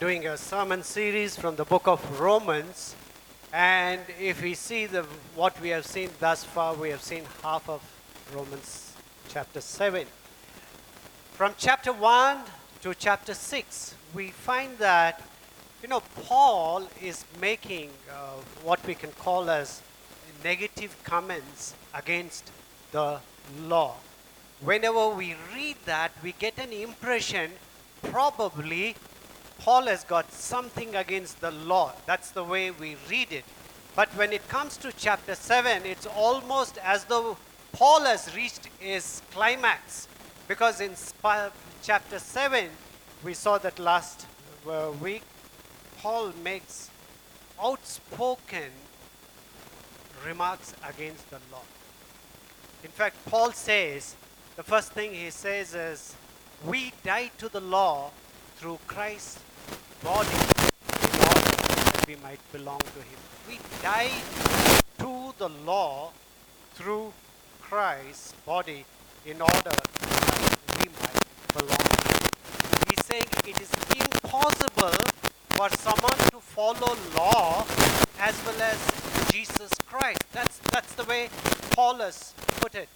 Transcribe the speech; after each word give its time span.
doing 0.00 0.26
a 0.26 0.34
sermon 0.34 0.82
series 0.82 1.36
from 1.36 1.56
the 1.56 1.64
book 1.66 1.86
of 1.86 2.00
Romans. 2.18 2.96
And 3.52 4.00
if 4.18 4.42
we 4.42 4.54
see 4.54 4.86
the, 4.86 5.02
what 5.34 5.60
we 5.60 5.68
have 5.68 5.84
seen 5.84 6.08
thus 6.18 6.42
far, 6.42 6.72
we 6.72 6.88
have 6.88 7.02
seen 7.02 7.24
half 7.42 7.68
of 7.68 7.82
Romans 8.34 8.94
chapter 9.28 9.60
7. 9.60 10.06
From 11.32 11.52
chapter 11.58 11.92
1 11.92 12.38
to 12.80 12.94
chapter 12.94 13.34
6, 13.34 13.94
we 14.14 14.28
find 14.28 14.78
that, 14.78 15.22
you 15.82 15.88
know, 15.90 16.00
Paul 16.22 16.88
is 17.02 17.26
making 17.38 17.90
uh, 18.10 18.40
what 18.62 18.82
we 18.86 18.94
can 18.94 19.10
call 19.10 19.50
as 19.50 19.82
negative 20.42 20.96
comments 21.04 21.74
against 21.92 22.50
the 22.92 23.18
law. 23.64 23.96
Whenever 24.62 25.10
we 25.10 25.36
read 25.54 25.76
that, 25.84 26.12
we 26.22 26.32
get 26.32 26.56
an 26.56 26.72
impression 26.72 27.50
probably 28.02 28.96
Paul 29.60 29.86
has 29.88 30.04
got 30.04 30.32
something 30.32 30.94
against 30.96 31.42
the 31.42 31.50
law. 31.50 31.92
That's 32.06 32.30
the 32.30 32.42
way 32.42 32.70
we 32.70 32.96
read 33.10 33.30
it. 33.30 33.44
But 33.94 34.08
when 34.16 34.32
it 34.32 34.48
comes 34.48 34.78
to 34.78 34.90
chapter 34.96 35.34
7, 35.34 35.84
it's 35.84 36.06
almost 36.06 36.78
as 36.78 37.04
though 37.04 37.36
Paul 37.72 38.00
has 38.04 38.34
reached 38.34 38.70
his 38.78 39.20
climax. 39.32 40.08
Because 40.48 40.80
in 40.80 40.92
chapter 41.82 42.18
7, 42.18 42.70
we 43.22 43.34
saw 43.34 43.58
that 43.58 43.78
last 43.78 44.26
uh, 44.66 44.92
week, 44.98 45.22
Paul 45.98 46.32
makes 46.42 46.88
outspoken 47.62 48.70
remarks 50.26 50.74
against 50.88 51.28
the 51.28 51.38
law. 51.52 51.62
In 52.82 52.90
fact, 52.90 53.16
Paul 53.26 53.52
says, 53.52 54.14
the 54.56 54.62
first 54.62 54.92
thing 54.92 55.12
he 55.12 55.28
says 55.28 55.74
is, 55.74 56.16
We 56.64 56.94
died 57.04 57.32
to 57.38 57.50
the 57.50 57.60
law 57.60 58.10
through 58.56 58.78
Christ's 58.86 59.38
body 60.02 60.60
we 62.10 62.16
might 62.24 62.40
belong 62.50 62.80
to 62.80 62.98
him. 62.98 63.20
We 63.46 63.58
died 63.82 64.10
to 64.98 65.32
the 65.38 65.48
law 65.64 66.10
through 66.74 67.12
Christ's 67.60 68.32
body 68.44 68.84
in 69.24 69.40
order 69.40 69.70
that 69.70 69.88
we 70.80 70.88
might 70.88 71.22
belong 71.54 71.78
to 71.78 72.08
him. 72.18 72.30
He's 72.88 73.06
saying 73.06 73.26
it 73.46 73.60
is 73.60 73.70
impossible 73.94 74.96
for 75.50 75.68
someone 75.78 76.18
to 76.34 76.40
follow 76.40 76.96
law 77.14 77.64
as 78.18 78.34
well 78.44 78.60
as 78.60 79.30
Jesus 79.30 79.70
Christ. 79.86 80.24
That's, 80.32 80.58
that's 80.72 80.92
the 80.94 81.04
way 81.04 81.28
Paul 81.76 81.96
has 81.96 82.34
put 82.60 82.74
it. 82.74 82.88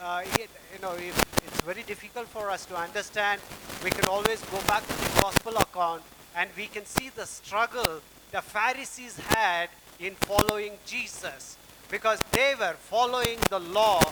Uh, 0.00 0.22
it 0.38 0.48
you 0.72 0.80
know, 0.80 0.92
it, 0.92 1.14
it's 1.46 1.60
very 1.62 1.82
difficult 1.82 2.28
for 2.28 2.50
us 2.50 2.66
to 2.66 2.76
understand. 2.76 3.40
We 3.82 3.90
can 3.90 4.04
always 4.04 4.40
go 4.42 4.60
back 4.68 4.86
to 4.86 4.92
the 4.92 5.20
gospel 5.22 5.56
account 5.56 6.02
and 6.36 6.50
we 6.56 6.66
can 6.66 6.84
see 6.84 7.10
the 7.10 7.26
struggle 7.26 8.00
the 8.32 8.42
Pharisees 8.42 9.16
had 9.28 9.68
in 10.00 10.14
following 10.16 10.72
Jesus 10.84 11.56
because 11.88 12.20
they 12.32 12.54
were 12.58 12.74
following 12.74 13.38
the 13.48 13.60
law 13.60 14.02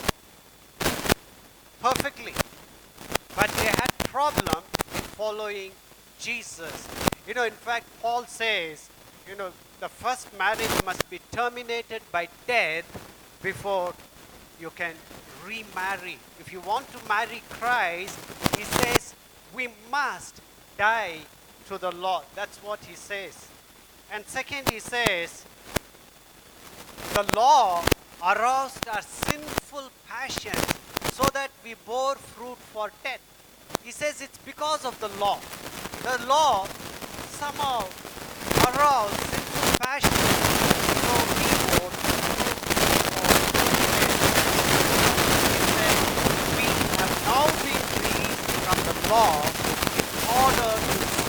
perfectly. 1.80 2.32
But 3.34 3.50
they 3.50 3.66
had 3.66 3.90
problem 4.04 4.62
in 4.94 5.00
following 5.18 5.72
Jesus. 6.20 6.86
You 7.26 7.34
know 7.34 7.44
in 7.44 7.52
fact 7.52 7.86
Paul 8.00 8.24
says 8.26 8.88
you 9.28 9.34
know 9.34 9.50
the 9.80 9.88
first 9.88 10.28
marriage 10.38 10.84
must 10.84 11.08
be 11.10 11.18
terminated 11.32 12.02
by 12.12 12.28
death 12.46 12.86
before 13.42 13.92
you 14.60 14.70
can 14.70 14.94
remarry. 15.44 16.18
If 16.38 16.52
you 16.52 16.60
want 16.60 16.86
to 16.92 16.98
marry 17.08 17.42
Christ 17.48 18.16
he 18.56 18.62
says 18.62 19.16
we 19.52 19.68
must 19.90 20.40
die 20.78 21.18
to 21.68 21.78
the 21.78 21.92
Lord. 21.92 22.24
That's 22.34 22.58
what 22.58 22.78
he 22.84 22.94
says. 22.94 23.48
And 24.12 24.26
second, 24.26 24.68
he 24.70 24.80
says, 24.80 25.44
the 27.14 27.26
law 27.36 27.84
aroused 28.22 28.88
our 28.88 29.02
sinful 29.02 29.90
passion 30.06 30.58
so 31.12 31.24
that 31.34 31.50
we 31.64 31.74
bore 31.86 32.14
fruit 32.14 32.58
for 32.72 32.90
death. 33.02 33.20
He 33.82 33.90
says 33.90 34.20
it's 34.22 34.38
because 34.38 34.84
of 34.84 34.98
the 35.00 35.08
law. 35.20 35.38
The 36.02 36.26
law 36.26 36.66
somehow 37.30 37.84
aroused 38.68 39.14
sinful 39.14 39.76
passion. 39.78 40.10
so 40.10 41.36
we 41.36 41.52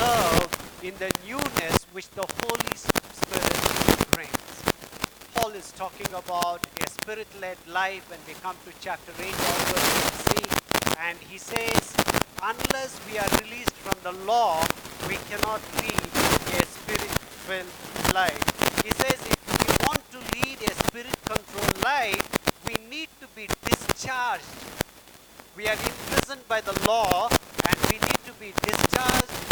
serve 0.04 0.52
in 0.84 0.94
the 1.00 1.10
newness 1.26 1.78
which 1.94 2.10
the 2.12 2.26
Holy 2.44 2.76
Spirit 2.76 4.12
brings. 4.12 4.44
Paul 5.34 5.52
is 5.52 5.72
talking 5.72 6.12
about 6.14 6.60
a 6.84 6.90
spirit 6.90 7.28
led 7.40 7.58
life 7.68 8.04
when 8.10 8.20
we 8.28 8.34
come 8.42 8.58
to 8.66 8.72
chapter 8.82 9.14
8 9.18 9.24
onwards, 9.24 9.92
see, 10.28 10.48
and 11.00 11.18
he 11.20 11.38
says, 11.38 11.96
unless 12.42 13.00
we 13.08 13.18
are 13.18 13.32
released 13.44 13.78
from 13.86 13.98
the 14.04 14.14
law, 14.26 14.66
we 15.08 15.16
cannot 15.30 15.62
lead 15.80 16.04
a 16.60 16.66
spirit 16.78 17.14
filled 17.48 18.14
life. 18.14 18.44
He 18.84 18.92
says, 18.92 19.20
if 19.34 19.40
we 19.48 19.72
want 19.88 20.04
to 20.12 20.20
lead 20.36 20.58
a 20.70 20.74
spirit 20.84 21.16
controlled 21.24 21.84
life, 21.84 22.24
we 22.68 22.76
need 22.90 23.08
to 23.22 23.28
be 23.36 23.48
discharged. 23.64 24.44
We 25.56 25.68
are 25.68 25.80
imprisoned 25.92 26.46
by 26.50 26.60
the 26.60 26.76
law 26.86 27.30
and 27.68 27.78
we 27.90 27.96
need 28.04 28.22
to 28.26 28.34
be 28.34 28.52
discharged 28.68 29.44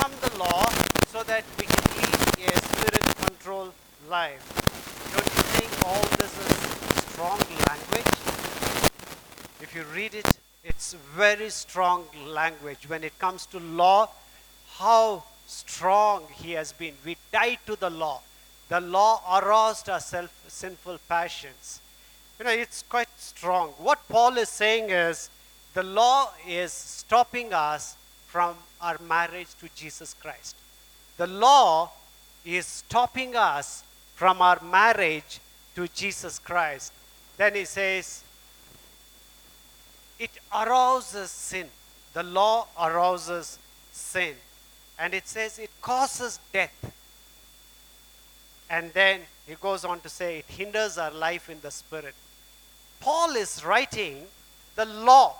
from 0.00 0.12
the 0.22 0.38
law 0.38 0.64
so 1.12 1.22
that 1.24 1.44
we 1.58 1.66
can 1.66 1.84
lead 1.98 2.48
a 2.48 2.56
spirit 2.72 3.04
controlled 3.26 3.72
life. 4.08 4.40
Don't 5.12 5.30
you 5.36 5.44
think 5.58 5.70
all 5.84 6.06
this 6.16 6.32
is 6.46 6.56
strong 7.12 7.38
language? 7.68 8.14
If 9.60 9.74
you 9.74 9.82
read 9.94 10.14
it, 10.14 10.26
it's 10.64 10.96
very 11.20 11.50
strong 11.50 12.06
language. 12.26 12.88
When 12.88 13.04
it 13.04 13.18
comes 13.18 13.44
to 13.52 13.58
law, 13.60 14.08
how 14.78 15.22
strong 15.46 16.26
he 16.42 16.52
has 16.52 16.72
been. 16.72 16.94
We 17.04 17.16
died 17.30 17.58
to 17.66 17.76
the 17.76 17.90
law. 17.90 18.20
The 18.70 18.80
law 18.80 19.20
aroused 19.38 19.90
our 19.90 20.00
self 20.00 20.32
sinful 20.48 20.98
passions. 21.08 21.80
You 22.38 22.44
know, 22.46 22.52
it's 22.52 22.82
quite 22.88 23.12
strong. 23.18 23.70
What 23.88 24.08
Paul 24.08 24.38
is 24.38 24.48
saying 24.48 24.90
is 24.90 25.28
the 25.74 25.82
law 25.82 26.30
is 26.48 26.72
stopping 26.72 27.52
us 27.52 27.96
from 28.28 28.54
our 28.80 28.96
marriage 29.06 29.52
to 29.60 29.68
Jesus 29.74 30.14
Christ. 30.14 30.56
The 31.18 31.26
law 31.26 31.90
is 32.44 32.64
stopping 32.64 33.36
us 33.36 33.84
from 34.14 34.40
our 34.40 34.60
marriage 34.62 35.40
to 35.74 35.86
Jesus 35.88 36.38
Christ. 36.38 36.92
Then 37.36 37.56
he 37.56 37.66
says, 37.66 38.22
it 40.20 40.30
arouses 40.54 41.30
sin. 41.30 41.66
The 42.12 42.22
law 42.22 42.68
arouses 42.78 43.58
sin. 43.90 44.34
And 44.98 45.14
it 45.14 45.26
says 45.26 45.58
it 45.58 45.70
causes 45.80 46.38
death. 46.52 46.94
And 48.68 48.92
then 48.92 49.22
he 49.48 49.54
goes 49.54 49.84
on 49.84 50.00
to 50.00 50.08
say 50.08 50.38
it 50.38 50.44
hinders 50.46 50.98
our 50.98 51.10
life 51.10 51.48
in 51.48 51.60
the 51.62 51.70
spirit. 51.70 52.14
Paul 53.00 53.34
is 53.34 53.64
writing 53.64 54.26
the 54.76 54.84
law 54.84 55.34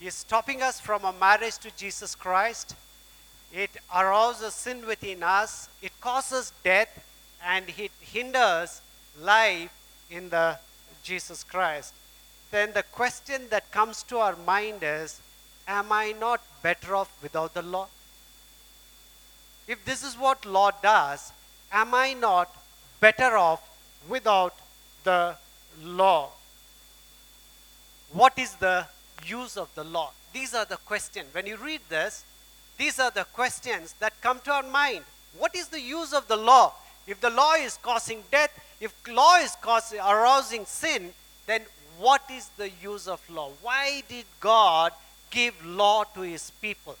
is 0.00 0.14
stopping 0.14 0.62
us 0.62 0.80
from 0.80 1.04
a 1.04 1.12
marriage 1.12 1.58
to 1.58 1.76
Jesus 1.76 2.14
Christ. 2.14 2.76
It 3.52 3.70
arouses 3.94 4.54
sin 4.54 4.86
within 4.86 5.22
us. 5.22 5.68
It 5.82 5.92
causes 6.00 6.52
death 6.62 7.04
and 7.44 7.64
it 7.76 7.90
hinders 8.00 8.80
life 9.20 9.72
in 10.10 10.28
the 10.28 10.58
Jesus 11.02 11.42
Christ. 11.42 11.94
Then 12.50 12.72
the 12.72 12.82
question 12.82 13.48
that 13.50 13.70
comes 13.70 14.02
to 14.04 14.18
our 14.18 14.36
mind 14.36 14.78
is 14.82 15.20
Am 15.66 15.92
I 15.92 16.12
not 16.12 16.40
better 16.62 16.96
off 16.96 17.12
without 17.22 17.52
the 17.52 17.62
law? 17.62 17.88
If 19.66 19.84
this 19.84 20.02
is 20.02 20.16
what 20.16 20.46
law 20.46 20.70
does, 20.82 21.32
am 21.70 21.94
I 21.94 22.14
not 22.14 22.50
better 23.00 23.36
off 23.36 23.60
without 24.08 24.54
the 25.04 25.36
law? 25.82 26.30
What 28.12 28.38
is 28.38 28.54
the 28.54 28.86
use 29.26 29.58
of 29.58 29.68
the 29.74 29.84
law? 29.84 30.12
These 30.32 30.54
are 30.54 30.64
the 30.64 30.78
questions. 30.78 31.26
When 31.32 31.46
you 31.46 31.58
read 31.58 31.82
this, 31.90 32.24
these 32.78 32.98
are 32.98 33.10
the 33.10 33.24
questions 33.24 33.94
that 34.00 34.18
come 34.22 34.40
to 34.44 34.52
our 34.52 34.62
mind. 34.62 35.04
What 35.36 35.54
is 35.54 35.68
the 35.68 35.80
use 35.80 36.14
of 36.14 36.28
the 36.28 36.36
law? 36.36 36.72
If 37.06 37.20
the 37.20 37.30
law 37.30 37.54
is 37.54 37.78
causing 37.82 38.22
death, 38.30 38.52
if 38.80 38.94
law 39.06 39.36
is 39.36 39.56
causing 39.60 40.00
arousing 40.00 40.64
sin, 40.64 41.12
then 41.46 41.62
what 41.98 42.22
is 42.30 42.48
the 42.56 42.70
use 42.82 43.08
of 43.08 43.20
law? 43.28 43.50
Why 43.60 44.02
did 44.08 44.24
God 44.40 44.92
give 45.30 45.54
law 45.64 46.04
to 46.14 46.20
his 46.20 46.50
people? 46.62 46.96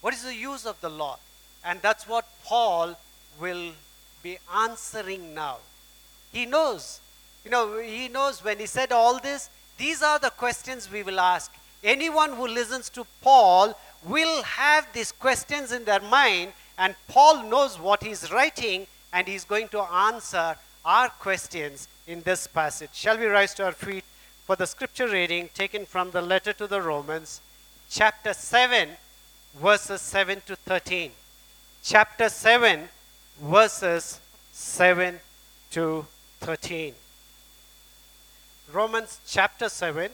What 0.00 0.14
is 0.14 0.22
the 0.22 0.34
use 0.34 0.66
of 0.66 0.80
the 0.80 0.88
law? 0.88 1.18
And 1.64 1.80
that's 1.82 2.06
what 2.06 2.26
Paul 2.44 2.96
will 3.40 3.72
be 4.22 4.38
answering 4.54 5.34
now. 5.34 5.58
He 6.32 6.46
knows. 6.46 7.00
You 7.44 7.50
know, 7.50 7.78
he 7.78 8.08
knows 8.08 8.44
when 8.44 8.58
he 8.58 8.66
said 8.66 8.92
all 8.92 9.18
this, 9.18 9.50
these 9.78 10.02
are 10.02 10.18
the 10.18 10.30
questions 10.30 10.90
we 10.90 11.02
will 11.02 11.18
ask. 11.18 11.52
Anyone 11.82 12.34
who 12.34 12.46
listens 12.46 12.88
to 12.90 13.06
Paul 13.20 13.76
will 14.06 14.42
have 14.44 14.86
these 14.92 15.12
questions 15.12 15.72
in 15.72 15.84
their 15.84 16.00
mind, 16.00 16.52
and 16.78 16.94
Paul 17.08 17.44
knows 17.44 17.78
what 17.78 18.02
he's 18.02 18.30
writing, 18.30 18.86
and 19.12 19.26
he's 19.26 19.44
going 19.44 19.68
to 19.68 19.80
answer 19.80 20.56
our 20.84 21.08
questions 21.08 21.88
in 22.06 22.22
this 22.22 22.46
passage. 22.46 22.90
Shall 22.92 23.18
we 23.18 23.26
rise 23.26 23.54
to 23.54 23.64
our 23.64 23.72
feet 23.72 24.04
for 24.46 24.56
the 24.56 24.66
scripture 24.66 25.08
reading 25.08 25.48
taken 25.54 25.86
from 25.86 26.10
the 26.10 26.22
letter 26.22 26.52
to 26.52 26.66
the 26.66 26.82
Romans, 26.82 27.40
chapter 27.88 28.34
7, 28.34 28.90
verses 29.54 30.00
7 30.02 30.42
to 30.46 30.56
13? 30.56 31.10
Chapter 31.82 32.28
7, 32.28 32.88
verses 33.40 34.20
7 34.52 35.20
to 35.70 36.06
13. 36.40 36.94
Romans 38.72 39.20
chapter 39.26 39.68
7, 39.68 40.10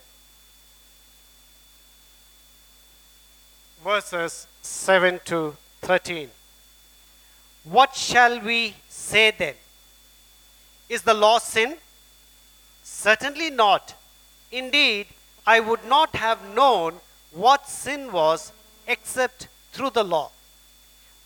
verses 3.82 4.46
7 4.62 5.20
to 5.25 5.56
13. 5.82 6.28
What 7.64 7.94
shall 7.94 8.40
we 8.40 8.75
say 8.88 9.32
then? 9.37 9.54
Is 10.90 11.02
the 11.02 11.14
law 11.14 11.38
sin? 11.38 11.76
Certainly 12.82 13.50
not. 13.50 13.94
Indeed, 14.50 15.06
I 15.46 15.60
would 15.60 15.84
not 15.84 16.16
have 16.16 16.52
known 16.52 16.96
what 17.31 17.69
sin 17.69 18.10
was 18.10 18.52
except 18.88 19.46
through 19.72 19.90
the 19.90 20.02
law. 20.02 20.32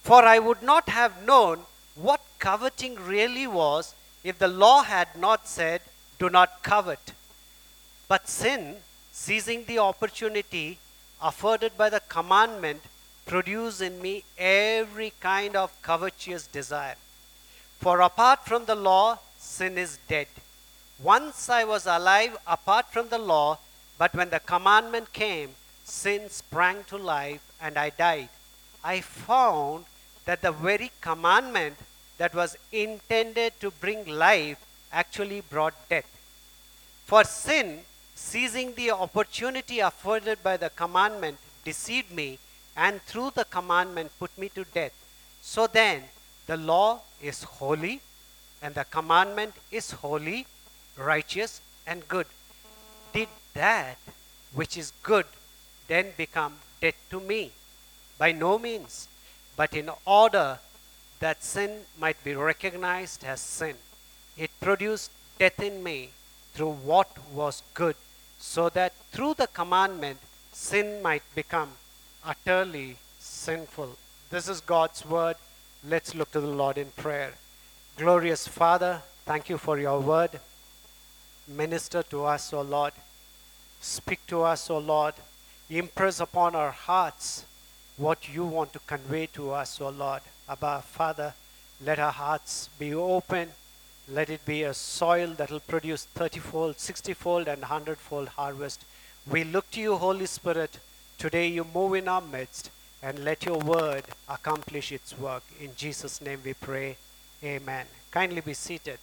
For 0.03 0.23
I 0.23 0.39
would 0.39 0.63
not 0.63 0.91
have 0.91 1.25
known 1.25 1.61
what 1.95 2.21
coveting 2.39 2.97
really 2.97 3.47
was 3.47 3.95
if 4.23 4.39
the 4.39 4.49
law 4.49 4.83
had 4.83 5.09
not 5.17 5.49
said, 5.49 5.81
Do 6.19 6.29
not 6.29 6.63
covet. 6.63 7.13
But 8.07 8.29
sin, 8.29 8.77
seizing 9.13 9.65
the 9.65 9.79
opportunity 9.79 10.79
afforded 11.23 11.79
by 11.79 11.89
the 11.89 12.01
commandment, 12.01 12.83
produced 13.25 13.81
in 13.81 14.03
me 14.03 14.25
every 14.37 15.15
kind 15.21 15.57
of 15.57 15.81
covetous 15.81 16.47
desire. 16.47 16.97
For 17.81 18.03
apart 18.03 18.45
from 18.45 18.67
the 18.67 18.75
law, 18.75 19.21
sin 19.45 19.79
is 19.79 19.99
dead. 20.09 20.27
Once 20.99 21.49
I 21.49 21.65
was 21.65 21.87
alive 21.87 22.37
apart 22.47 22.87
from 22.91 23.09
the 23.09 23.19
law, 23.19 23.59
but 23.99 24.15
when 24.15 24.31
the 24.31 24.41
commandment 24.41 25.13
came, 25.13 25.51
sin 25.85 26.31
sprang 26.31 26.85
to 26.85 26.97
life 26.97 27.43
and 27.61 27.79
I 27.79 27.91
died. 27.91 28.31
I 28.83 29.01
found 29.01 29.85
that 30.25 30.43
the 30.43 30.53
very 30.53 30.91
commandment 31.01 31.77
that 32.19 32.35
was 32.35 32.57
intended 32.73 33.53
to 33.61 33.71
bring 33.71 34.07
life 34.07 34.59
actually 34.93 35.43
brought 35.43 35.89
death. 35.89 36.11
For 37.05 37.25
sin, 37.25 37.81
seizing 38.15 38.75
the 38.75 38.93
opportunity 38.93 39.81
afforded 39.81 40.43
by 40.43 40.57
the 40.57 40.71
commandment, 40.71 41.39
deceived 41.65 42.11
me 42.11 42.39
and 42.77 43.03
through 43.03 43.33
the 43.35 43.45
commandment 43.45 44.11
put 44.19 44.37
me 44.39 44.49
to 44.51 44.65
death. 44.65 44.93
So 45.43 45.67
then, 45.67 46.05
the 46.47 46.57
law 46.57 47.01
is 47.21 47.43
holy 47.43 48.01
and 48.65 48.75
the 48.75 48.85
commandment 48.85 49.53
is 49.71 49.91
holy, 49.91 50.47
righteous, 50.97 51.61
and 51.87 52.09
good. 52.09 52.27
Did 53.13 53.29
that 53.53 53.99
which 54.55 54.79
is 54.79 54.95
good 55.03 55.27
then 55.87 56.07
become 56.17 56.55
dead 56.81 56.95
to 57.11 57.21
me? 57.21 57.53
By 58.17 58.33
no 58.33 58.59
means, 58.59 59.07
but 59.55 59.75
in 59.75 59.91
order 60.07 60.59
that 61.21 61.45
sin 61.45 61.81
might 62.01 62.25
be 62.25 62.35
recognized 62.35 63.23
as 63.23 63.41
sin, 63.41 63.77
it 64.39 64.51
produced 64.63 65.11
death 65.39 65.61
in 65.61 65.83
me 65.83 66.09
through 66.55 66.73
what 66.73 67.11
was 67.35 67.63
good, 67.75 67.97
so 68.39 68.71
that 68.71 68.95
through 69.13 69.35
the 69.35 69.49
commandment 69.49 70.19
sin 70.53 71.03
might 71.03 71.23
become 71.35 71.73
utterly 72.25 72.97
sinful. 73.19 73.91
This 74.31 74.49
is 74.49 74.63
God's 74.63 75.05
word. 75.05 75.37
Let's 75.87 76.15
look 76.15 76.31
to 76.33 76.41
the 76.41 76.57
Lord 76.63 76.79
in 76.79 76.91
prayer. 76.97 77.35
Glorious 77.97 78.49
Father, 78.49 79.01
thank 79.25 79.49
you 79.49 79.57
for 79.57 79.79
your 79.79 80.01
word. 80.01 80.41
Minister 81.47 82.03
to 82.03 82.25
us, 82.25 82.53
O 82.53 82.61
Lord. 82.61 82.93
Speak 83.81 84.19
to 84.27 84.43
us, 84.43 84.69
O 84.69 84.79
Lord. 84.79 85.15
Impress 85.71 86.19
upon 86.19 86.57
our 86.57 86.73
hearts 86.73 87.45
what 87.97 88.35
you 88.35 88.45
want 88.45 88.73
to 88.73 88.81
convey 88.81 89.27
to 89.27 89.53
us, 89.53 89.81
O 89.81 89.91
Lord. 89.91 90.23
Abba, 90.49 90.83
Father, 90.85 91.35
let 91.85 92.01
our 92.01 92.11
hearts 92.11 92.69
be 92.81 92.93
open. 92.93 93.51
Let 94.09 94.29
it 94.29 94.45
be 94.45 94.65
a 94.65 94.75
soil 94.75 95.29
that 95.35 95.53
will 95.53 95.61
produce 95.61 96.05
30 96.05 96.41
fold, 96.41 96.81
60 96.81 97.15
fold, 97.15 97.47
and 97.47 97.61
100 97.61 97.97
fold 97.99 98.27
harvest. 98.31 98.85
We 99.31 99.45
look 99.45 99.71
to 99.71 99.81
you, 99.81 99.95
Holy 99.99 100.27
Spirit. 100.27 100.81
Today 101.17 101.47
you 101.47 101.65
move 101.73 101.95
in 101.95 102.09
our 102.09 102.21
midst 102.21 102.71
and 103.01 103.25
let 103.25 103.45
your 103.45 103.59
word 103.59 104.03
accomplish 104.29 104.91
its 104.91 105.17
work. 105.17 105.45
In 105.61 105.77
Jesus' 105.77 106.21
name 106.21 106.41
we 106.45 106.55
pray. 106.55 106.97
Amen. 107.45 107.87
Kindly 108.11 108.41
be 108.41 108.55
seated. 108.55 108.99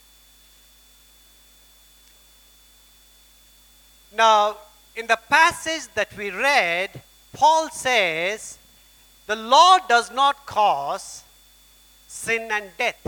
Now, 4.16 4.58
in 4.96 5.08
the 5.08 5.20
passage 5.30 5.88
that 5.96 6.16
we 6.18 6.32
read, 6.32 7.02
Paul 7.34 7.70
says, 7.70 8.58
the 9.28 9.36
law 9.36 9.78
does 9.88 10.12
not 10.12 10.46
cause 10.46 11.24
sin 12.08 12.50
and 12.52 12.66
death. 12.78 13.00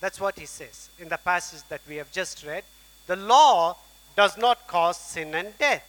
That's 0.00 0.20
what 0.20 0.38
he 0.38 0.46
says 0.46 0.90
in 1.00 1.08
the 1.08 1.16
passage 1.16 1.62
that 1.68 1.80
we 1.88 1.96
have 1.96 2.12
just 2.12 2.46
read. 2.46 2.62
The 3.06 3.16
law 3.16 3.76
does 4.16 4.36
not 4.38 4.66
cause 4.68 4.96
sin 4.96 5.34
and 5.34 5.56
death. 5.58 5.84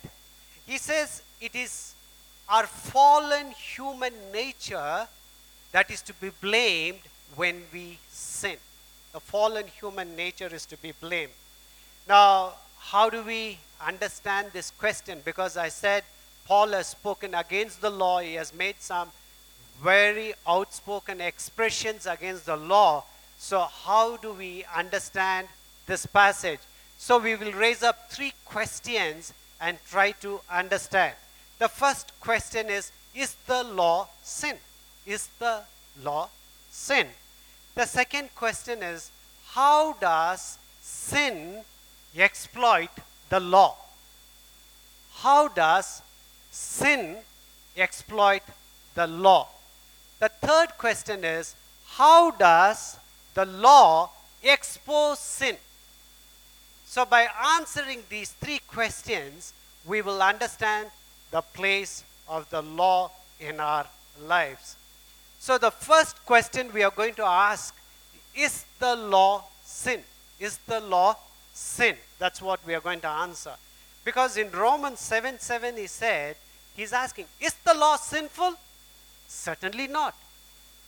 He 0.66 0.78
says 0.78 1.22
it 1.42 1.54
is 1.54 1.94
our 2.48 2.66
fallen 2.66 3.52
human 3.52 4.14
nature 4.32 5.08
that 5.72 5.92
is 5.92 6.02
to 6.04 6.14
be 6.14 6.32
blamed 6.42 7.02
when 7.36 7.62
we 7.72 8.00
sin. 8.10 8.58
The 9.12 9.20
fallen 9.20 9.66
human 9.68 10.16
nature 10.16 10.50
is 10.54 10.66
to 10.68 10.78
be 10.78 10.92
blamed. 10.92 11.32
Now, 12.08 12.54
how 12.78 13.10
do 13.10 13.24
we 13.24 13.58
understand 13.86 14.50
this 14.54 14.72
question? 14.72 15.22
Because 15.26 15.58
I 15.58 15.70
said 15.70 16.04
Paul 16.46 16.70
has 16.70 16.88
spoken 16.88 17.36
against 17.36 17.82
the 17.82 17.90
law, 17.90 18.20
he 18.20 18.36
has 18.36 18.54
made 18.54 18.76
some 18.80 19.10
very 19.82 20.34
outspoken 20.48 21.22
expressions 21.22 22.06
against 22.06 22.46
the 22.46 22.58
law. 22.58 23.04
So, 23.38 23.62
how 23.62 24.18
do 24.18 24.34
we 24.34 24.66
understand 24.76 25.48
this 25.86 26.06
passage? 26.06 26.60
So, 26.98 27.20
we 27.20 27.36
will 27.36 27.54
raise 27.54 27.84
up 27.84 28.12
three 28.12 28.34
questions 28.46 29.34
and 29.62 29.78
try 29.90 30.12
to 30.22 30.42
understand. 30.52 31.16
The 31.60 31.68
first 31.68 32.12
question 32.20 32.70
is 32.70 32.92
Is 33.16 33.36
the 33.48 33.64
law 33.64 34.08
sin? 34.24 34.58
Is 35.06 35.30
the 35.40 35.62
law 36.04 36.30
sin? 36.70 37.08
The 37.76 37.86
second 37.86 38.30
question 38.36 38.84
is 38.84 39.12
How 39.52 39.94
does 39.94 40.58
sin 40.82 41.62
exploit 42.16 42.90
the 43.30 43.40
law? 43.40 43.76
How 45.16 45.48
does 45.48 46.02
sin 46.52 47.18
exploit 47.76 48.44
the 48.96 49.08
law? 49.08 49.48
The 50.20 50.30
third 50.30 50.78
question 50.78 51.24
is 51.24 51.56
how 51.98 52.32
does 52.32 52.98
the 53.34 53.46
law 53.46 54.12
expose 54.44 55.20
sin? 55.20 55.58
So, 56.86 57.06
by 57.06 57.28
answering 57.58 58.04
these 58.10 58.32
three 58.32 58.60
questions, 58.68 59.54
we 59.86 60.02
will 60.02 60.22
understand 60.22 60.90
the 61.32 61.42
place 61.42 62.04
of 62.28 62.50
the 62.50 62.62
law 62.62 63.12
in 63.40 63.60
our 63.60 63.86
lives. 64.26 64.76
So, 65.40 65.58
the 65.58 65.72
first 65.72 66.26
question 66.26 66.72
we 66.74 66.84
are 66.84 66.92
going 66.92 67.14
to 67.16 67.26
ask 67.26 67.74
is 68.36 68.66
the 68.78 68.96
law 68.96 69.46
sin? 69.64 70.02
Is 70.40 70.58
the 70.68 70.82
law 70.82 71.16
sin? 71.54 71.96
That's 72.20 72.42
what 72.42 72.60
we 72.68 72.76
are 72.76 72.82
going 72.82 73.00
to 73.02 73.08
answer. 73.08 73.54
Because 74.04 74.38
in 74.38 74.52
Romans 74.52 75.00
7 75.00 75.40
7, 75.40 75.78
he 75.78 75.88
said, 75.88 76.36
he's 76.76 76.92
asking, 76.92 77.26
Is 77.40 77.54
the 77.66 77.74
law 77.74 77.96
sinful? 77.96 78.54
Certainly 79.28 79.88
not. 79.88 80.16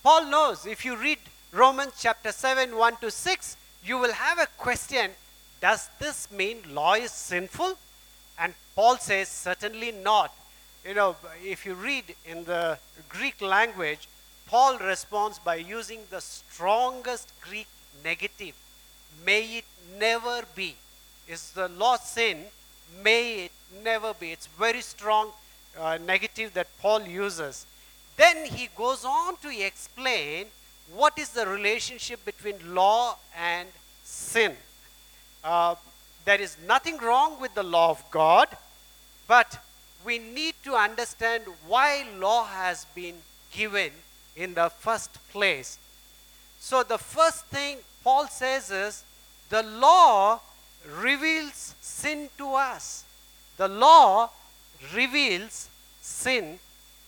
Paul 0.02 0.26
knows 0.26 0.66
if 0.66 0.84
you 0.84 0.96
read 0.96 1.18
Romans 1.52 1.92
chapter 1.98 2.30
7 2.30 2.76
1 2.76 2.96
to 2.96 3.10
6, 3.10 3.56
you 3.84 3.98
will 3.98 4.12
have 4.12 4.38
a 4.38 4.48
question 4.58 5.12
Does 5.60 5.88
this 5.98 6.30
mean 6.30 6.58
law 6.68 6.94
is 6.94 7.10
sinful? 7.10 7.78
And 8.38 8.52
Paul 8.74 8.98
says, 8.98 9.28
Certainly 9.28 9.92
not. 9.92 10.34
You 10.86 10.94
know, 10.94 11.16
if 11.42 11.64
you 11.64 11.74
read 11.74 12.04
in 12.26 12.44
the 12.44 12.78
Greek 13.08 13.40
language, 13.40 14.08
Paul 14.52 14.76
responds 14.80 15.38
by 15.38 15.54
using 15.54 16.00
the 16.10 16.20
strongest 16.20 17.32
Greek 17.40 17.68
negative. 18.04 18.54
May 19.24 19.44
it 19.56 19.64
never 19.98 20.42
be. 20.54 20.76
Is 21.26 21.52
the 21.52 21.68
law 21.68 21.96
sin? 21.96 22.44
May 23.02 23.46
it 23.46 23.52
never 23.82 24.12
be. 24.12 24.30
It's 24.30 24.48
very 24.48 24.82
strong 24.82 25.30
uh, 25.80 25.96
negative 26.04 26.52
that 26.52 26.66
Paul 26.82 27.00
uses. 27.00 27.64
Then 28.18 28.44
he 28.44 28.68
goes 28.76 29.06
on 29.06 29.38
to 29.38 29.48
explain 29.48 30.48
what 30.94 31.18
is 31.18 31.30
the 31.30 31.46
relationship 31.46 32.22
between 32.26 32.74
law 32.74 33.16
and 33.34 33.70
sin. 34.04 34.54
Uh, 35.42 35.76
there 36.26 36.42
is 36.42 36.58
nothing 36.66 36.98
wrong 36.98 37.40
with 37.40 37.54
the 37.54 37.62
law 37.62 37.88
of 37.88 38.04
God, 38.10 38.48
but 39.26 39.64
we 40.04 40.18
need 40.18 40.56
to 40.64 40.74
understand 40.74 41.44
why 41.66 42.04
law 42.18 42.44
has 42.44 42.84
been 42.94 43.14
given 43.50 43.92
in 44.36 44.54
the 44.54 44.68
first 44.68 45.18
place. 45.30 45.78
So, 46.58 46.82
the 46.82 46.98
first 46.98 47.46
thing 47.46 47.78
Paul 48.04 48.26
says 48.28 48.70
is 48.70 49.04
the 49.48 49.62
law 49.62 50.40
reveals 51.00 51.74
sin 51.80 52.28
to 52.38 52.54
us. 52.54 53.04
The 53.56 53.68
law 53.68 54.30
reveals 54.94 55.68
sin 56.00 56.58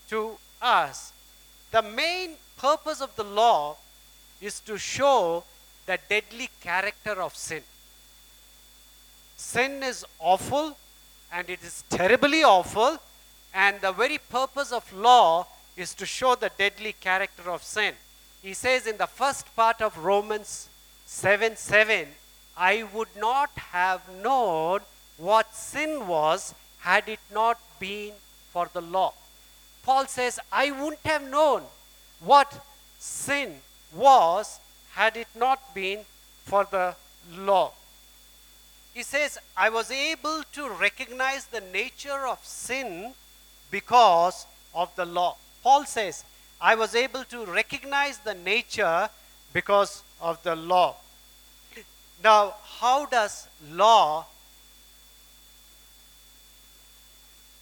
to 0.09 0.37
us. 0.61 1.11
The 1.71 1.81
main 1.81 2.35
purpose 2.57 3.01
of 3.01 3.15
the 3.15 3.23
law 3.23 3.77
is 4.39 4.59
to 4.61 4.77
show 4.77 5.43
the 5.85 5.99
deadly 6.09 6.49
character 6.61 7.21
of 7.21 7.35
sin. 7.35 7.63
Sin 9.37 9.83
is 9.83 10.05
awful 10.19 10.77
and 11.31 11.49
it 11.49 11.61
is 11.63 11.83
terribly 11.89 12.43
awful, 12.43 12.97
and 13.53 13.81
the 13.81 13.91
very 13.91 14.17
purpose 14.17 14.71
of 14.71 14.91
law 14.93 15.45
is 15.75 15.93
to 15.95 16.05
show 16.05 16.35
the 16.35 16.51
deadly 16.57 16.93
character 16.99 17.49
of 17.49 17.63
sin. 17.63 17.93
He 18.41 18.53
says 18.53 18.87
in 18.87 18.97
the 18.97 19.07
first 19.07 19.53
part 19.55 19.81
of 19.81 19.97
Romans 19.97 20.69
7 21.05 21.55
7, 21.55 22.07
I 22.57 22.83
would 22.93 23.15
not 23.17 23.51
have 23.55 24.01
known 24.23 24.81
what 25.17 25.53
sin 25.53 26.07
was 26.07 26.53
had 26.79 27.09
it 27.09 27.19
not 27.33 27.59
been 27.79 28.13
for 28.51 28.69
the 28.71 28.81
law. 28.81 29.13
Paul 29.83 30.07
says, 30.07 30.39
I 30.51 30.71
wouldn't 30.71 31.05
have 31.05 31.29
known 31.29 31.63
what 32.19 32.65
sin 32.99 33.55
was 33.93 34.59
had 34.93 35.17
it 35.17 35.27
not 35.35 35.73
been 35.75 35.99
for 36.45 36.65
the 36.69 36.95
law. 37.37 37.71
He 38.93 39.03
says, 39.03 39.37
I 39.57 39.69
was 39.69 39.91
able 39.91 40.43
to 40.53 40.69
recognize 40.69 41.45
the 41.45 41.61
nature 41.61 42.25
of 42.25 42.39
sin 42.45 43.13
because 43.69 44.47
of 44.73 44.95
the 44.95 45.05
law. 45.05 45.35
Paul 45.65 45.85
says, 45.85 46.23
I 46.61 46.75
was 46.75 46.93
able 46.93 47.23
to 47.23 47.43
recognize 47.43 48.19
the 48.19 48.35
nature 48.35 49.09
because 49.51 50.03
of 50.21 50.41
the 50.43 50.55
law. 50.55 50.97
Now, 52.23 52.53
how 52.79 53.07
does 53.07 53.47
law 53.71 54.27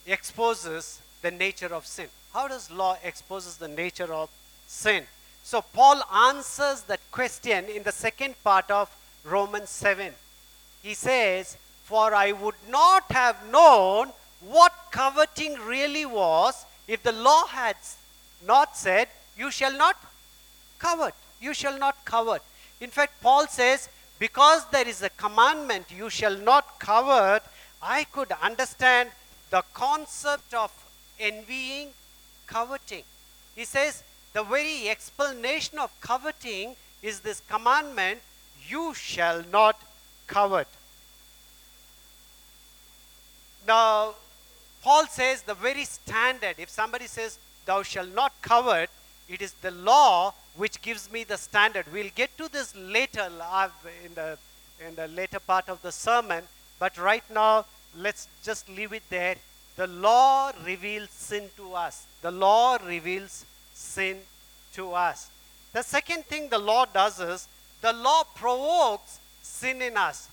exposes 0.05 1.00
the 1.22 1.31
nature 1.31 1.74
of 1.74 1.86
sin? 1.86 2.10
How 2.33 2.50
does 2.50 2.69
law 2.69 2.98
exposes 3.05 3.55
the 3.55 3.69
nature 3.69 4.13
of 4.13 4.29
sin? 4.67 5.05
So 5.41 5.62
Paul 5.62 6.03
answers 6.13 6.81
that 6.81 7.00
question 7.10 7.69
in 7.69 7.83
the 7.83 7.93
second 7.93 8.36
part 8.43 8.69
of 8.69 8.93
Romans 9.24 9.69
7. 9.69 10.12
He 10.81 10.93
says, 10.93 11.55
For 11.86 12.13
I 12.13 12.33
would 12.33 12.60
not 12.67 13.10
have 13.12 13.38
known 13.50 14.12
what 14.41 14.74
coveting 14.91 15.53
really 15.53 16.05
was 16.05 16.65
if 16.87 17.03
the 17.03 17.11
law 17.11 17.45
had 17.47 17.77
not 18.45 18.75
said, 18.77 19.07
You 19.37 19.51
shall 19.51 19.75
not 19.77 19.95
covet. 20.79 21.15
You 21.41 21.53
shall 21.53 21.77
not 21.77 22.03
covet. 22.05 22.41
In 22.81 22.89
fact, 22.89 23.21
Paul 23.21 23.47
says, 23.47 23.89
Because 24.19 24.65
there 24.69 24.87
is 24.87 25.01
a 25.01 25.09
commandment, 25.09 25.87
you 25.91 26.09
shall 26.09 26.37
not 26.37 26.79
covet, 26.79 27.43
I 27.81 28.05
could 28.05 28.31
understand 28.41 29.09
the 29.49 29.63
concept 29.73 30.53
of 30.53 30.71
envying, 31.19 31.89
coveting. 32.47 33.03
He 33.55 33.65
says, 33.65 34.03
the 34.33 34.43
very 34.43 34.89
explanation 34.89 35.77
of 35.77 35.91
coveting 36.01 36.75
is 37.03 37.19
this 37.19 37.41
commandment 37.47 38.19
you 38.67 38.93
shall 38.95 39.43
not 39.51 39.79
covet. 40.25 40.67
Now, 43.67 44.15
Paul 44.83 45.07
says 45.07 45.41
the 45.43 45.53
very 45.53 45.85
standard, 45.85 46.55
if 46.57 46.69
somebody 46.69 47.07
says, 47.07 47.39
Thou 47.65 47.83
shalt 47.83 48.13
not 48.13 48.33
covet, 48.41 48.89
it 49.29 49.41
is 49.41 49.53
the 49.53 49.71
law 49.71 50.33
which 50.57 50.81
gives 50.81 51.09
me 51.09 51.23
the 51.23 51.37
standard. 51.37 51.85
We'll 51.91 52.11
get 52.13 52.37
to 52.37 52.49
this 52.51 52.75
later 52.75 53.27
in 54.05 54.13
the, 54.13 54.37
in 54.85 54.95
the 54.95 55.07
later 55.07 55.39
part 55.39 55.69
of 55.69 55.81
the 55.81 55.91
sermon, 55.91 56.43
but 56.79 56.97
right 56.97 57.23
now, 57.33 57.65
let's 57.95 58.27
just 58.43 58.67
leave 58.67 58.91
it 58.91 59.03
there. 59.09 59.37
The 59.77 59.87
law 59.87 60.51
reveals 60.65 61.09
sin 61.11 61.49
to 61.55 61.73
us. 61.73 62.05
The 62.21 62.31
law 62.31 62.77
reveals 62.85 63.45
sin 63.73 64.19
to 64.73 64.91
us. 64.91 65.29
The 65.71 65.81
second 65.81 66.25
thing 66.25 66.49
the 66.49 66.59
law 66.59 66.85
does 66.85 67.19
is 67.19 67.47
the 67.81 67.93
law 67.93 68.23
provokes 68.35 69.19
sin 69.41 69.81
in 69.81 69.97
us. 69.97 70.27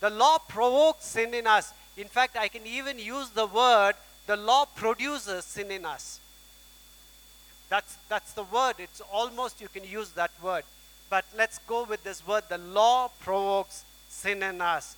The 0.00 0.10
law 0.10 0.38
provokes 0.38 1.06
sin 1.06 1.34
in 1.34 1.46
us. 1.46 1.72
In 1.96 2.08
fact, 2.08 2.36
I 2.36 2.48
can 2.48 2.66
even 2.66 2.98
use 2.98 3.30
the 3.30 3.46
word 3.46 3.94
the 4.26 4.36
law 4.36 4.64
produces 4.64 5.44
sin 5.44 5.70
in 5.70 5.84
us. 5.84 6.20
That's, 7.68 7.96
that's 8.08 8.32
the 8.32 8.44
word. 8.44 8.74
It's 8.78 9.02
almost 9.12 9.60
you 9.60 9.68
can 9.68 9.84
use 9.84 10.10
that 10.10 10.30
word. 10.42 10.64
But 11.10 11.24
let's 11.36 11.58
go 11.58 11.84
with 11.84 12.04
this 12.04 12.26
word. 12.26 12.44
The 12.48 12.58
law 12.58 13.10
provokes 13.20 13.84
sin 14.08 14.42
in 14.42 14.60
us. 14.60 14.96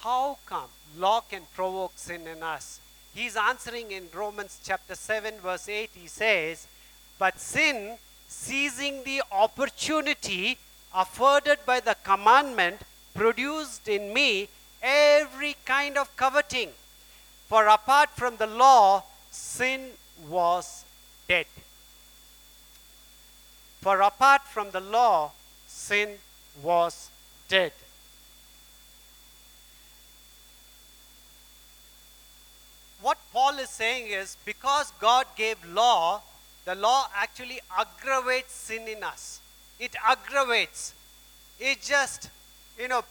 How 0.00 0.38
come 0.46 0.68
law 0.96 1.20
can 1.20 1.42
provoke 1.54 1.92
sin 1.96 2.26
in 2.26 2.42
us? 2.42 2.80
He's 3.14 3.36
answering 3.36 3.90
in 3.90 4.04
Romans 4.14 4.60
chapter 4.62 4.94
7, 4.94 5.34
verse 5.42 5.68
8. 5.68 5.90
He 5.94 6.06
says, 6.06 6.68
But 7.18 7.40
sin, 7.40 7.98
seizing 8.28 9.02
the 9.02 9.22
opportunity 9.32 10.58
afforded 10.94 11.58
by 11.66 11.80
the 11.80 11.96
commandment, 12.04 12.82
produced 13.14 13.88
in 13.88 14.12
me 14.12 14.48
every 14.82 15.56
kind 15.64 15.96
of 15.96 16.14
coveting. 16.16 16.70
For 17.48 17.66
apart 17.66 18.10
from 18.10 18.36
the 18.36 18.46
law, 18.46 19.04
sin 19.30 19.90
was 20.28 20.84
dead. 21.28 21.46
For 23.80 24.00
apart 24.00 24.42
from 24.42 24.70
the 24.70 24.80
law, 24.80 25.30
sin 25.66 26.18
was 26.62 27.10
dead. 27.48 27.72
what 33.00 33.18
Paul 33.32 33.58
is 33.58 33.70
saying 33.70 34.08
is 34.08 34.36
because 34.44 34.92
God 35.00 35.26
gave 35.36 35.56
law, 35.72 36.20
the 36.64 36.74
law 36.74 37.08
actually 37.14 37.60
aggravates 37.78 38.52
sin 38.52 38.88
in 38.88 39.02
us. 39.02 39.40
It 39.78 39.94
aggravates. 40.06 40.94
It 41.58 41.80
just, 41.80 42.28
you 42.78 42.88
know, 42.88 43.02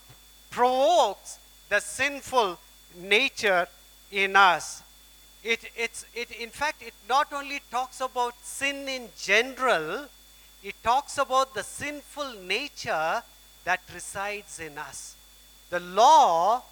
provokes 0.52 1.40
the 1.70 1.80
sinful 1.80 2.58
nature 2.96 3.68
in 4.12 4.36
us. 4.36 4.84
It, 5.44 5.70
it's, 5.76 6.06
it, 6.14 6.32
in 6.32 6.50
fact, 6.50 6.82
it 6.82 6.94
not 7.08 7.32
only 7.34 7.62
talks 7.72 8.02
about 8.02 8.34
sin 8.44 8.88
in 8.88 9.10
general, 9.18 10.08
it 10.64 10.76
talks 10.84 11.18
about 11.18 11.54
the 11.54 11.64
sinful 11.64 12.34
nature 12.44 13.24
that 13.64 13.82
resides 13.94 14.60
in 14.60 14.78
us. 14.78 15.16
The 15.70 15.80
law 15.80 16.64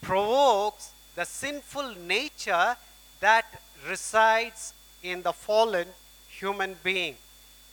provokes 0.00 0.92
the 1.14 1.24
sinful 1.24 1.94
nature 2.06 2.76
that 3.20 3.46
resides 3.88 4.72
in 5.02 5.22
the 5.22 5.32
fallen 5.32 5.88
human 6.28 6.76
being. 6.82 7.16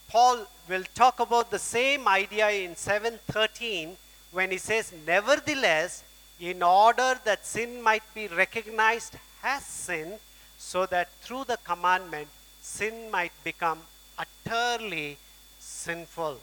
Paul 0.10 0.46
will 0.70 0.84
talk 0.94 1.20
about 1.20 1.51
the 1.51 1.60
same 1.60 2.08
idea 2.08 2.50
in 2.50 2.75
713 2.75 3.98
when 4.32 4.51
he 4.51 4.58
says, 4.58 4.94
Nevertheless, 5.05 6.03
in 6.39 6.62
order 6.62 7.20
that 7.24 7.46
sin 7.46 7.82
might 7.82 8.04
be 8.13 8.27
recognized 8.27 9.15
as 9.44 9.63
sin, 9.65 10.13
so 10.58 10.86
that 10.88 11.10
through 11.22 11.44
the 11.46 11.58
commandment 11.63 12.27
sin 12.62 13.10
might 13.12 13.32
become 13.44 13.80
utterly 14.18 15.18
sinful. 15.60 16.39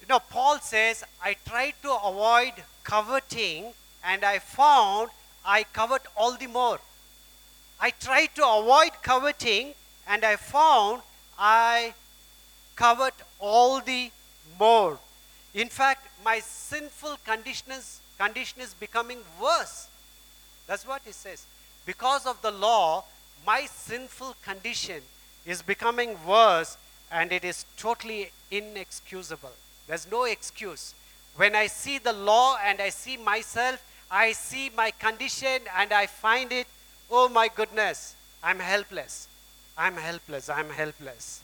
You 0.00 0.06
know, 0.08 0.18
Paul 0.18 0.58
says, 0.58 1.04
I 1.22 1.36
tried 1.46 1.74
to 1.82 1.92
avoid 1.92 2.52
coveting 2.82 3.72
and 4.04 4.24
I 4.24 4.38
found 4.38 5.10
I 5.46 5.64
covet 5.64 6.02
all 6.16 6.36
the 6.36 6.46
more. 6.46 6.80
I 7.80 7.90
tried 7.90 8.34
to 8.34 8.46
avoid 8.46 8.92
coveting 9.02 9.74
and 10.06 10.24
I 10.24 10.36
found 10.36 11.02
I 11.38 11.94
covet 12.76 13.14
all 13.38 13.80
the 13.80 14.10
more. 14.58 14.98
In 15.54 15.68
fact, 15.68 16.06
my 16.24 16.40
sinful 16.40 17.18
condition 17.24 17.72
is, 17.72 18.00
condition 18.18 18.60
is 18.60 18.74
becoming 18.74 19.18
worse. 19.40 19.88
That's 20.66 20.86
what 20.86 21.02
he 21.04 21.12
says. 21.12 21.46
Because 21.84 22.26
of 22.26 22.40
the 22.40 22.50
law, 22.50 23.04
my 23.46 23.66
sinful 23.66 24.36
condition 24.42 25.02
is 25.44 25.60
becoming 25.60 26.16
worse 26.26 26.78
and 27.12 27.30
it 27.30 27.44
is 27.44 27.66
totally 27.76 28.30
inexcusable. 28.50 29.52
There's 29.86 30.10
no 30.10 30.24
excuse. 30.24 30.94
When 31.36 31.54
I 31.54 31.66
see 31.66 31.98
the 31.98 32.12
law 32.12 32.56
and 32.64 32.80
I 32.80 32.88
see 32.88 33.16
myself, 33.16 33.84
I 34.10 34.32
see 34.32 34.70
my 34.74 34.90
condition 34.92 35.62
and 35.76 35.92
I 35.92 36.06
find 36.06 36.52
it, 36.52 36.66
oh 37.10 37.28
my 37.28 37.48
goodness, 37.48 38.14
I'm 38.42 38.60
helpless. 38.60 39.28
I'm 39.76 39.96
helpless. 39.96 40.48
I'm 40.48 40.70
helpless. 40.70 41.43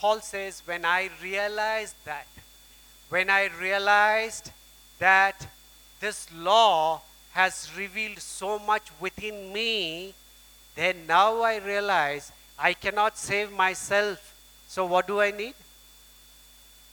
Paul 0.00 0.20
says, 0.20 0.62
when 0.64 0.86
I 0.86 1.10
realized 1.22 1.94
that, 2.06 2.26
when 3.10 3.28
I 3.28 3.50
realized 3.60 4.50
that 4.98 5.46
this 6.00 6.26
law 6.32 7.02
has 7.32 7.70
revealed 7.76 8.18
so 8.18 8.58
much 8.58 8.88
within 8.98 9.52
me, 9.52 10.14
then 10.74 11.06
now 11.06 11.42
I 11.42 11.58
realize 11.58 12.32
I 12.58 12.72
cannot 12.72 13.18
save 13.18 13.52
myself. 13.52 14.34
So, 14.68 14.86
what 14.86 15.06
do 15.06 15.20
I 15.20 15.32
need? 15.32 15.54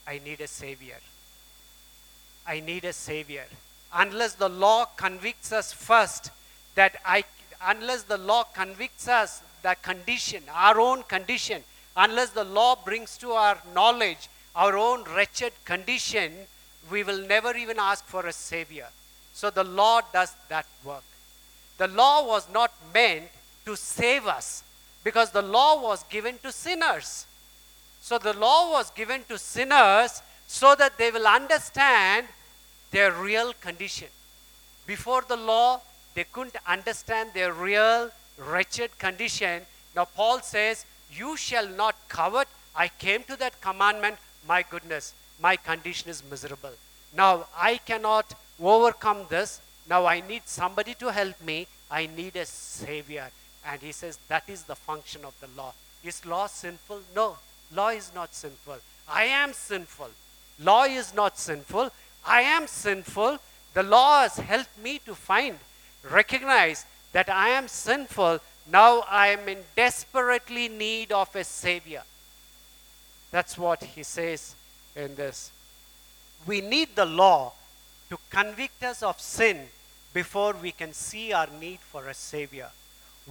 I 0.05 0.19
need 0.25 0.41
a 0.41 0.47
Savior. 0.47 0.99
I 2.45 2.59
need 2.59 2.83
a 2.83 2.91
Savior. 2.91 3.45
Unless 3.93 4.33
the 4.33 4.49
law 4.49 4.83
convicts 4.97 5.53
us 5.53 5.71
first, 5.71 6.31
that 6.75 6.97
I, 7.05 7.23
unless 7.65 8.03
the 8.03 8.17
law 8.17 8.43
convicts 8.43 9.07
us 9.07 9.41
the 9.63 9.77
condition, 9.81 10.43
our 10.53 10.77
own 10.81 11.03
condition, 11.03 11.63
unless 11.97 12.29
the 12.29 12.43
law 12.43 12.75
brings 12.75 13.17
to 13.17 13.31
our 13.31 13.57
knowledge 13.73 14.29
our 14.55 14.75
own 14.75 15.03
wretched 15.15 15.53
condition, 15.65 16.33
we 16.89 17.03
will 17.03 17.21
never 17.27 17.55
even 17.55 17.77
ask 17.79 18.05
for 18.05 18.25
a 18.25 18.33
Savior. 18.33 18.87
So 19.33 19.51
the 19.51 19.63
law 19.63 20.01
does 20.11 20.33
that 20.49 20.65
work. 20.83 21.03
The 21.77 21.87
law 21.87 22.25
was 22.25 22.47
not 22.51 22.71
meant 22.91 23.29
to 23.65 23.75
save 23.75 24.25
us 24.25 24.63
because 25.03 25.29
the 25.29 25.43
law 25.43 25.79
was 25.81 26.03
given 26.05 26.39
to 26.41 26.51
sinners. 26.51 27.27
So 28.01 28.17
the 28.17 28.33
law 28.33 28.71
was 28.71 28.89
given 28.91 29.23
to 29.29 29.37
sinners 29.37 30.23
so 30.47 30.73
that 30.75 30.97
they 30.97 31.11
will 31.11 31.27
understand 31.27 32.27
their 32.89 33.11
real 33.11 33.53
condition. 33.61 34.07
Before 34.87 35.21
the 35.21 35.37
law, 35.37 35.81
they 36.15 36.23
couldn't 36.23 36.55
understand 36.65 37.31
their 37.33 37.53
real 37.53 38.09
wretched 38.37 38.97
condition. 38.97 39.61
Now, 39.95 40.05
Paul 40.05 40.41
says, 40.41 40.85
You 41.11 41.37
shall 41.37 41.67
not 41.67 41.95
covet. 42.07 42.47
I 42.75 42.87
came 42.87 43.23
to 43.23 43.35
that 43.37 43.59
commandment. 43.61 44.17
My 44.47 44.63
goodness, 44.63 45.13
my 45.41 45.55
condition 45.55 46.09
is 46.09 46.23
miserable. 46.29 46.71
Now, 47.15 47.47
I 47.55 47.77
cannot 47.77 48.33
overcome 48.61 49.25
this. 49.29 49.61
Now, 49.89 50.05
I 50.05 50.21
need 50.21 50.43
somebody 50.45 50.93
to 50.95 51.11
help 51.11 51.41
me. 51.41 51.67
I 51.89 52.07
need 52.07 52.35
a 52.35 52.45
savior. 52.45 53.29
And 53.65 53.81
he 53.81 53.91
says, 53.91 54.19
That 54.27 54.43
is 54.47 54.63
the 54.63 54.75
function 54.75 55.25
of 55.25 55.33
the 55.39 55.47
law. 55.55 55.73
Is 56.03 56.25
law 56.25 56.47
sinful? 56.47 57.01
No. 57.15 57.37
Law 57.73 57.89
is 57.89 58.11
not 58.13 58.33
sinful. 58.33 58.77
I 59.09 59.25
am 59.25 59.53
sinful. 59.53 60.09
Law 60.59 60.83
is 60.83 61.13
not 61.13 61.37
sinful. 61.37 61.91
I 62.25 62.41
am 62.41 62.67
sinful. 62.67 63.39
The 63.73 63.83
law 63.83 64.21
has 64.21 64.37
helped 64.37 64.77
me 64.81 64.99
to 65.05 65.15
find, 65.15 65.59
recognize 66.09 66.85
that 67.13 67.29
I 67.29 67.49
am 67.49 67.67
sinful. 67.67 68.39
Now 68.71 69.03
I 69.09 69.29
am 69.29 69.47
in 69.47 69.59
desperately 69.75 70.67
need 70.67 71.11
of 71.11 71.35
a 71.35 71.43
Savior. 71.43 72.03
That's 73.31 73.57
what 73.57 73.83
he 73.83 74.03
says 74.03 74.55
in 74.95 75.15
this. 75.15 75.51
We 76.45 76.61
need 76.61 76.95
the 76.95 77.05
law 77.05 77.53
to 78.09 78.17
convict 78.29 78.83
us 78.83 79.03
of 79.03 79.19
sin 79.19 79.67
before 80.13 80.53
we 80.53 80.71
can 80.71 80.93
see 80.93 81.33
our 81.33 81.47
need 81.59 81.79
for 81.79 82.07
a 82.07 82.13
Savior. 82.13 82.69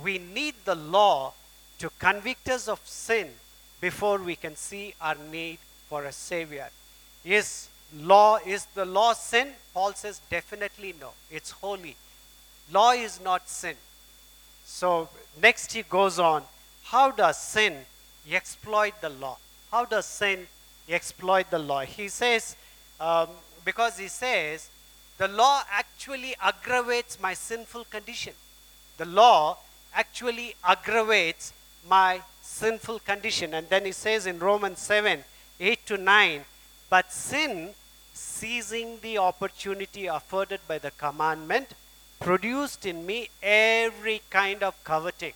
We 0.02 0.19
need 0.19 0.55
the 0.64 0.75
law 0.75 1.33
to 1.78 1.90
convict 1.99 2.49
us 2.49 2.69
of 2.69 2.81
sin 2.85 3.31
before 3.81 4.19
we 4.19 4.37
can 4.37 4.57
see 4.57 4.95
our 5.00 5.16
need 5.31 5.59
for 5.88 6.05
a 6.05 6.12
savior. 6.12 6.69
Is 7.25 7.69
law 7.99 8.38
is 8.47 8.66
the 8.75 8.85
law 8.85 9.12
sin? 9.12 9.49
Paul 9.75 9.93
says 9.93 10.21
definitely 10.31 10.95
no. 11.00 11.11
It's 11.31 11.50
holy. 11.50 11.97
Law 12.73 12.93
is 12.93 13.21
not 13.21 13.49
sin. 13.49 13.76
So 14.64 15.09
next 15.40 15.73
he 15.73 15.83
goes 15.83 16.19
on. 16.19 16.43
How 16.85 17.11
does 17.11 17.38
sin 17.38 17.85
exploit 18.31 19.00
the 19.00 19.09
law? 19.09 19.38
How 19.71 19.85
does 19.85 20.07
sin 20.07 20.47
exploit 20.88 21.50
the 21.50 21.59
law? 21.59 21.81
He 21.81 22.09
says, 22.09 22.57
um, 23.00 23.28
because 23.64 23.99
he 23.99 24.09
says, 24.09 24.71
the 25.19 25.28
law 25.28 25.62
actually 25.71 26.35
aggravates 26.40 27.19
my 27.21 27.35
sinful 27.35 27.85
condition. 27.85 28.35
The 28.99 29.07
law 29.07 29.59
actually 29.95 30.55
aggravates 30.62 31.52
my 31.88 32.21
sinful 32.43 33.00
condition. 33.00 33.55
And 33.55 33.69
then 33.69 33.85
he 33.85 33.93
says 33.93 34.26
in 34.26 34.38
Romans 34.38 34.78
7 34.78 35.25
8 35.59 35.87
to 35.87 35.97
9, 35.97 36.45
but 36.90 37.12
sin, 37.12 37.70
seizing 38.12 38.99
the 39.01 39.18
opportunity 39.18 40.07
afforded 40.07 40.61
by 40.68 40.79
the 40.79 40.90
commandment, 40.92 41.68
produced 42.20 42.87
in 42.87 43.05
me 43.07 43.29
every 43.42 44.22
kind 44.31 44.62
of 44.62 44.83
coveting. 44.85 45.35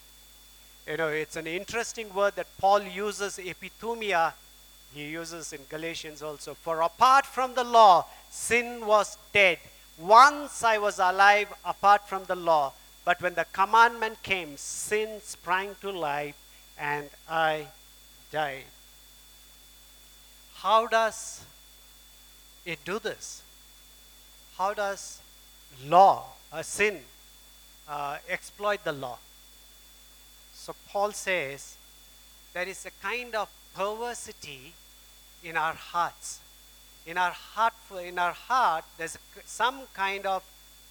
You 0.87 0.97
know, 0.97 1.09
it's 1.09 1.37
an 1.37 1.47
interesting 1.47 2.13
word 2.13 2.37
that 2.37 2.47
Paul 2.59 2.83
uses, 2.83 3.39
epithumia, 3.39 4.33
he 4.95 5.07
uses 5.09 5.53
in 5.53 5.61
Galatians 5.69 6.23
also. 6.23 6.55
For 6.55 6.81
apart 6.81 7.27
from 7.27 7.55
the 7.55 7.65
law, 7.65 8.07
sin 8.31 8.85
was 8.85 9.17
dead. 9.33 9.59
Once 9.99 10.65
I 10.65 10.79
was 10.79 10.99
alive 10.99 11.49
apart 11.65 12.09
from 12.09 12.25
the 12.25 12.35
law, 12.35 12.73
but 13.05 13.21
when 13.23 13.35
the 13.35 13.47
commandment 13.53 14.23
came, 14.23 14.57
sin 14.57 15.21
sprang 15.23 15.77
to 15.81 15.91
life 15.91 16.35
and 16.79 17.09
I 17.29 17.67
died. 18.33 18.65
How 20.57 20.87
does 20.87 21.45
it 22.65 22.85
do 22.85 22.99
this? 22.99 23.43
How 24.57 24.75
does 24.75 25.21
law, 25.87 26.25
a 26.53 26.65
sin, 26.65 27.01
uh, 27.89 28.19
exploit 28.29 28.83
the 28.85 28.93
law? 28.93 29.19
So 30.55 30.75
Paul 30.89 31.13
says 31.13 31.77
there 32.53 32.69
is 32.69 32.87
a 32.87 32.91
kind 33.03 33.35
of 33.35 33.49
perversity 33.75 34.75
in 35.43 35.57
our 35.57 35.75
hearts. 35.75 36.41
In 37.07 37.17
our 37.17 37.31
heart, 37.31 37.75
in 38.05 38.19
our 38.19 38.33
heart, 38.33 38.85
there's 38.99 39.17
some 39.47 39.81
kind 39.95 40.27
of 40.27 40.43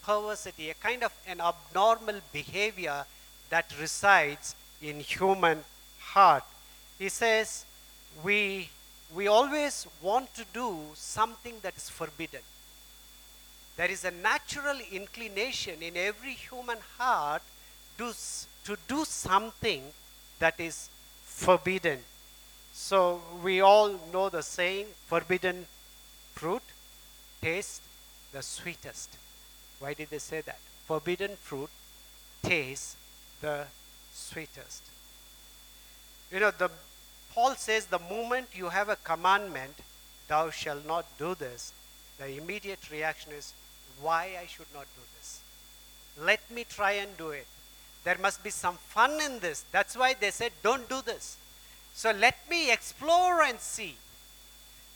perversity, 0.03 0.69
a 0.69 0.73
kind 0.73 1.03
of 1.03 1.13
an 1.27 1.39
abnormal 1.39 2.19
behavior 2.33 3.05
that 3.49 3.71
resides 3.79 4.55
in 4.81 4.99
human 4.99 5.59
heart. 5.99 6.43
He 6.97 7.09
says, 7.09 7.65
we, 8.23 8.69
we 9.13 9.27
always 9.27 9.87
want 10.01 10.33
to 10.35 10.45
do 10.53 10.77
something 10.95 11.55
that 11.61 11.75
is 11.77 11.89
forbidden. 11.89 12.41
There 13.79 13.89
is 13.89 14.03
a 14.03 14.11
natural 14.11 14.77
inclination 14.91 15.81
in 15.81 15.95
every 15.95 16.33
human 16.33 16.79
heart 16.97 17.41
to, 17.97 18.11
to 18.65 18.77
do 18.89 19.05
something 19.05 19.81
that 20.39 20.59
is 20.59 20.89
forbidden. 21.23 21.99
So 22.73 23.21
we 23.41 23.61
all 23.61 23.97
know 24.11 24.27
the 24.27 24.43
saying 24.43 24.87
forbidden 25.07 25.65
fruit 26.33 26.61
tastes 27.41 27.79
the 28.33 28.41
sweetest. 28.41 29.15
Why 29.79 29.93
did 29.93 30.09
they 30.09 30.19
say 30.19 30.41
that? 30.41 30.59
Forbidden 30.85 31.37
fruit 31.37 31.69
tastes 32.43 32.97
the 33.39 33.63
sweetest. 34.13 34.83
You 36.33 36.41
know, 36.41 36.51
the, 36.51 36.69
Paul 37.33 37.55
says 37.55 37.85
the 37.85 37.99
moment 37.99 38.49
you 38.53 38.67
have 38.67 38.89
a 38.89 38.97
commandment, 38.97 39.75
thou 40.27 40.49
shalt 40.49 40.85
not 40.85 41.05
do 41.17 41.33
this, 41.33 41.71
the 42.17 42.37
immediate 42.37 42.91
reaction 42.91 43.31
is, 43.31 43.53
why 44.01 44.37
I 44.41 44.45
should 44.47 44.71
not 44.73 44.85
do 44.95 45.01
this? 45.17 45.41
Let 46.19 46.39
me 46.51 46.65
try 46.67 46.93
and 46.93 47.15
do 47.17 47.29
it. 47.29 47.47
There 48.03 48.17
must 48.21 48.43
be 48.43 48.49
some 48.49 48.75
fun 48.75 49.19
in 49.21 49.39
this. 49.39 49.65
That's 49.71 49.97
why 49.97 50.15
they 50.19 50.31
said, 50.31 50.51
don't 50.63 50.87
do 50.89 51.01
this. 51.01 51.37
So 51.93 52.11
let 52.11 52.37
me 52.49 52.71
explore 52.71 53.41
and 53.41 53.59
see. 53.59 53.95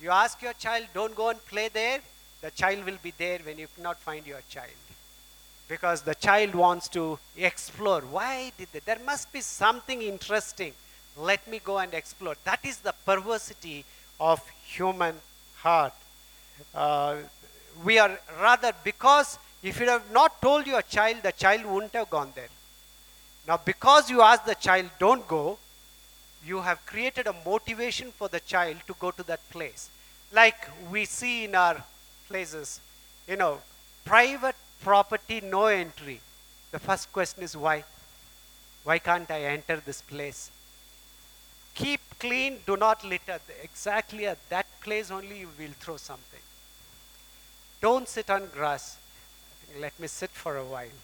You 0.01 0.09
ask 0.09 0.41
your 0.41 0.53
child, 0.53 0.87
don't 0.93 1.15
go 1.15 1.29
and 1.29 1.45
play 1.45 1.69
there, 1.69 1.99
the 2.41 2.51
child 2.51 2.85
will 2.85 2.97
be 3.01 3.13
there 3.17 3.39
when 3.43 3.57
you 3.57 3.67
cannot 3.75 3.99
find 3.99 4.25
your 4.25 4.41
child. 4.49 4.71
Because 5.67 6.01
the 6.01 6.15
child 6.15 6.55
wants 6.55 6.87
to 6.89 7.19
explore. 7.37 8.01
Why 8.01 8.51
did 8.57 8.67
they? 8.73 8.79
There 8.79 8.99
must 9.05 9.31
be 9.31 9.41
something 9.41 10.01
interesting 10.01 10.73
let 11.17 11.47
me 11.47 11.59
go 11.63 11.77
and 11.77 11.93
explore. 11.93 12.35
That 12.43 12.59
is 12.63 12.77
the 12.77 12.93
perversity 13.05 13.85
of 14.19 14.41
human 14.65 15.15
heart. 15.57 15.93
Uh, 16.73 17.17
we 17.83 17.97
are 17.99 18.19
rather, 18.41 18.71
because 18.83 19.39
if 19.61 19.79
you 19.79 19.87
have 19.87 20.11
not 20.11 20.41
told 20.41 20.67
your 20.67 20.81
child, 20.81 21.17
the 21.23 21.31
child 21.31 21.65
wouldn't 21.65 21.93
have 21.93 22.09
gone 22.09 22.31
there. 22.35 22.49
Now, 23.47 23.59
because 23.63 24.09
you 24.09 24.21
ask 24.21 24.45
the 24.45 24.55
child, 24.55 24.89
don't 24.99 25.27
go, 25.27 25.57
you 26.45 26.61
have 26.61 26.85
created 26.85 27.27
a 27.27 27.35
motivation 27.45 28.11
for 28.11 28.27
the 28.27 28.39
child 28.41 28.77
to 28.87 28.95
go 28.99 29.11
to 29.11 29.23
that 29.23 29.39
place. 29.49 29.89
Like 30.31 30.67
we 30.91 31.05
see 31.05 31.45
in 31.45 31.55
our 31.55 31.83
places, 32.27 32.81
you 33.27 33.37
know, 33.37 33.59
private 34.05 34.55
property, 34.81 35.41
no 35.41 35.65
entry. 35.65 36.19
The 36.71 36.79
first 36.79 37.11
question 37.13 37.43
is 37.43 37.55
why? 37.55 37.83
Why 38.83 38.99
can't 38.99 39.29
I 39.31 39.43
enter 39.43 39.77
this 39.77 40.01
place? 40.01 40.51
keep 41.73 42.01
clean, 42.19 42.59
do 42.65 42.77
not 42.77 43.03
litter. 43.03 43.39
Exactly 43.63 44.27
at 44.27 44.37
that 44.49 44.67
place 44.81 45.11
only 45.11 45.39
you 45.39 45.49
will 45.59 45.75
throw 45.79 45.97
something. 45.97 46.39
Don't 47.83 48.07
sit 48.07 48.29
on 48.29 48.47
grass. 48.47 48.95
Let 49.77 49.99
me 49.99 50.07
sit 50.07 50.29
for 50.29 50.55
a 50.55 50.63
while. 50.63 50.95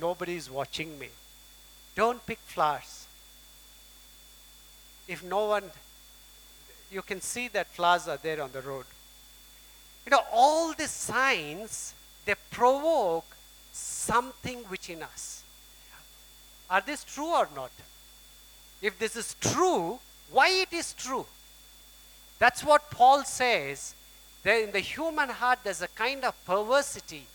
Nobody 0.00 0.36
is 0.36 0.50
watching 0.50 0.98
me. 0.98 1.08
Don't 1.94 2.24
pick 2.24 2.38
flowers. 2.46 3.06
If 5.06 5.22
no 5.22 5.44
one, 5.44 5.64
you 6.90 7.02
can 7.02 7.20
see 7.20 7.48
that 7.48 7.66
flowers 7.66 8.08
are 8.08 8.16
there 8.16 8.40
on 8.42 8.52
the 8.52 8.62
road. 8.62 8.86
You 10.06 10.12
know, 10.12 10.22
all 10.32 10.72
these 10.72 10.90
signs, 10.90 11.92
they 12.24 12.36
provoke 12.50 13.26
something 13.74 14.60
which 14.60 14.88
in 14.88 15.02
us. 15.02 15.42
Are 16.70 16.80
this 16.80 17.04
true 17.04 17.34
or 17.34 17.50
not? 17.54 17.72
If 18.80 18.98
this 18.98 19.14
is 19.14 19.36
true, 19.42 19.98
why 20.30 20.48
it 20.48 20.72
is 20.72 20.94
true? 20.94 21.26
That's 22.38 22.64
what 22.64 22.90
Paul 22.90 23.24
says. 23.24 23.94
That 24.48 24.62
in 24.62 24.72
the 24.72 24.80
human 24.80 25.28
heart, 25.28 25.58
there's 25.62 25.82
a 25.82 25.88
kind 25.88 26.24
of 26.24 26.32
perversity. 26.46 27.26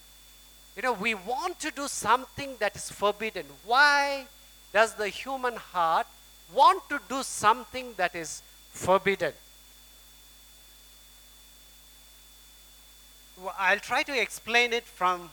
You 0.76 0.82
know, 0.82 0.94
we 0.94 1.14
want 1.14 1.60
to 1.60 1.70
do 1.70 1.88
something 1.88 2.56
that 2.58 2.76
is 2.76 2.90
forbidden. 2.90 3.46
Why 3.66 4.26
does 4.74 4.96
the 4.96 5.10
human 5.10 5.58
heart 5.58 6.08
want 6.52 6.90
to 6.90 7.00
do 7.08 7.22
something 7.22 7.94
that 7.98 8.16
is 8.16 8.42
forbidden? 8.72 9.34
Well, 13.38 13.54
I'll 13.60 13.78
try 13.78 14.02
to 14.02 14.20
explain 14.20 14.74
it 14.74 14.86
from 14.86 15.30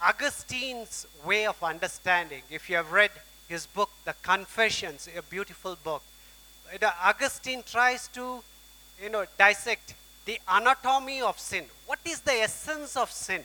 Augustine's 0.00 1.08
way 1.24 1.44
of 1.44 1.60
understanding. 1.60 2.42
If 2.52 2.70
you 2.70 2.76
have 2.76 2.92
read 2.92 3.10
his 3.48 3.66
book, 3.66 3.90
The 4.04 4.14
Confessions, 4.22 5.08
a 5.18 5.22
beautiful 5.22 5.76
book, 5.82 6.04
Augustine 7.02 7.64
tries 7.66 8.06
to, 8.14 8.44
you 9.02 9.08
know, 9.08 9.24
dissect 9.36 9.94
the 10.24 10.38
anatomy 10.48 11.20
of 11.20 11.38
sin. 11.38 11.64
What 11.86 11.98
is 12.04 12.20
the 12.20 12.32
essence 12.32 12.96
of 12.96 13.10
sin? 13.10 13.44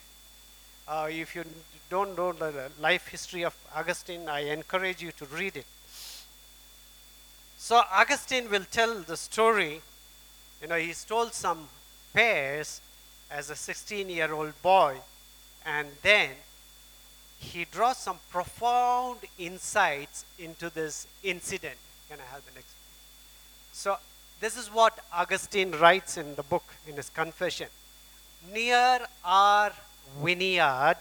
Uh, 0.88 1.08
if 1.12 1.36
you 1.36 1.44
don't 1.90 2.18
know 2.18 2.32
the 2.34 2.72
life 2.80 3.08
history 3.08 3.44
of 3.44 3.56
Augustine, 3.76 4.28
I 4.28 4.52
encourage 4.52 5.02
you 5.02 5.12
to 5.14 5.26
read 5.26 5.58
it. 5.58 5.66
So 7.58 7.82
Augustine 7.92 8.50
will 8.50 8.66
tell 8.72 8.96
the 9.02 9.18
story. 9.18 9.82
You 10.62 10.68
know, 10.68 10.78
he 10.78 10.94
stole 10.94 11.30
some 11.30 11.68
pears 12.14 12.82
as 13.30 13.50
a 13.50 13.56
16 13.56 14.10
year 14.10 14.34
old 14.34 14.60
boy, 14.62 14.98
and 15.66 15.90
then 16.02 16.32
he 17.38 17.66
draws 17.72 17.98
some 17.98 18.20
profound 18.32 19.20
insights 19.38 20.26
into 20.38 20.70
this 20.70 21.08
incident. 21.24 21.78
Can 22.10 22.20
I 22.20 22.34
have 22.34 22.46
the 22.46 22.52
next? 22.56 22.74
So, 23.72 23.98
this 24.40 24.56
is 24.56 24.72
what 24.72 24.98
Augustine 25.14 25.72
writes 25.72 26.18
in 26.18 26.36
the 26.36 26.44
book, 26.44 26.64
in 26.88 26.96
his 26.96 27.10
confession. 27.10 27.68
Near 28.54 29.00
our 29.24 29.72
vineyard, 30.24 30.98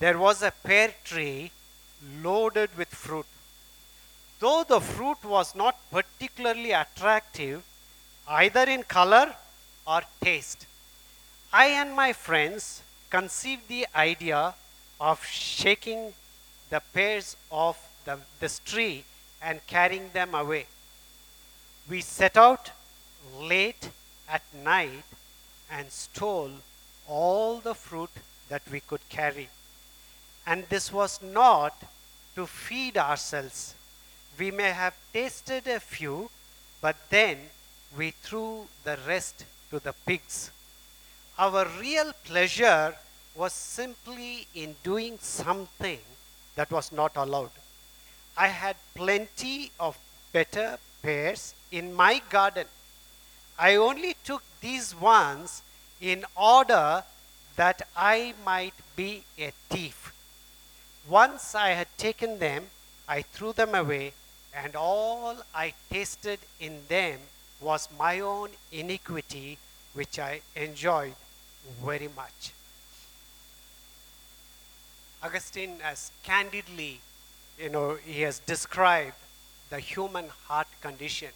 there 0.00 0.18
was 0.18 0.42
a 0.42 0.52
pear 0.64 0.92
tree 1.04 1.50
loaded 2.22 2.70
with 2.76 2.88
fruit. 2.88 3.26
Though 4.40 4.64
the 4.64 4.80
fruit 4.80 5.24
was 5.24 5.54
not 5.54 5.76
particularly 5.90 6.72
attractive, 6.72 7.62
either 8.28 8.64
in 8.64 8.82
color 8.82 9.34
or 9.86 10.02
taste, 10.22 10.66
I 11.52 11.66
and 11.66 11.94
my 11.94 12.12
friends 12.12 12.82
conceived 13.10 13.68
the 13.68 13.86
idea 13.94 14.54
of 15.00 15.24
shaking 15.24 16.12
the 16.70 16.82
pears 16.92 17.36
off 17.50 17.88
the, 18.04 18.18
this 18.40 18.58
tree 18.60 19.04
and 19.40 19.66
carrying 19.66 20.10
them 20.12 20.34
away. 20.34 20.66
We 21.88 22.02
set 22.02 22.36
out 22.36 22.70
late 23.40 23.88
at 24.28 24.42
night 24.62 25.04
and 25.70 25.90
stole 25.90 26.50
all 27.08 27.60
the 27.60 27.74
fruit 27.74 28.10
that 28.50 28.62
we 28.70 28.80
could 28.80 29.00
carry. 29.08 29.48
And 30.46 30.64
this 30.68 30.92
was 30.92 31.22
not 31.22 31.74
to 32.34 32.46
feed 32.46 32.98
ourselves. 32.98 33.74
We 34.38 34.50
may 34.50 34.70
have 34.70 34.94
tasted 35.14 35.66
a 35.66 35.80
few, 35.80 36.30
but 36.82 36.96
then 37.08 37.38
we 37.96 38.10
threw 38.10 38.66
the 38.84 38.98
rest 39.06 39.46
to 39.70 39.78
the 39.80 39.94
pigs. 40.04 40.50
Our 41.38 41.66
real 41.80 42.12
pleasure 42.24 42.96
was 43.34 43.54
simply 43.54 44.46
in 44.54 44.76
doing 44.82 45.18
something 45.20 46.00
that 46.54 46.70
was 46.70 46.92
not 46.92 47.12
allowed. 47.16 47.50
I 48.36 48.48
had 48.48 48.76
plenty 48.94 49.70
of 49.80 49.96
better 50.32 50.78
pears 51.02 51.54
in 51.70 51.94
my 51.94 52.20
garden. 52.30 52.66
I 53.58 53.74
only 53.76 54.16
took 54.24 54.42
these 54.60 54.94
ones 54.94 55.62
in 56.00 56.24
order 56.36 57.04
that 57.56 57.82
I 57.96 58.34
might 58.44 58.74
be 58.94 59.24
a 59.38 59.52
thief. 59.68 60.12
Once 61.08 61.54
I 61.54 61.70
had 61.70 61.88
taken 61.96 62.38
them, 62.38 62.66
I 63.08 63.22
threw 63.22 63.52
them 63.52 63.74
away, 63.74 64.12
and 64.54 64.76
all 64.76 65.36
I 65.54 65.74
tasted 65.90 66.38
in 66.60 66.80
them 66.88 67.18
was 67.60 67.88
my 67.98 68.20
own 68.20 68.50
iniquity, 68.70 69.58
which 69.94 70.18
I 70.18 70.42
enjoyed 70.54 71.14
very 71.84 72.08
much. 72.14 72.52
Augustine 75.22 75.80
has 75.80 76.12
candidly, 76.22 77.00
you 77.58 77.68
know, 77.68 77.96
he 78.04 78.22
has 78.22 78.38
described 78.38 79.16
the 79.70 79.80
human 79.80 80.28
heart 80.46 80.68
condition. 80.80 81.30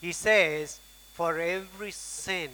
He 0.00 0.12
says, 0.12 0.80
for 1.14 1.38
every 1.38 1.90
sin, 1.90 2.50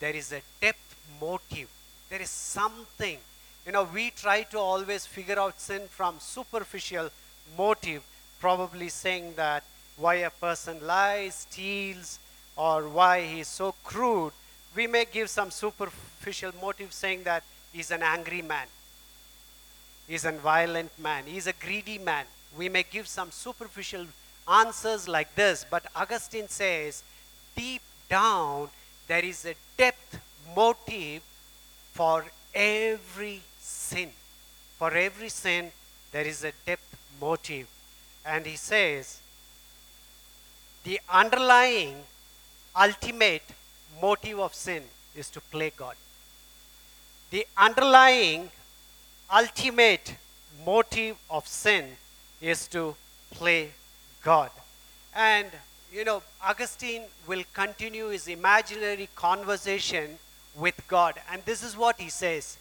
there 0.00 0.14
is 0.14 0.32
a 0.32 0.42
depth 0.60 0.96
motive. 1.20 1.68
There 2.10 2.20
is 2.20 2.30
something. 2.30 3.18
You 3.66 3.72
know, 3.72 3.84
we 3.84 4.10
try 4.10 4.42
to 4.42 4.58
always 4.58 5.06
figure 5.06 5.38
out 5.38 5.60
sin 5.60 5.82
from 5.88 6.16
superficial 6.20 7.10
motive, 7.56 8.02
probably 8.40 8.88
saying 8.90 9.34
that 9.36 9.64
why 9.96 10.16
a 10.16 10.30
person 10.30 10.86
lies, 10.86 11.34
steals, 11.34 12.18
or 12.56 12.88
why 12.88 13.22
he 13.22 13.40
is 13.40 13.48
so 13.48 13.74
crude 13.84 14.32
we 14.74 14.86
may 14.86 15.04
give 15.04 15.30
some 15.30 15.50
superficial 15.50 16.52
motive 16.60 16.92
saying 16.92 17.22
that 17.24 17.44
he's 17.72 17.90
an 17.90 18.02
angry 18.02 18.42
man, 18.42 18.66
he's 20.08 20.24
a 20.24 20.32
violent 20.32 20.98
man, 20.98 21.24
he's 21.26 21.46
a 21.46 21.52
greedy 21.52 21.98
man. 21.98 22.26
We 22.56 22.68
may 22.68 22.84
give 22.88 23.06
some 23.06 23.30
superficial 23.30 24.06
answers 24.48 25.08
like 25.08 25.34
this, 25.34 25.64
but 25.68 25.84
Augustine 25.96 26.48
says 26.48 27.02
deep 27.56 27.82
down 28.08 28.68
there 29.06 29.24
is 29.24 29.44
a 29.44 29.54
depth 29.76 30.20
motive 30.56 31.22
for 31.92 32.24
every 32.54 33.42
sin. 33.58 34.10
For 34.78 34.92
every 34.92 35.28
sin, 35.28 35.70
there 36.12 36.24
is 36.24 36.44
a 36.44 36.52
depth 36.66 36.96
motive. 37.20 37.66
And 38.24 38.46
he 38.46 38.56
says 38.56 39.20
the 40.84 41.00
underlying 41.08 41.96
ultimate 42.76 43.42
motive 44.00 44.38
of 44.40 44.54
sin 44.54 44.82
is 45.14 45.30
to 45.30 45.40
play 45.40 45.72
God. 45.76 45.96
The 47.30 47.46
underlying 47.56 48.50
ultimate 49.32 50.14
motive 50.64 51.16
of 51.30 51.46
sin 51.46 51.96
is 52.40 52.68
to 52.68 52.96
play 53.30 53.70
God. 54.24 54.50
And, 55.14 55.48
you 55.92 56.04
know, 56.04 56.22
Augustine 56.42 57.02
will 57.28 57.44
continue 57.52 58.08
his 58.08 58.26
imaginary 58.26 59.08
conversation 59.14 60.18
with 60.56 60.80
God. 60.88 61.14
And 61.30 61.42
this 61.44 61.62
is 61.62 61.76
what 61.76 62.00
he 62.00 62.08
says 62.08 62.58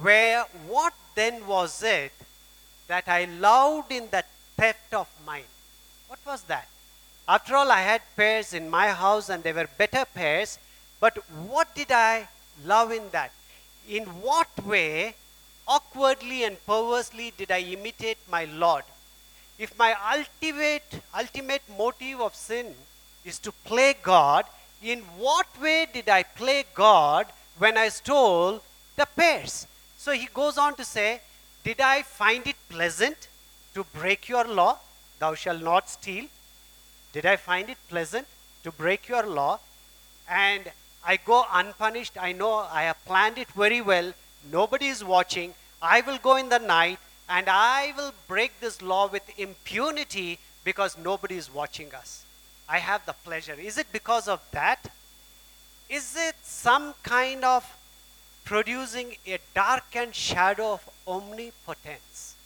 Where, 0.00 0.44
what 0.68 0.94
then 1.16 1.46
was 1.46 1.82
it 1.82 2.12
that 2.86 3.08
I 3.08 3.24
loved 3.24 3.90
in 3.90 4.08
that 4.10 4.26
theft 4.56 4.94
of 4.94 5.08
mine? 5.26 5.50
What 6.06 6.20
was 6.24 6.42
that? 6.42 6.68
After 7.26 7.56
all, 7.56 7.70
I 7.70 7.80
had 7.80 8.02
pears 8.16 8.54
in 8.54 8.70
my 8.70 8.88
house 8.88 9.28
and 9.28 9.42
they 9.42 9.52
were 9.52 9.68
better 9.76 10.04
pears 10.14 10.58
but 11.00 11.16
what 11.48 11.74
did 11.74 11.92
I 11.92 12.28
love 12.64 12.92
in 12.92 13.10
that? 13.10 13.32
In 13.88 14.04
what 14.04 14.48
way, 14.64 15.14
awkwardly 15.66 16.44
and 16.44 16.56
perversely, 16.66 17.32
did 17.36 17.50
I 17.50 17.60
imitate 17.60 18.18
my 18.30 18.44
Lord? 18.44 18.84
If 19.58 19.76
my 19.76 19.94
ultimate, 20.16 21.02
ultimate 21.12 21.62
motive 21.76 22.20
of 22.20 22.34
sin 22.34 22.74
is 23.24 23.40
to 23.40 23.50
play 23.64 23.96
God, 24.00 24.44
in 24.82 25.00
what 25.18 25.46
way 25.60 25.86
did 25.92 26.08
I 26.08 26.22
play 26.22 26.64
God 26.74 27.26
when 27.58 27.76
I 27.76 27.88
stole 27.88 28.62
the 28.94 29.06
pears? 29.16 29.66
So 29.96 30.12
he 30.12 30.28
goes 30.32 30.58
on 30.58 30.76
to 30.76 30.84
say, 30.84 31.20
Did 31.64 31.80
I 31.80 32.02
find 32.02 32.46
it 32.46 32.54
pleasant 32.68 33.26
to 33.74 33.82
break 33.82 34.28
your 34.28 34.44
law? 34.44 34.78
Thou 35.18 35.34
shalt 35.34 35.62
not 35.62 35.90
steal. 35.90 36.26
Did 37.12 37.26
I 37.26 37.34
find 37.34 37.68
it 37.68 37.78
pleasant 37.88 38.28
to 38.62 38.70
break 38.70 39.08
your 39.08 39.26
law? 39.26 39.58
And 40.30 40.70
I 41.04 41.16
go 41.16 41.44
unpunished. 41.52 42.16
I 42.20 42.30
know 42.32 42.66
I 42.70 42.82
have 42.82 43.04
planned 43.04 43.38
it 43.38 43.50
very 43.52 43.80
well. 43.80 44.12
Nobody 44.52 44.86
is 44.86 45.02
watching. 45.02 45.54
I 45.82 46.00
will 46.02 46.18
go 46.18 46.36
in 46.36 46.48
the 46.48 46.58
night 46.60 46.98
and 47.28 47.48
I 47.48 47.92
will 47.96 48.12
break 48.26 48.60
this 48.60 48.80
law 48.80 49.08
with 49.08 49.22
impunity 49.38 50.38
because 50.64 50.96
nobody 50.96 51.36
is 51.36 51.52
watching 51.52 51.94
us. 51.94 52.24
I 52.68 52.78
have 52.78 53.04
the 53.06 53.12
pleasure. 53.12 53.54
Is 53.54 53.78
it 53.78 53.86
because 53.92 54.28
of 54.28 54.40
that? 54.52 54.90
Is 55.88 56.16
it 56.16 56.36
some 56.42 56.94
kind 57.02 57.44
of 57.44 57.64
producing 58.44 59.16
a 59.26 59.38
darkened 59.54 60.14
shadow 60.14 60.72
of 60.72 60.88
omnipotence? 61.06 62.36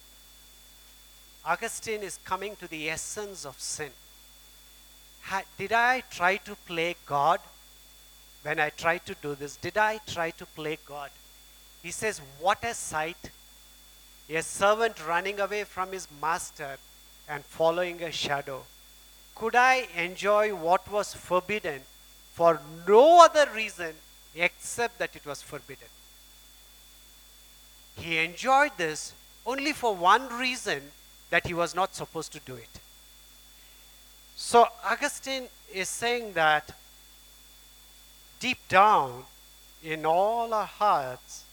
Augustine 1.45 2.03
is 2.03 2.19
coming 2.25 2.55
to 2.57 2.69
the 2.69 2.89
essence 2.89 3.45
of 3.45 3.61
sin. 3.61 3.91
did 5.59 5.73
I 5.73 6.03
try 6.11 6.37
to 6.37 6.55
play 6.67 6.95
God? 7.07 7.41
when 8.43 8.59
I 8.59 8.71
tried 8.71 9.07
to 9.07 9.15
do 9.23 9.35
this, 9.35 9.57
did 9.57 9.79
I 9.79 9.99
try 10.07 10.31
to 10.33 10.47
play 10.47 10.79
God? 10.85 11.11
He 11.83 11.91
says, 11.91 12.21
What 12.41 12.59
a 12.65 12.75
sight! 12.75 13.31
A 14.29 14.43
servant 14.43 15.07
running 15.07 15.41
away 15.41 15.65
from 15.65 15.93
his 15.93 16.09
master 16.21 16.79
and 17.29 17.45
following 17.45 18.03
a 18.03 18.11
shadow. 18.11 18.63
Could 19.35 19.57
I 19.57 19.89
enjoy 19.97 20.55
what 20.55 20.91
was 20.91 21.15
forbidden 21.15 21.83
for 22.35 22.61
no 22.87 23.25
other 23.25 23.47
reason 23.55 23.95
except 24.35 24.99
that 24.99 25.17
it 25.17 25.27
was 25.27 25.43
forbidden? 25.43 25.89
He 27.97 28.19
enjoyed 28.19 28.73
this 28.77 29.13
only 29.45 29.73
for 29.73 29.95
one 29.95 30.29
reason 30.29 30.83
that 31.31 31.47
he 31.47 31.55
was 31.55 31.75
not 31.75 31.95
supposed 31.95 32.33
to 32.33 32.41
do 32.41 32.55
it. 32.55 32.81
So 34.37 34.67
Augustine 34.85 35.49
is 35.73 35.89
saying 35.89 36.35
that 36.35 36.75
deep 38.41 38.59
down 38.69 39.25
in 39.83 40.05
all 40.07 40.53
our 40.53 40.67
hearts, 40.67 41.45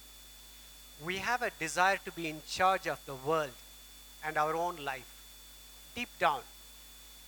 we 1.06 1.18
have 1.18 1.42
a 1.42 1.52
desire 1.60 2.00
to 2.06 2.12
be 2.12 2.28
in 2.28 2.42
charge 2.48 2.88
of 2.88 3.00
the 3.06 3.16
world 3.16 3.52
and 4.26 4.38
our 4.38 4.56
own 4.56 4.78
life. 4.84 5.10
Deep 5.96 6.10
down. 6.20 6.42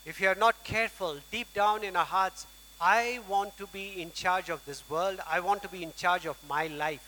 If 0.06 0.20
you 0.20 0.28
are 0.28 0.36
not 0.36 0.64
careful, 0.64 1.18
deep 1.32 1.54
down 1.54 1.84
in 1.84 1.96
our 1.96 2.06
hearts, 2.06 2.48
I 2.80 3.20
want 3.28 3.58
to 3.58 3.68
be 3.68 4.02
in 4.02 4.12
charge 4.12 4.50
of 4.50 4.66
this 4.66 4.90
world. 4.90 5.20
I 5.30 5.40
want 5.40 5.62
to 5.62 5.70
be 5.70 5.84
in 5.84 5.94
charge 5.96 6.26
of 6.26 6.38
my 6.50 6.68
life. 6.68 7.08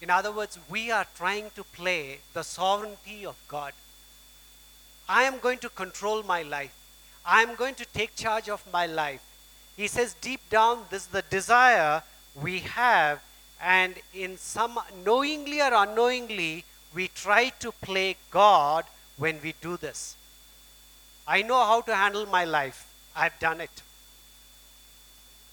In 0.00 0.10
other 0.10 0.32
words, 0.32 0.58
we 0.68 0.90
are 0.90 1.06
trying 1.16 1.50
to 1.54 1.64
play 1.64 2.18
the 2.32 2.42
sovereignty 2.42 3.24
of 3.24 3.36
God. 3.48 3.72
I 5.08 5.24
am 5.24 5.38
going 5.38 5.58
to 5.58 5.68
control 5.68 6.22
my 6.22 6.42
life. 6.42 6.74
I 7.24 7.42
am 7.42 7.54
going 7.54 7.74
to 7.76 7.86
take 7.86 8.16
charge 8.16 8.48
of 8.48 8.64
my 8.72 8.86
life. 8.86 9.22
He 9.76 9.86
says, 9.86 10.14
deep 10.20 10.40
down, 10.50 10.84
this 10.90 11.02
is 11.02 11.08
the 11.08 11.22
desire 11.22 12.02
we 12.40 12.60
have, 12.60 13.20
and 13.64 13.94
in 14.12 14.36
some 14.36 14.78
knowingly 15.06 15.62
or 15.62 15.72
unknowingly, 15.72 16.64
we 16.94 17.08
try 17.08 17.48
to 17.60 17.72
play 17.72 18.16
God 18.30 18.84
when 19.16 19.40
we 19.42 19.54
do 19.62 19.78
this. 19.78 20.16
I 21.26 21.40
know 21.40 21.64
how 21.64 21.80
to 21.80 21.94
handle 21.94 22.26
my 22.26 22.44
life. 22.44 22.86
I've 23.16 23.38
done 23.38 23.62
it. 23.62 23.82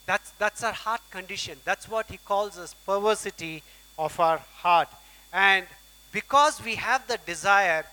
That's, 0.05 0.31
that's 0.31 0.61
our 0.61 0.73
heart 0.73 1.01
condition. 1.09 1.57
That's 1.63 1.87
what 1.87 2.07
he 2.07 2.17
calls 2.17 2.57
us 2.57 2.75
perversity 2.85 3.63
of 3.97 4.19
our 4.19 4.39
heart. 4.57 4.89
And 5.31 5.65
because 6.11 6.61
we 6.61 6.75
have 6.75 7.07
the 7.07 7.17
desire, 7.25 7.85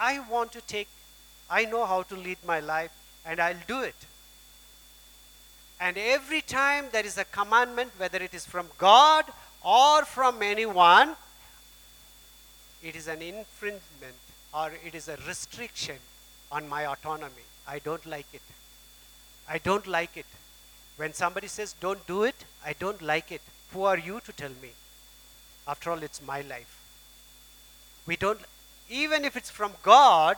I 0.00 0.20
want 0.30 0.52
to 0.52 0.62
take, 0.62 0.88
I 1.50 1.66
know 1.66 1.84
how 1.84 2.02
to 2.04 2.16
lead 2.16 2.38
my 2.46 2.60
life, 2.60 2.92
and 3.26 3.40
I'll 3.40 3.66
do 3.68 3.82
it. 3.82 3.94
And 5.80 5.98
every 5.98 6.40
time 6.40 6.86
there 6.92 7.04
is 7.04 7.18
a 7.18 7.24
commandment, 7.24 7.92
whether 7.98 8.18
it 8.18 8.32
is 8.32 8.46
from 8.46 8.68
God 8.78 9.24
or 9.64 10.04
from 10.04 10.42
anyone, 10.42 11.16
it 12.82 12.96
is 12.96 13.08
an 13.08 13.20
infringement 13.20 14.14
or 14.54 14.72
it 14.84 14.94
is 14.94 15.08
a 15.08 15.16
restriction 15.28 15.96
on 16.50 16.68
my 16.68 16.86
autonomy. 16.86 17.46
I 17.68 17.78
don't 17.80 18.04
like 18.06 18.26
it. 18.32 18.42
I 19.48 19.58
don't 19.58 19.86
like 19.86 20.16
it. 20.16 20.26
When 20.96 21.12
somebody 21.12 21.46
says, 21.46 21.74
don't 21.80 22.04
do 22.06 22.22
it, 22.22 22.44
I 22.64 22.72
don't 22.78 23.02
like 23.02 23.30
it. 23.30 23.42
Who 23.72 23.82
are 23.82 23.98
you 23.98 24.20
to 24.24 24.32
tell 24.32 24.50
me? 24.62 24.70
After 25.68 25.90
all, 25.90 26.02
it's 26.02 26.22
my 26.22 26.40
life. 26.42 26.80
We 28.06 28.16
don't, 28.16 28.40
even 28.88 29.24
if 29.24 29.36
it's 29.36 29.50
from 29.50 29.72
God, 29.82 30.36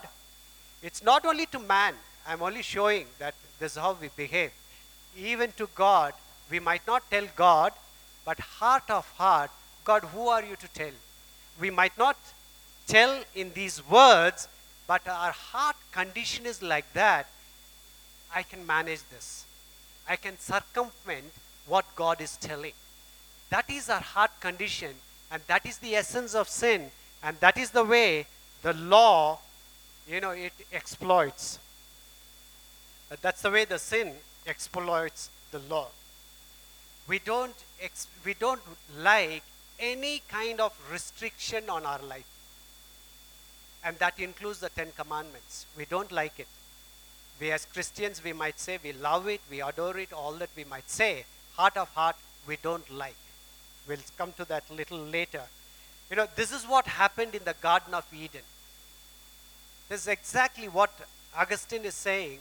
it's 0.83 1.03
not 1.03 1.25
only 1.27 1.47
to 1.47 1.59
man. 1.59 1.95
I'm 2.27 2.43
only 2.43 2.63
showing 2.63 3.07
that 3.19 3.35
this 3.61 3.73
is 3.73 3.79
how 3.79 3.97
we 4.01 4.09
behave. 4.17 4.51
Even 5.17 5.53
to 5.53 5.69
God, 5.75 6.15
we 6.51 6.61
might 6.61 6.87
not 6.87 7.11
tell 7.11 7.27
God, 7.37 7.73
but 8.25 8.39
heart 8.39 8.91
of 8.91 9.09
heart, 9.13 9.51
God, 9.85 10.05
who 10.05 10.29
are 10.29 10.45
you 10.45 10.57
to 10.57 10.69
tell? 10.69 10.93
We 11.61 11.71
might 11.71 11.97
not 11.97 12.17
tell 12.87 13.23
in 13.35 13.53
these 13.53 13.87
words, 13.89 14.49
but 14.87 15.07
our 15.09 15.33
heart 15.33 15.77
condition 15.93 16.47
is 16.47 16.63
like 16.63 16.93
that. 16.93 17.27
I 18.35 18.43
can 18.43 18.67
manage 18.67 19.01
this. 19.11 19.45
I 20.09 20.17
can 20.17 20.39
circumvent 20.39 21.33
what 21.67 21.85
God 21.97 22.21
is 22.21 22.37
telling. 22.37 22.73
That 23.51 23.69
is 23.71 23.89
our 23.89 24.01
heart 24.01 24.31
condition, 24.41 24.95
and 25.31 25.43
that 25.47 25.67
is 25.67 25.79
the 25.79 25.97
essence 25.97 26.35
of 26.35 26.49
sin, 26.49 26.91
and 27.23 27.39
that 27.41 27.59
is 27.59 27.71
the 27.71 27.85
way 27.85 28.27
the 28.63 28.73
law, 28.75 29.39
you 30.09 30.21
know, 30.21 30.31
it 30.31 30.53
exploits. 30.73 31.59
That's 33.23 33.43
the 33.43 33.51
way 33.51 33.65
the 33.65 33.79
sin 33.79 34.13
exploits 34.49 35.31
the 35.51 35.59
law. 35.61 35.89
We 37.07 37.19
don't, 37.19 37.55
ex- 37.81 38.09
we 38.25 38.35
don't 38.35 38.61
like 38.99 39.43
any 39.79 40.23
kind 40.29 40.61
of 40.61 40.73
restriction 40.93 41.71
on 41.71 41.87
our 41.87 42.03
life. 42.03 42.27
And 43.85 43.99
that 43.99 44.19
includes 44.19 44.61
the 44.61 44.69
Ten 44.71 44.89
Commandments. 44.97 45.67
We 45.77 45.85
don't 45.85 46.11
like 46.11 46.39
it. 46.39 46.49
We 47.41 47.53
as 47.53 47.65
Christians, 47.67 48.23
we 48.23 48.33
might 48.33 48.59
say 48.59 48.79
we 48.83 48.93
love 48.93 49.29
it, 49.29 49.41
we 49.51 49.63
adore 49.63 49.97
it, 49.99 50.13
all 50.13 50.33
that 50.33 50.51
we 50.57 50.65
might 50.65 50.91
say. 50.91 51.25
Heart 51.55 51.77
of 51.77 51.89
heart, 51.91 52.17
we 52.47 52.57
don't 52.63 52.91
like. 52.91 53.17
We'll 53.87 53.99
come 54.17 54.33
to 54.33 54.45
that 54.47 54.65
a 54.71 54.75
little 54.75 54.99
later. 54.99 55.43
You 56.11 56.17
know, 56.17 56.27
this 56.35 56.53
is 56.53 56.65
what 56.65 56.87
happened 56.87 57.35
in 57.35 57.45
the 57.45 57.55
Garden 57.61 57.95
of 57.95 58.05
Eden. 58.13 58.43
This 59.89 60.03
is 60.03 60.09
exactly 60.09 60.69
what 60.69 60.91
Augustine 61.37 61.85
is 61.85 61.95
saying. 61.95 62.41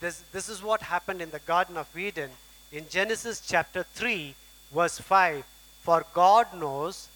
This, 0.00 0.22
this 0.32 0.48
is 0.48 0.62
what 0.62 0.82
happened 0.82 1.22
in 1.22 1.30
the 1.30 1.38
Garden 1.40 1.76
of 1.76 1.96
Eden. 1.96 2.30
In 2.72 2.88
Genesis 2.88 3.40
chapter 3.40 3.82
3, 3.82 4.34
verse 4.74 4.98
5, 4.98 5.44
for 5.82 6.04
God 6.12 6.46
knows 6.54 7.08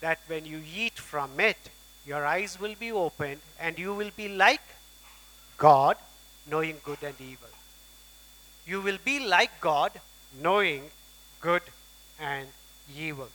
that 0.00 0.18
when 0.28 0.44
you 0.44 0.62
eat 0.76 0.98
from 0.98 1.40
it, 1.40 1.58
your 2.06 2.24
eyes 2.24 2.60
will 2.60 2.74
be 2.78 2.92
opened 2.92 3.40
and 3.60 3.78
you 3.78 3.94
will 3.94 4.10
be 4.16 4.28
like 4.28 4.62
God, 5.56 5.96
knowing 6.48 6.76
good 6.84 7.02
and 7.02 7.14
evil. 7.20 7.48
You 8.66 8.80
will 8.80 8.98
be 9.04 9.26
like 9.26 9.60
God, 9.60 9.92
knowing 10.40 10.84
good 11.40 11.62
and 12.20 12.46
evil. 12.96 13.28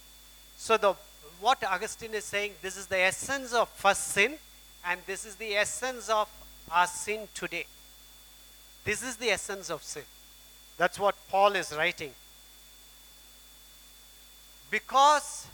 So 0.57 0.77
the 0.77 0.95
what 1.43 1.61
Augustine 1.65 2.13
is 2.13 2.23
saying, 2.23 2.53
this 2.61 2.77
is 2.77 2.85
the 2.85 2.99
essence 2.99 3.51
of 3.51 3.67
first 3.69 4.07
sin, 4.09 4.35
and 4.85 5.01
this 5.05 5.25
is 5.25 5.35
the 5.35 5.55
essence 5.55 6.07
of 6.07 6.29
our 6.71 6.87
sin 6.87 7.27
today. 7.33 7.65
This 8.83 9.01
is 9.01 9.15
the 9.15 9.29
essence 9.29 9.69
of 9.69 9.81
sin. 9.83 10.03
That's 10.77 10.99
what 10.99 11.15
Paul 11.29 11.55
is 11.55 11.73
writing. 11.75 12.13
Because 14.69 15.47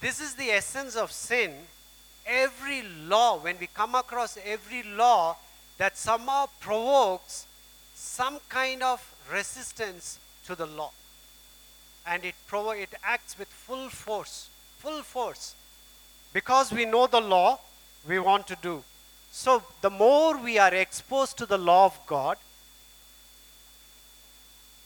this 0.00 0.20
is 0.20 0.34
the 0.34 0.50
essence 0.50 0.96
of 0.96 1.10
sin, 1.10 1.52
every 2.26 2.82
law, 2.82 3.38
when 3.38 3.56
we 3.58 3.66
come 3.66 3.94
across 3.94 4.38
every 4.44 4.82
law 4.82 5.36
that 5.78 5.98
somehow 5.98 6.46
provokes 6.60 7.46
some 7.94 8.38
kind 8.48 8.82
of 8.82 9.14
resistance 9.32 10.18
to 10.46 10.54
the 10.54 10.66
law, 10.66 10.90
and 12.06 12.24
it, 12.24 12.34
provo- 12.46 12.70
it 12.70 12.94
acts 13.02 13.38
with 13.38 13.48
full 13.48 13.88
force, 13.88 14.48
full 14.78 15.02
force. 15.02 15.54
Because 16.32 16.72
we 16.72 16.84
know 16.84 17.06
the 17.06 17.20
law, 17.20 17.58
we 18.06 18.18
want 18.18 18.46
to 18.48 18.56
do. 18.60 18.82
So, 19.36 19.64
the 19.80 19.90
more 19.90 20.38
we 20.38 20.58
are 20.58 20.72
exposed 20.72 21.36
to 21.38 21.44
the 21.44 21.58
law 21.58 21.86
of 21.86 21.98
God, 22.06 22.38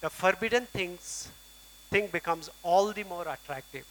the 0.01 0.09
forbidden 0.09 0.65
things 0.65 1.29
thing 1.91 2.07
becomes 2.07 2.49
all 2.63 2.91
the 2.95 3.05
more 3.05 3.29
attractive. 3.29 3.85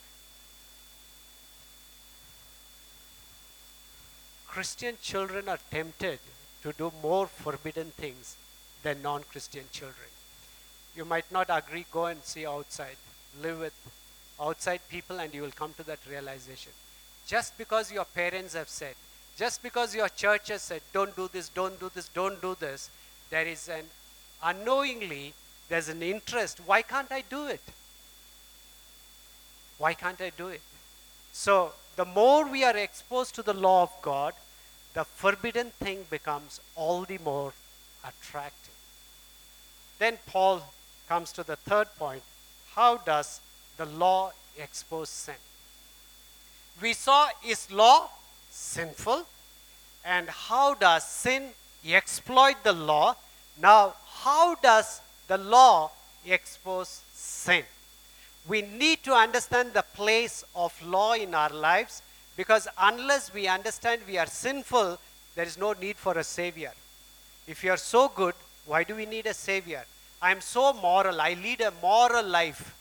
Christian 4.48 4.98
children 5.00 5.48
are 5.48 5.60
tempted 5.70 6.18
to 6.64 6.74
do 6.74 6.92
more 7.04 7.28
forbidden 7.28 7.92
things 7.92 8.36
than 8.82 9.04
non 9.04 9.22
Christian 9.32 9.66
children. 9.72 10.10
You 10.96 11.06
might 11.06 11.32
not 11.32 11.52
agree, 11.52 11.86
go 11.92 12.08
and 12.08 12.24
see 12.24 12.48
outside, 12.48 12.98
live 13.44 13.60
with 13.60 13.80
outside 14.42 14.82
people, 14.90 15.20
and 15.20 15.32
you 15.36 15.44
will 15.44 15.52
come 15.62 15.74
to 15.74 15.84
that 15.84 16.00
realization. 16.10 16.72
Just 17.28 17.60
because 17.60 17.92
your 17.92 18.06
parents 18.06 18.56
have 18.56 18.70
said, 18.70 18.96
just 19.38 19.62
because 19.62 19.94
your 19.94 20.10
church 20.10 20.50
has 20.50 20.64
said, 20.64 20.82
don't 20.94 21.16
do 21.16 21.30
this, 21.32 21.50
don't 21.50 21.80
do 21.80 21.92
this, 21.94 22.10
don't 22.10 22.42
do 22.42 22.56
this, 22.60 22.90
there 23.30 23.46
is 23.46 23.70
an 23.70 23.86
unknowingly, 24.44 25.34
there's 25.70 25.90
an 25.90 26.02
interest. 26.02 26.60
Why 26.66 26.82
can't 26.82 27.12
I 27.12 27.24
do 27.30 27.48
it? 27.48 27.62
Why 29.78 29.94
can't 29.94 30.20
I 30.22 30.32
do 30.36 30.48
it? 30.48 30.62
So, 31.34 31.74
the 31.96 32.06
more 32.06 32.48
we 32.50 32.64
are 32.64 32.76
exposed 32.76 33.36
to 33.36 33.44
the 33.44 33.54
law 33.54 33.84
of 33.84 33.92
God, 34.02 34.34
the 34.94 35.04
forbidden 35.04 35.72
thing 35.80 36.06
becomes 36.10 36.60
all 36.76 37.04
the 37.04 37.20
more 37.20 37.54
attractive. 38.04 38.74
Then 40.00 40.18
Paul 40.28 40.64
comes 41.08 41.32
to 41.34 41.44
the 41.44 41.56
third 41.56 41.88
point 41.98 42.24
how 42.74 42.98
does 42.98 43.42
the 43.78 43.86
law 43.86 44.32
expose 44.58 45.10
sin? 45.10 45.36
We 46.82 46.94
saw 46.94 47.30
is 47.46 47.72
law 47.72 48.10
sinful, 48.58 49.26
and 50.04 50.30
how 50.30 50.74
does 50.74 51.06
sin 51.06 51.50
exploit 51.86 52.56
the 52.64 52.74
law? 52.74 53.16
Now, 53.62 53.94
how 54.24 54.56
does 54.56 55.02
the 55.28 55.38
law 55.38 55.92
expose 56.26 57.02
sin? 57.14 57.64
We 58.48 58.62
need 58.62 59.04
to 59.04 59.14
understand 59.14 59.74
the 59.74 59.84
place 59.94 60.44
of 60.56 60.74
law 60.82 61.14
in 61.14 61.36
our 61.36 61.50
lives 61.50 62.02
Because 62.38 62.68
unless 62.78 63.34
we 63.34 63.48
understand 63.48 64.04
we 64.08 64.20
are 64.20 64.28
sinful, 64.28 65.00
there 65.36 65.46
is 65.46 65.58
no 65.58 65.74
need 65.74 65.98
for 65.98 66.18
a 66.20 66.24
savior. 66.24 66.72
If 67.48 67.64
you 67.64 67.72
are 67.72 67.78
so 67.78 68.10
good, 68.10 68.36
why 68.68 68.84
do 68.84 68.96
we 68.96 69.08
need 69.08 69.26
a 69.26 69.34
savior? 69.34 69.84
I 70.22 70.32
am 70.32 70.42
so 70.42 70.72
moral. 70.74 71.20
I 71.20 71.34
lead 71.34 71.62
a 71.62 71.74
moral 71.82 72.26
life. 72.26 72.76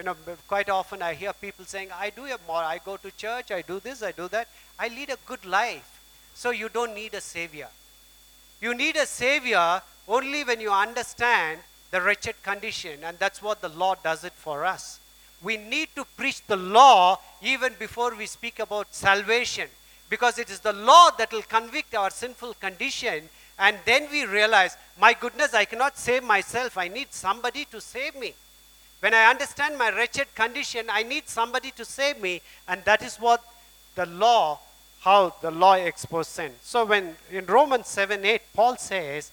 You 0.00 0.06
know, 0.06 0.16
quite 0.48 0.70
often 0.70 1.02
I 1.02 1.12
hear 1.12 1.34
people 1.34 1.66
saying, 1.66 1.90
I 1.94 2.08
do 2.08 2.24
a 2.24 2.38
moral. 2.46 2.66
I 2.66 2.80
go 2.82 2.96
to 2.96 3.10
church. 3.18 3.50
I 3.50 3.60
do 3.60 3.80
this. 3.80 4.02
I 4.02 4.12
do 4.12 4.28
that. 4.28 4.48
I 4.78 4.88
lead 4.88 5.10
a 5.10 5.18
good 5.26 5.44
life. 5.44 6.00
So 6.32 6.52
you 6.52 6.70
don't 6.70 6.94
need 6.94 7.12
a 7.12 7.20
savior. 7.20 7.68
You 8.62 8.72
need 8.74 8.96
a 8.96 9.04
savior 9.04 9.82
only 10.08 10.42
when 10.42 10.58
you 10.58 10.72
understand 10.72 11.60
the 11.90 12.00
wretched 12.00 12.42
condition, 12.42 13.04
and 13.04 13.18
that's 13.18 13.42
what 13.42 13.60
the 13.60 13.68
law 13.68 13.94
does 14.02 14.24
it 14.24 14.32
for 14.32 14.64
us. 14.64 15.00
We 15.42 15.58
need 15.58 15.90
to 15.96 16.06
preach 16.16 16.46
the 16.46 16.56
law 16.56 17.18
even 17.42 17.74
before 17.78 18.14
we 18.14 18.24
speak 18.24 18.58
about 18.58 18.94
salvation, 18.94 19.68
because 20.08 20.38
it 20.38 20.48
is 20.48 20.60
the 20.60 20.72
law 20.72 21.10
that 21.18 21.30
will 21.30 21.42
convict 21.42 21.94
our 21.94 22.08
sinful 22.08 22.54
condition, 22.54 23.28
and 23.58 23.76
then 23.84 24.08
we 24.10 24.24
realize, 24.24 24.78
my 24.98 25.12
goodness, 25.12 25.52
I 25.52 25.66
cannot 25.66 25.98
save 25.98 26.24
myself. 26.24 26.78
I 26.78 26.88
need 26.88 27.08
somebody 27.10 27.66
to 27.66 27.82
save 27.82 28.16
me. 28.16 28.32
When 29.00 29.14
I 29.14 29.30
understand 29.30 29.78
my 29.78 29.90
wretched 29.90 30.34
condition, 30.34 30.86
I 30.90 31.02
need 31.02 31.28
somebody 31.28 31.70
to 31.72 31.84
save 31.84 32.20
me, 32.20 32.42
and 32.68 32.84
that 32.84 33.02
is 33.02 33.16
what 33.16 33.42
the 33.94 34.04
law, 34.06 34.60
how 35.00 35.34
the 35.40 35.50
law 35.50 35.74
exposed 35.74 36.30
sin. 36.30 36.52
So 36.62 36.84
when 36.84 37.16
in 37.30 37.46
Romans 37.46 37.88
7 37.88 38.24
8, 38.24 38.42
Paul 38.54 38.76
says, 38.76 39.32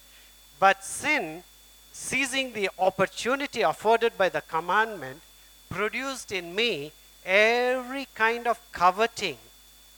But 0.59 0.85
sin, 0.85 1.43
seizing 1.91 2.53
the 2.53 2.69
opportunity 2.79 3.61
afforded 3.61 4.17
by 4.17 4.29
the 4.29 4.41
commandment, 4.41 5.21
produced 5.69 6.31
in 6.31 6.55
me 6.55 6.93
every 7.25 8.07
kind 8.15 8.47
of 8.47 8.59
coveting, 8.71 9.37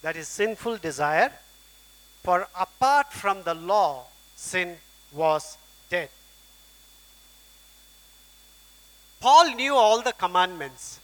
that 0.02 0.16
is 0.16 0.28
sinful 0.28 0.78
desire, 0.78 1.32
for 2.24 2.48
apart 2.60 3.14
from 3.14 3.44
the 3.44 3.54
law, 3.54 4.06
sin 4.36 4.78
was 5.14 5.58
dead. 5.90 6.10
Paul 9.20 9.56
knew 9.56 9.76
all 9.76 10.02
the 10.02 10.14
commandments. 10.14 11.00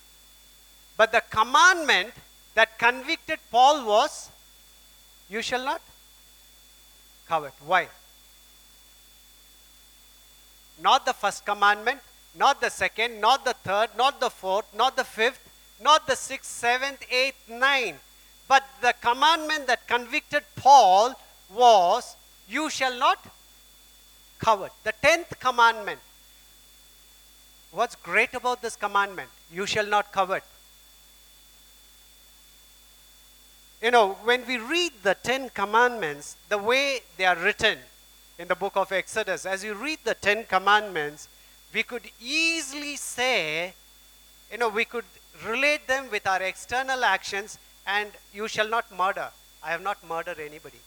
But 0.96 1.12
the 1.12 1.22
commandment 1.30 2.12
that 2.54 2.78
convicted 2.78 3.38
Paul 3.50 3.84
was, 3.86 4.30
You 5.28 5.42
shall 5.42 5.64
not 5.64 5.82
covet. 7.28 7.52
Why? 7.64 7.88
Not 10.80 11.04
the 11.04 11.12
first 11.12 11.44
commandment, 11.44 12.00
not 12.34 12.60
the 12.60 12.70
second, 12.70 13.20
not 13.20 13.44
the 13.44 13.54
third, 13.54 13.90
not 13.96 14.20
the 14.20 14.30
fourth, 14.30 14.66
not 14.74 14.96
the 14.96 15.04
fifth, 15.04 15.40
not 15.80 16.06
the 16.06 16.16
sixth, 16.16 16.50
seventh, 16.50 17.02
eighth, 17.10 17.48
ninth. 17.48 18.02
But 18.48 18.64
the 18.80 18.94
commandment 19.00 19.66
that 19.66 19.86
convicted 19.86 20.44
Paul 20.54 21.14
was, 21.52 22.16
You 22.48 22.70
shall 22.70 22.96
not 22.98 23.18
covet. 24.38 24.72
The 24.84 24.92
tenth 25.02 25.38
commandment. 25.40 26.00
What's 27.70 27.96
great 27.96 28.34
about 28.34 28.62
this 28.62 28.76
commandment? 28.76 29.28
You 29.52 29.66
shall 29.66 29.86
not 29.86 30.12
covet. 30.12 30.44
You 33.82 33.90
know, 33.90 34.14
when 34.24 34.46
we 34.46 34.56
read 34.56 34.92
the 35.02 35.14
Ten 35.14 35.50
Commandments, 35.50 36.36
the 36.48 36.58
way 36.58 37.00
they 37.16 37.26
are 37.26 37.36
written 37.36 37.78
in 38.38 38.48
the 38.48 38.54
book 38.54 38.76
of 38.76 38.90
Exodus, 38.90 39.44
as 39.44 39.62
you 39.62 39.74
read 39.74 39.98
the 40.04 40.14
Ten 40.14 40.44
Commandments, 40.44 41.28
we 41.74 41.82
could 41.82 42.02
easily 42.20 42.96
say, 42.96 43.74
you 44.50 44.58
know, 44.58 44.68
we 44.68 44.84
could 44.84 45.04
relate 45.46 45.86
them 45.86 46.10
with 46.10 46.26
our 46.26 46.42
external 46.42 47.04
actions 47.04 47.58
and 47.86 48.10
you 48.32 48.48
shall 48.48 48.68
not 48.68 48.90
murder. 48.96 49.28
I 49.62 49.70
have 49.70 49.82
not 49.82 50.02
murdered 50.06 50.40
anybody. 50.40 50.78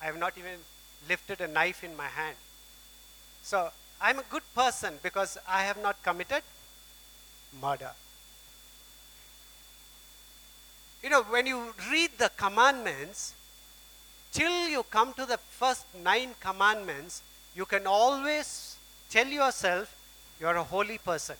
I 0.00 0.06
have 0.06 0.18
not 0.18 0.38
even 0.38 0.58
lifted 1.08 1.40
a 1.40 1.48
knife 1.48 1.84
in 1.84 1.96
my 1.96 2.08
hand. 2.08 2.36
So 3.42 3.70
I'm 4.02 4.18
a 4.18 4.24
good 4.30 4.42
person 4.54 4.94
because 5.02 5.38
I 5.48 5.62
have 5.62 5.80
not 5.80 6.02
committed 6.02 6.42
murder. 7.60 7.92
You 11.02 11.10
know, 11.10 11.22
when 11.22 11.46
you 11.46 11.72
read 11.90 12.10
the 12.18 12.30
commandments, 12.36 13.34
till 14.32 14.68
you 14.68 14.82
come 14.84 15.12
to 15.14 15.24
the 15.24 15.38
first 15.38 15.86
nine 16.02 16.30
commandments, 16.40 17.22
you 17.54 17.64
can 17.64 17.86
always 17.86 18.76
tell 19.08 19.26
yourself 19.26 19.96
you're 20.40 20.56
a 20.56 20.64
holy 20.64 20.98
person. 20.98 21.36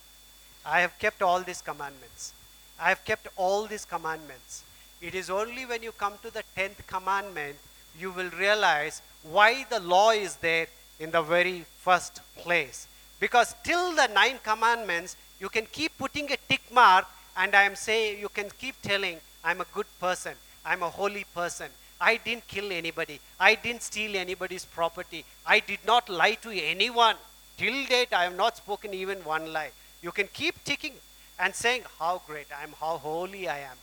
I 0.65 0.81
have 0.81 0.97
kept 0.99 1.21
all 1.21 1.41
these 1.41 1.63
commandments. 1.63 2.33
I 2.79 2.91
have 2.91 3.05
kept 3.05 3.27
all 3.37 3.67
these 3.67 3.85
commandments. 3.85 4.63
It 5.01 5.17
is 5.17 5.31
only 5.31 5.67
when 5.67 5.83
you 5.83 5.91
come 5.91 6.15
to 6.23 6.33
the 6.33 6.45
tenth 6.55 6.87
commandment 6.87 7.57
you 7.99 8.11
will 8.11 8.31
realize 8.31 9.03
why 9.23 9.65
the 9.69 9.81
law 9.81 10.11
is 10.11 10.37
there 10.37 10.67
in 10.99 11.11
the 11.11 11.23
very 11.23 11.65
first 11.79 12.21
place. 12.37 12.87
Because 13.21 13.55
till 13.63 13.95
the 13.95 14.09
nine 14.09 14.39
commandments, 14.43 15.17
you 15.41 15.49
can 15.49 15.67
keep 15.67 15.97
putting 15.99 16.31
a 16.33 16.37
tick 16.49 16.63
mark, 16.73 17.07
and 17.37 17.55
I 17.55 17.63
am 17.63 17.77
saying, 17.77 18.21
you 18.21 18.29
can 18.29 18.49
keep 18.59 18.81
telling, 18.83 19.19
I'm 19.45 19.61
a 19.61 19.67
good 19.73 19.87
person, 20.01 20.35
I'm 20.65 20.83
a 20.83 20.91
holy 20.91 21.25
person. 21.35 21.71
I 22.01 22.17
didn't 22.17 22.49
kill 22.49 22.73
anybody, 22.73 23.21
I 23.39 23.55
didn't 23.55 23.83
steal 23.83 24.17
anybody's 24.17 24.65
property, 24.65 25.25
I 25.47 25.61
did 25.61 25.79
not 25.87 26.09
lie 26.09 26.35
to 26.43 26.51
anyone. 26.51 27.15
Till 27.57 27.87
date, 27.87 28.13
I 28.13 28.25
have 28.25 28.37
not 28.37 28.57
spoken 28.57 28.93
even 28.93 29.19
one 29.19 29.53
lie. 29.53 29.71
You 30.03 30.11
can 30.11 30.27
keep 30.33 30.65
ticking 30.65 30.95
and 31.39 31.55
saying 31.55 31.83
how 31.99 32.23
great 32.27 32.49
I 32.57 32.65
am, 32.65 32.75
how 32.81 32.99
holy 32.99 33.49
I 33.49 33.59
am. 33.61 33.77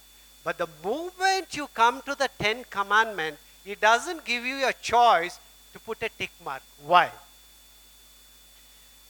But 0.44 0.58
the 0.58 0.68
moment 0.84 1.56
you 1.56 1.68
come 1.74 2.02
to 2.02 2.16
the 2.16 2.30
Ten 2.40 2.66
Commandment, 2.70 3.38
it 3.66 3.80
doesn't 3.80 4.26
give 4.26 4.46
you 4.46 4.68
a 4.68 4.74
choice 4.74 5.40
to 5.74 5.80
put 5.80 6.02
a 6.04 6.10
tick 6.18 6.32
mark. 6.44 6.62
Why? 6.86 7.12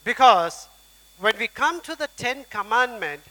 Because 0.03 0.67
when 1.19 1.37
we 1.37 1.47
come 1.47 1.81
to 1.81 1.95
the 1.95 2.09
Ten 2.17 2.45
Commandment, 2.49 3.21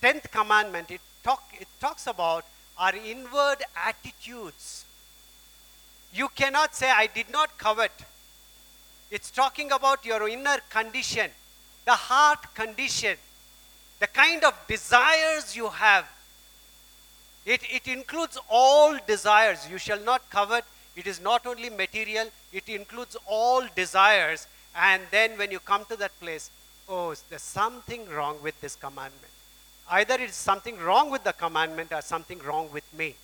Tenth 0.00 0.30
Commandment, 0.30 0.90
it, 0.90 1.00
talk, 1.22 1.42
it 1.60 1.68
talks 1.80 2.06
about 2.06 2.44
our 2.78 2.94
inward 2.94 3.58
attitudes. 3.86 4.84
You 6.12 6.28
cannot 6.34 6.74
say, 6.74 6.90
I 6.90 7.06
did 7.06 7.30
not 7.30 7.56
covet. 7.58 7.92
It's 9.10 9.30
talking 9.30 9.70
about 9.72 10.04
your 10.04 10.28
inner 10.28 10.58
condition, 10.70 11.30
the 11.84 11.92
heart 11.92 12.54
condition, 12.54 13.16
the 14.00 14.06
kind 14.06 14.42
of 14.44 14.54
desires 14.66 15.54
you 15.54 15.68
have. 15.68 16.08
It, 17.44 17.60
it 17.70 17.86
includes 17.86 18.38
all 18.48 18.98
desires. 19.06 19.68
You 19.70 19.78
shall 19.78 20.00
not 20.00 20.28
covet. 20.30 20.64
It 20.96 21.06
is 21.06 21.20
not 21.20 21.46
only 21.46 21.70
material, 21.70 22.28
it 22.52 22.68
includes 22.68 23.16
all 23.26 23.64
desires. 23.74 24.46
And 24.76 25.02
then 25.10 25.38
when 25.38 25.50
you 25.50 25.58
come 25.58 25.84
to 25.86 25.96
that 25.96 26.18
place, 26.20 26.50
oh, 26.88 27.14
there's 27.28 27.42
something 27.42 28.08
wrong 28.08 28.36
with 28.42 28.60
this 28.60 28.76
commandment. 28.76 29.32
Either 29.90 30.14
it's 30.18 30.36
something 30.36 30.78
wrong 30.78 31.10
with 31.10 31.24
the 31.24 31.32
commandment 31.32 31.92
or 31.92 32.00
something 32.00 32.38
wrong 32.38 32.70
with 32.72 32.84
me. 32.96 33.16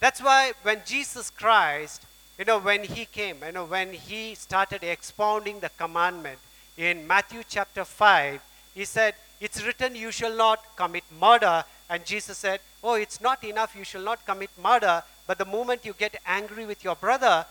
That's 0.00 0.20
why 0.20 0.52
when 0.62 0.82
Jesus 0.84 1.30
Christ, 1.30 2.02
you 2.38 2.44
know, 2.44 2.58
when 2.58 2.82
he 2.82 3.04
came, 3.04 3.36
you 3.46 3.52
know, 3.52 3.64
when 3.64 3.92
he 3.92 4.34
started 4.34 4.82
expounding 4.82 5.60
the 5.60 5.70
commandment 5.78 6.38
in 6.76 7.06
Matthew 7.06 7.42
chapter 7.48 7.84
5, 7.84 8.40
he 8.74 8.84
said, 8.84 9.14
It's 9.40 9.64
written, 9.64 9.94
you 9.94 10.10
shall 10.10 10.34
not 10.34 10.58
commit 10.76 11.04
murder. 11.20 11.64
And 11.88 12.04
Jesus 12.04 12.38
said, 12.38 12.60
Oh, 12.82 12.94
it's 12.94 13.20
not 13.20 13.44
enough, 13.44 13.76
you 13.76 13.84
shall 13.84 14.02
not 14.02 14.26
commit 14.26 14.50
murder. 14.60 15.04
But 15.26 15.38
the 15.38 15.44
moment 15.44 15.84
you 15.84 15.94
get 15.94 16.16
angry 16.26 16.66
with 16.66 16.82
your 16.84 16.96
brother, 16.96 17.46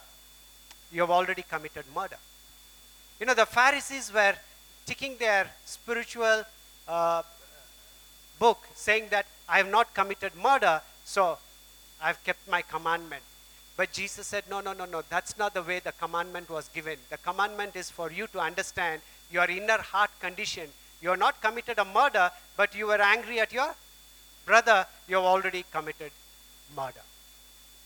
you 0.92 1.02
have 1.02 1.10
already 1.10 1.44
committed 1.44 1.86
murder. 1.96 2.18
You 3.20 3.26
know, 3.26 3.34
the 3.34 3.46
Pharisees 3.46 4.12
were 4.14 4.36
ticking 4.86 5.18
their 5.18 5.50
spiritual 5.66 6.44
uh, 6.88 7.24
book 8.40 8.68
saying 8.74 9.08
that 9.12 9.26
I 9.48 9.58
have 9.58 9.70
not 9.70 9.94
committed 9.94 10.36
murder, 10.36 10.82
so 11.06 11.38
I've 12.02 12.22
kept 12.24 12.48
my 12.50 12.62
commandment. 12.62 13.24
But 13.78 13.94
Jesus 13.94 14.28
said, 14.28 14.44
No, 14.50 14.60
no, 14.60 14.74
no, 14.74 14.86
no, 14.86 15.02
that's 15.10 15.38
not 15.38 15.54
the 15.54 15.62
way 15.62 15.80
the 15.80 15.94
commandment 15.94 16.50
was 16.50 16.68
given. 16.70 16.98
The 17.10 17.18
commandment 17.18 17.76
is 17.76 17.90
for 17.90 18.12
you 18.12 18.28
to 18.28 18.40
understand 18.40 19.02
your 19.32 19.46
inner 19.46 19.78
heart 19.78 20.12
condition. 20.20 20.68
You 21.02 21.10
have 21.10 21.20
not 21.20 21.42
committed 21.42 21.80
a 21.80 21.86
murder, 21.86 22.32
but 22.58 22.76
you 22.76 22.88
were 22.88 23.02
angry 23.02 23.40
at 23.40 23.54
your 23.54 23.74
brother, 24.46 24.86
you 25.08 25.16
have 25.16 25.26
already 25.26 25.64
committed 25.72 26.12
murder. 26.76 27.02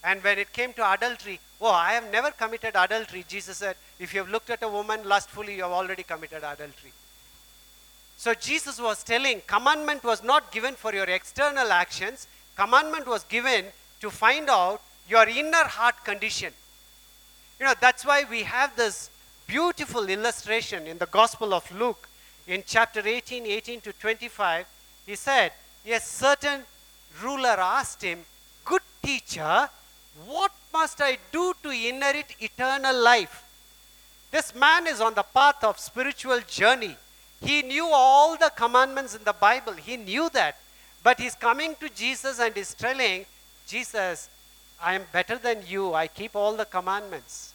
And 0.05 0.23
when 0.23 0.37
it 0.37 0.53
came 0.53 0.71
to 0.73 0.93
adultery, 0.93 1.39
oh, 1.59 1.71
I 1.71 1.93
have 1.93 2.11
never 2.11 2.29
committed 2.29 2.75
adultery. 2.75 3.25
Jesus 3.27 3.57
said, 3.57 3.75
if 3.99 4.13
you 4.13 4.19
have 4.19 4.29
looked 4.29 4.51
at 4.51 4.61
a 4.61 4.69
woman 4.69 4.99
lustfully, 5.03 5.55
you 5.55 5.63
have 5.63 5.71
already 5.71 6.03
committed 6.03 6.43
adultery. 6.43 6.93
So 8.15 8.35
Jesus 8.35 8.79
was 8.79 9.03
telling, 9.03 9.41
commandment 9.47 10.03
was 10.03 10.23
not 10.23 10.51
given 10.51 10.75
for 10.75 10.93
your 10.93 11.05
external 11.05 11.71
actions. 11.71 12.27
Commandment 12.55 13.07
was 13.07 13.23
given 13.23 13.65
to 13.99 14.11
find 14.11 14.47
out 14.47 14.79
your 15.09 15.27
inner 15.27 15.65
heart 15.65 15.95
condition. 16.05 16.53
You 17.59 17.65
know, 17.65 17.73
that's 17.81 18.05
why 18.05 18.25
we 18.29 18.43
have 18.43 18.75
this 18.75 19.09
beautiful 19.47 20.07
illustration 20.07 20.85
in 20.85 20.99
the 20.99 21.07
Gospel 21.07 21.51
of 21.51 21.69
Luke 21.75 22.07
in 22.47 22.63
chapter 22.65 23.01
18, 23.05 23.47
18 23.47 23.81
to 23.81 23.93
25. 23.93 24.67
He 25.07 25.15
said, 25.15 25.51
A 25.87 25.99
certain 25.99 26.61
ruler 27.23 27.55
asked 27.57 28.03
him, 28.03 28.19
Good 28.63 28.81
teacher, 29.03 29.69
what 30.23 30.51
must 30.71 31.01
I 31.01 31.17
do 31.31 31.53
to 31.63 31.69
inherit 31.69 32.35
eternal 32.39 32.95
life? 32.95 33.43
This 34.31 34.55
man 34.55 34.87
is 34.87 35.01
on 35.01 35.13
the 35.13 35.23
path 35.23 35.63
of 35.63 35.79
spiritual 35.79 36.39
journey. 36.47 36.95
He 37.41 37.61
knew 37.61 37.87
all 37.87 38.37
the 38.37 38.51
commandments 38.55 39.15
in 39.15 39.23
the 39.23 39.33
Bible. 39.33 39.73
He 39.73 39.97
knew 39.97 40.29
that. 40.29 40.57
But 41.03 41.19
he's 41.19 41.35
coming 41.35 41.75
to 41.79 41.89
Jesus 41.89 42.39
and 42.39 42.55
is 42.57 42.73
telling, 42.73 43.25
Jesus, 43.67 44.29
I 44.81 44.95
am 44.95 45.03
better 45.11 45.37
than 45.37 45.63
you. 45.67 45.93
I 45.93 46.07
keep 46.07 46.35
all 46.35 46.55
the 46.55 46.65
commandments. 46.65 47.53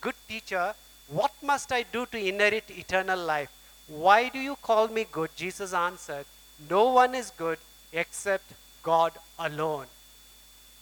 Good 0.00 0.14
teacher, 0.28 0.74
what 1.08 1.32
must 1.42 1.72
I 1.72 1.82
do 1.82 2.06
to 2.06 2.18
inherit 2.18 2.64
eternal 2.70 3.18
life? 3.18 3.50
Why 3.88 4.28
do 4.28 4.38
you 4.38 4.56
call 4.56 4.88
me 4.88 5.06
good? 5.10 5.30
Jesus 5.36 5.72
answered, 5.72 6.26
No 6.68 6.92
one 6.92 7.14
is 7.14 7.30
good 7.30 7.58
except 7.92 8.52
God 8.82 9.12
alone. 9.38 9.86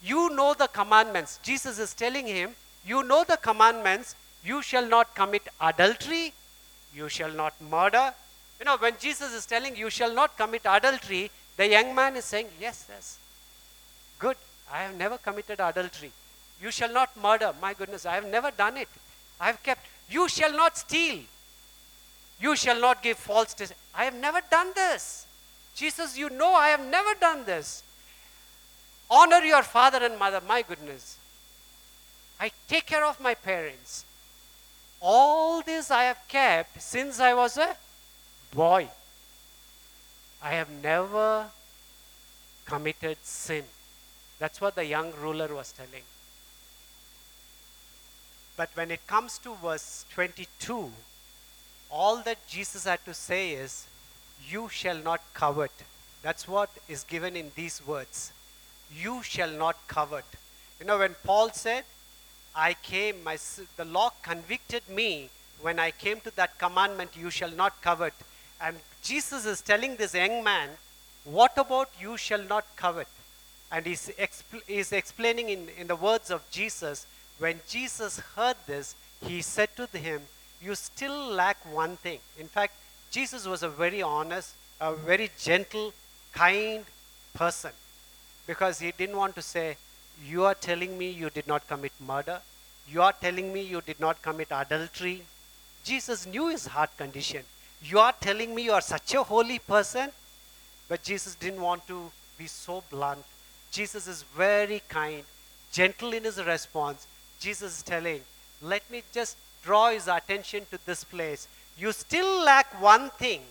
You 0.06 0.30
know 0.30 0.54
the 0.54 0.68
commandments. 0.68 1.40
Jesus 1.42 1.80
is 1.80 1.92
telling 1.92 2.26
him, 2.26 2.50
You 2.86 3.02
know 3.02 3.24
the 3.24 3.36
commandments. 3.36 4.14
You 4.44 4.62
shall 4.62 4.86
not 4.86 5.14
commit 5.16 5.48
adultery. 5.60 6.32
You 6.94 7.08
shall 7.08 7.32
not 7.32 7.60
murder. 7.60 8.14
You 8.60 8.66
know, 8.66 8.76
when 8.76 8.94
Jesus 9.00 9.32
is 9.32 9.46
telling 9.46 9.74
you 9.74 9.90
shall 9.90 10.14
not 10.14 10.36
commit 10.36 10.62
adultery, 10.64 11.30
the 11.56 11.68
young 11.68 11.92
man 11.94 12.14
is 12.14 12.24
saying, 12.24 12.46
Yes, 12.60 12.86
yes. 12.88 13.18
Good. 14.20 14.36
I 14.72 14.82
have 14.82 14.96
never 14.96 15.18
committed 15.18 15.58
adultery. 15.60 16.12
You 16.62 16.70
shall 16.70 16.92
not 16.92 17.16
murder. 17.20 17.52
My 17.60 17.74
goodness, 17.74 18.06
I 18.06 18.14
have 18.14 18.26
never 18.26 18.50
done 18.50 18.76
it. 18.76 18.88
I 19.40 19.46
have 19.46 19.62
kept. 19.62 19.86
You 20.08 20.28
shall 20.28 20.52
not 20.52 20.78
steal. 20.78 21.18
You 22.40 22.54
shall 22.54 22.80
not 22.80 23.02
give 23.02 23.18
false 23.18 23.54
testimony. 23.54 23.80
I 23.94 24.04
have 24.04 24.14
never 24.14 24.40
done 24.50 24.72
this. 24.74 25.26
Jesus, 25.74 26.16
you 26.16 26.30
know 26.30 26.54
I 26.54 26.68
have 26.68 26.84
never 26.84 27.14
done 27.20 27.44
this. 27.44 27.82
Honor 29.10 29.44
your 29.44 29.62
father 29.62 29.98
and 29.98 30.18
mother. 30.18 30.40
My 30.46 30.62
goodness. 30.62 31.18
I 32.40 32.50
take 32.68 32.86
care 32.86 33.04
of 33.04 33.20
my 33.20 33.34
parents. 33.34 34.04
All 35.00 35.62
this 35.62 35.90
I 35.90 36.04
have 36.04 36.20
kept 36.28 36.80
since 36.80 37.20
I 37.20 37.34
was 37.34 37.56
a 37.56 37.76
boy. 38.52 38.88
I 40.42 40.50
have 40.50 40.70
never 40.82 41.46
committed 42.64 43.18
sin. 43.22 43.64
That's 44.38 44.60
what 44.60 44.74
the 44.74 44.84
young 44.84 45.12
ruler 45.20 45.54
was 45.54 45.72
telling. 45.72 46.02
But 48.56 48.70
when 48.74 48.90
it 48.90 49.06
comes 49.06 49.38
to 49.38 49.54
verse 49.54 50.04
22, 50.14 50.90
all 51.90 52.16
that 52.22 52.46
Jesus 52.46 52.84
had 52.84 53.04
to 53.04 53.14
say 53.14 53.52
is, 53.52 53.86
You 54.48 54.68
shall 54.68 54.98
not 54.98 55.22
covet. 55.34 55.72
That's 56.22 56.48
what 56.48 56.70
is 56.88 57.04
given 57.04 57.36
in 57.36 57.52
these 57.54 57.86
words. 57.86 58.32
You 58.94 59.22
shall 59.22 59.50
not 59.50 59.76
covet. 59.88 60.24
You 60.80 60.86
know, 60.86 60.98
when 60.98 61.14
Paul 61.24 61.50
said, 61.50 61.84
I 62.54 62.74
came, 62.74 63.22
my, 63.24 63.38
the 63.76 63.84
law 63.84 64.10
convicted 64.22 64.82
me 64.88 65.30
when 65.60 65.78
I 65.78 65.90
came 65.90 66.20
to 66.20 66.34
that 66.36 66.58
commandment, 66.58 67.16
you 67.16 67.30
shall 67.30 67.50
not 67.50 67.80
covet. 67.82 68.14
And 68.60 68.76
Jesus 69.02 69.46
is 69.46 69.60
telling 69.60 69.96
this 69.96 70.14
young 70.14 70.44
man, 70.44 70.70
What 71.24 71.52
about 71.56 71.90
you 72.00 72.16
shall 72.16 72.42
not 72.42 72.64
covet? 72.76 73.08
And 73.72 73.84
he's, 73.84 74.08
expl- 74.18 74.62
he's 74.66 74.92
explaining 74.92 75.48
in, 75.48 75.68
in 75.78 75.86
the 75.86 75.96
words 75.96 76.30
of 76.30 76.48
Jesus, 76.50 77.06
when 77.38 77.60
Jesus 77.68 78.20
heard 78.36 78.56
this, 78.66 78.94
he 79.22 79.42
said 79.42 79.70
to 79.76 79.86
him, 79.98 80.22
You 80.62 80.74
still 80.74 81.28
lack 81.28 81.56
one 81.74 81.96
thing. 81.96 82.20
In 82.38 82.48
fact, 82.48 82.74
Jesus 83.10 83.46
was 83.46 83.62
a 83.62 83.68
very 83.68 84.02
honest, 84.02 84.54
a 84.80 84.94
very 84.94 85.30
gentle, 85.38 85.92
kind 86.32 86.84
person 87.34 87.72
because 88.46 88.78
he 88.78 88.92
didn't 88.92 89.16
want 89.16 89.34
to 89.36 89.42
say, 89.42 89.76
You 90.24 90.44
are 90.44 90.54
telling 90.54 90.96
me 90.96 91.10
you 91.10 91.30
did 91.30 91.46
not 91.46 91.66
commit 91.68 91.92
murder. 92.06 92.40
You 92.88 93.02
are 93.02 93.12
telling 93.12 93.52
me 93.52 93.62
you 93.62 93.80
did 93.80 93.98
not 94.00 94.22
commit 94.22 94.48
adultery. 94.50 95.22
Jesus 95.84 96.26
knew 96.26 96.48
his 96.48 96.66
heart 96.66 96.96
condition. 96.96 97.42
You 97.82 97.98
are 97.98 98.14
telling 98.20 98.54
me 98.54 98.64
you 98.64 98.72
are 98.72 98.80
such 98.80 99.14
a 99.14 99.22
holy 99.22 99.58
person. 99.58 100.10
But 100.88 101.02
Jesus 101.02 101.34
didn't 101.34 101.60
want 101.60 101.86
to 101.88 102.10
be 102.38 102.46
so 102.46 102.82
blunt. 102.90 103.24
Jesus 103.70 104.06
is 104.06 104.22
very 104.22 104.82
kind, 104.88 105.24
gentle 105.72 106.12
in 106.12 106.24
his 106.24 106.42
response. 106.42 107.06
Jesus 107.40 107.78
is 107.78 107.82
telling, 107.82 108.20
Let 108.62 108.88
me 108.90 109.02
just 109.12 109.36
draw 109.62 109.90
his 109.90 110.08
attention 110.08 110.64
to 110.70 110.78
this 110.86 111.02
place. 111.04 111.48
You 111.76 111.92
still 111.92 112.44
lack 112.44 112.80
one 112.80 113.10
thing. 113.10 113.42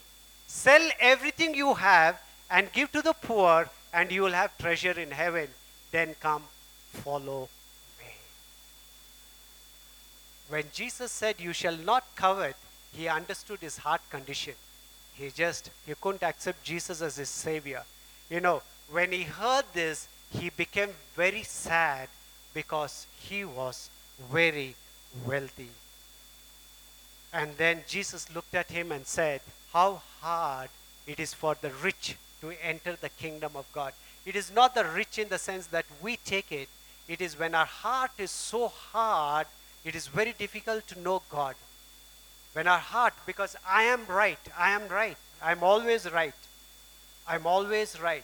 Sell 0.48 0.90
everything 1.00 1.54
you 1.54 1.74
have 1.74 2.20
and 2.50 2.72
give 2.72 2.92
to 2.94 3.02
the 3.02 3.14
poor, 3.14 3.70
and 3.96 4.12
you 4.12 4.22
will 4.24 4.34
have 4.34 4.58
treasure 4.58 5.00
in 5.00 5.10
heaven. 5.10 5.48
Then 5.90 6.16
come, 6.20 6.44
follow 6.92 7.48
me. 7.98 8.12
When 10.50 10.66
Jesus 10.74 11.14
said, 11.14 11.40
You 11.40 11.54
shall 11.54 11.78
not 11.78 12.04
covet, 12.18 12.58
he 12.92 13.08
understood 13.08 13.60
his 13.62 13.78
heart 13.78 14.02
condition. 14.10 14.56
He 15.14 15.30
just, 15.30 15.72
he 15.86 15.94
couldn't 16.02 16.24
accept 16.24 16.62
Jesus 16.62 17.02
as 17.02 17.16
his 17.16 17.30
savior. 17.30 17.84
You 18.30 18.42
know, 18.42 18.64
when 18.92 19.14
he 19.14 19.24
heard 19.24 19.64
this, 19.74 20.10
he 20.30 20.50
became 20.50 20.90
very 21.16 21.44
sad 21.44 22.10
because 22.54 23.08
he 23.18 23.46
was 23.46 23.90
very 24.30 24.76
wealthy. 25.26 25.70
And 27.32 27.56
then 27.56 27.84
Jesus 27.88 28.34
looked 28.36 28.56
at 28.56 28.70
him 28.70 28.92
and 28.92 29.08
said, 29.08 29.40
How 29.72 30.02
hard 30.20 30.70
it 31.08 31.18
is 31.18 31.34
for 31.34 31.56
the 31.56 31.72
rich 31.82 32.18
to 32.42 32.54
enter 32.64 32.98
the 33.00 33.10
kingdom 33.10 33.52
of 33.56 33.66
God. 33.72 33.94
It 34.26 34.36
is 34.36 34.52
not 34.52 34.76
the 34.76 34.86
rich 34.86 35.20
in 35.20 35.30
the 35.30 35.38
sense 35.38 35.68
that 35.68 35.86
we 36.02 36.18
take 36.18 36.52
it, 36.52 36.70
it 37.08 37.22
is 37.22 37.38
when 37.38 37.54
our 37.54 37.66
heart 37.66 38.12
is 38.18 38.32
so 38.32 38.68
hard, 38.68 39.48
it 39.84 39.96
is 39.96 40.08
very 40.08 40.34
difficult 40.34 40.88
to 40.88 41.00
know 41.00 41.22
God. 41.30 41.56
When 42.54 42.68
our 42.68 42.80
heart, 42.80 43.14
because 43.26 43.56
I 43.68 43.84
am 43.84 44.06
right, 44.08 44.40
I 44.58 44.72
am 44.72 44.88
right, 44.88 45.18
I'm 45.44 45.64
always 45.64 46.12
right, 46.12 46.34
I'm 47.28 47.46
always 47.46 48.00
right. 48.00 48.24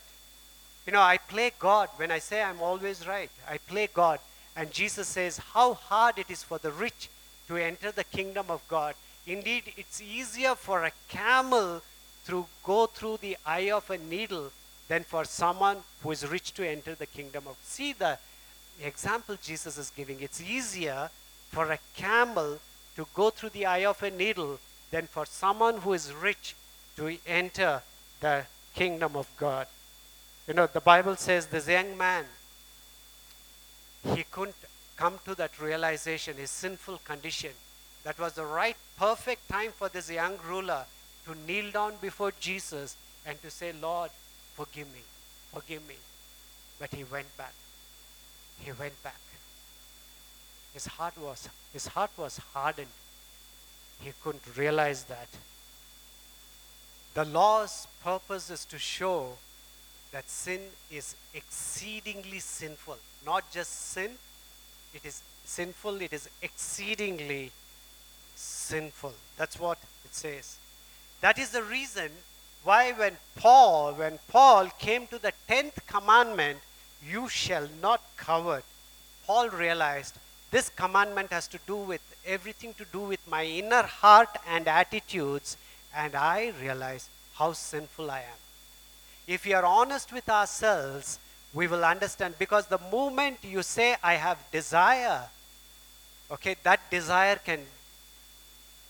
You 0.86 0.94
know, 0.94 1.02
I 1.02 1.18
play 1.18 1.52
God 1.60 1.90
when 1.98 2.12
I 2.12 2.20
say 2.20 2.42
I'm 2.42 2.62
always 2.62 3.08
right. 3.08 3.30
I 3.48 3.60
play 3.60 3.88
God. 3.94 4.20
And 4.56 4.72
Jesus 4.72 5.08
says 5.08 5.38
how 5.38 5.76
hard 5.76 6.18
it 6.18 6.30
is 6.30 6.44
for 6.44 6.58
the 6.58 6.72
rich 6.72 7.10
to 7.48 7.58
enter 7.58 7.92
the 7.92 8.04
kingdom 8.04 8.48
of 8.50 8.68
God. 8.68 8.96
Indeed, 9.28 9.74
it's 9.78 10.02
easier 10.02 10.56
for 10.56 10.84
a 10.84 10.92
camel 11.08 11.82
to 12.28 12.46
go 12.64 12.86
through 12.86 13.18
the 13.18 13.38
eye 13.46 13.72
of 13.72 13.90
a 13.90 13.98
needle 13.98 14.52
than 14.88 15.04
for 15.04 15.26
someone 15.26 15.78
who 16.02 16.12
is 16.12 16.28
rich 16.28 16.54
to 16.54 16.68
enter 16.68 16.96
the 16.96 17.06
kingdom 17.06 17.44
of 17.48 17.56
see 17.64 17.94
the 17.94 18.18
example 18.84 19.38
jesus 19.42 19.78
is 19.78 19.92
giving. 19.96 20.20
It's 20.22 20.42
easier 20.42 21.10
for 21.52 21.72
a 21.72 21.80
camel 21.96 22.60
to 22.96 23.08
go 23.14 23.30
through 23.30 23.50
the 23.50 23.66
eye 23.66 23.86
of 23.86 24.02
a 24.04 24.10
needle 24.10 24.60
than 24.92 25.08
for 25.08 25.26
someone 25.26 25.78
who 25.78 25.94
is 25.94 26.14
rich 26.14 26.56
to 26.98 27.18
enter 27.26 27.82
the 28.20 28.46
kingdom 28.74 29.16
of 29.16 29.28
god. 29.38 29.68
You 30.48 30.54
know 30.54 30.68
the 30.68 30.82
bible 30.82 31.16
says 31.16 31.48
this 31.48 31.68
young 31.68 31.98
man 31.98 32.26
he 34.16 34.24
couldn't 34.32 34.56
come 34.98 35.20
to 35.26 35.36
that 35.36 35.60
realization 35.60 36.38
his 36.38 36.52
sinful 36.52 37.00
condition. 37.06 37.52
That 38.04 38.20
was 38.20 38.34
the 38.34 38.46
right 38.46 38.78
perfect 38.98 39.48
time 39.48 39.72
for 39.72 39.90
this 39.90 40.10
young 40.10 40.38
ruler 40.48 40.86
to 41.26 41.36
kneel 41.48 41.72
down 41.72 41.94
before 42.02 42.32
jesus 42.40 42.96
and 43.26 43.42
to 43.42 43.50
say 43.50 43.74
lord 43.74 44.12
forgive 44.56 44.88
me 44.94 45.02
forgive 45.52 45.88
me. 45.88 45.96
But 46.80 46.94
he 46.94 47.04
went 47.04 47.36
back. 47.38 47.54
He 48.60 48.72
went 48.72 49.02
back. 49.04 49.20
His 50.74 50.86
heart 50.86 51.18
was 51.18 51.50
his 51.74 51.88
heart 51.88 52.12
was 52.18 52.38
hardened. 52.54 52.96
He 54.00 54.12
couldn't 54.24 54.58
realize 54.58 55.04
that. 55.06 55.28
The 57.14 57.26
law's 57.26 57.88
purpose 58.04 58.50
is 58.50 58.66
to 58.66 58.80
show 58.80 59.34
that 60.12 60.30
sin 60.30 60.62
is 60.90 61.16
exceedingly 61.34 62.40
sinful. 62.40 62.98
Not 63.26 63.52
just 63.52 63.92
sin 63.92 64.12
it 64.94 65.06
is 65.06 65.22
sinful 65.46 66.02
it 66.02 66.14
is 66.14 66.30
exceedingly 66.42 67.52
sinful. 68.36 69.14
That's 69.38 69.60
what 69.60 69.78
it 70.06 70.16
says 70.16 70.58
that 71.22 71.38
is 71.38 71.52
the 71.52 71.64
reason 71.64 72.10
why 72.64 72.92
when 72.92 73.16
paul 73.36 73.94
when 73.94 74.20
paul 74.28 74.68
came 74.80 75.08
to 75.08 75.20
the 75.20 75.34
10th 75.50 75.86
commandment 75.88 76.60
you 77.08 77.28
shall 77.30 77.68
not 77.82 78.02
covet 78.18 78.64
paul 79.26 79.50
realized 79.50 80.18
this 80.52 80.70
commandment 80.70 81.32
has 81.32 81.48
to 81.48 81.60
do 81.66 81.76
with 81.76 82.02
everything 82.26 82.74
to 82.74 82.86
do 82.92 83.00
with 83.00 83.26
my 83.28 83.46
inner 83.46 83.84
heart 83.84 84.30
and 84.48 84.68
attitudes 84.68 85.58
and 85.96 86.16
i 86.16 86.52
realize 86.62 87.10
how 87.36 87.52
sinful 87.54 88.12
i 88.12 88.20
am. 88.20 88.40
If 89.28 89.46
we 89.46 89.54
are 89.54 89.66
honest 89.66 90.12
with 90.12 90.28
ourselves 90.30 91.20
we 91.54 91.68
will 91.68 91.86
understand 91.86 92.36
because 92.38 92.68
the 92.68 92.80
moment 92.92 93.38
you 93.44 93.64
say 93.64 93.96
i 94.04 94.14
have 94.14 94.38
desire 94.52 95.24
okay 96.32 96.56
that 96.64 96.90
desire 96.90 97.36
can 97.36 97.62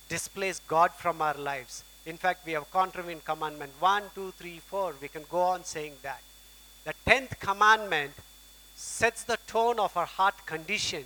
displace 0.09 0.59
god 0.67 0.91
from 0.93 1.21
our 1.21 1.35
lives 1.35 1.83
in 2.05 2.17
fact 2.17 2.45
we 2.45 2.53
have 2.53 2.69
contravened 2.71 3.23
commandment 3.25 3.71
1 3.79 4.03
2 4.15 4.31
3 4.31 4.59
4 4.59 4.95
we 5.01 5.07
can 5.07 5.23
go 5.29 5.41
on 5.41 5.63
saying 5.63 5.93
that 6.01 6.21
the 6.83 6.93
10th 7.05 7.39
commandment 7.39 8.13
sets 8.75 9.23
the 9.23 9.37
tone 9.47 9.79
of 9.79 9.95
our 9.95 10.05
heart 10.05 10.45
condition 10.45 11.03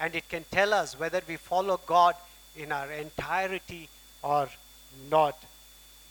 and 0.00 0.14
it 0.14 0.28
can 0.28 0.44
tell 0.50 0.72
us 0.72 0.98
whether 0.98 1.20
we 1.28 1.36
follow 1.36 1.80
God 1.86 2.14
in 2.56 2.72
our 2.72 2.90
entirety 2.90 3.88
or 4.22 4.48
not. 5.10 5.36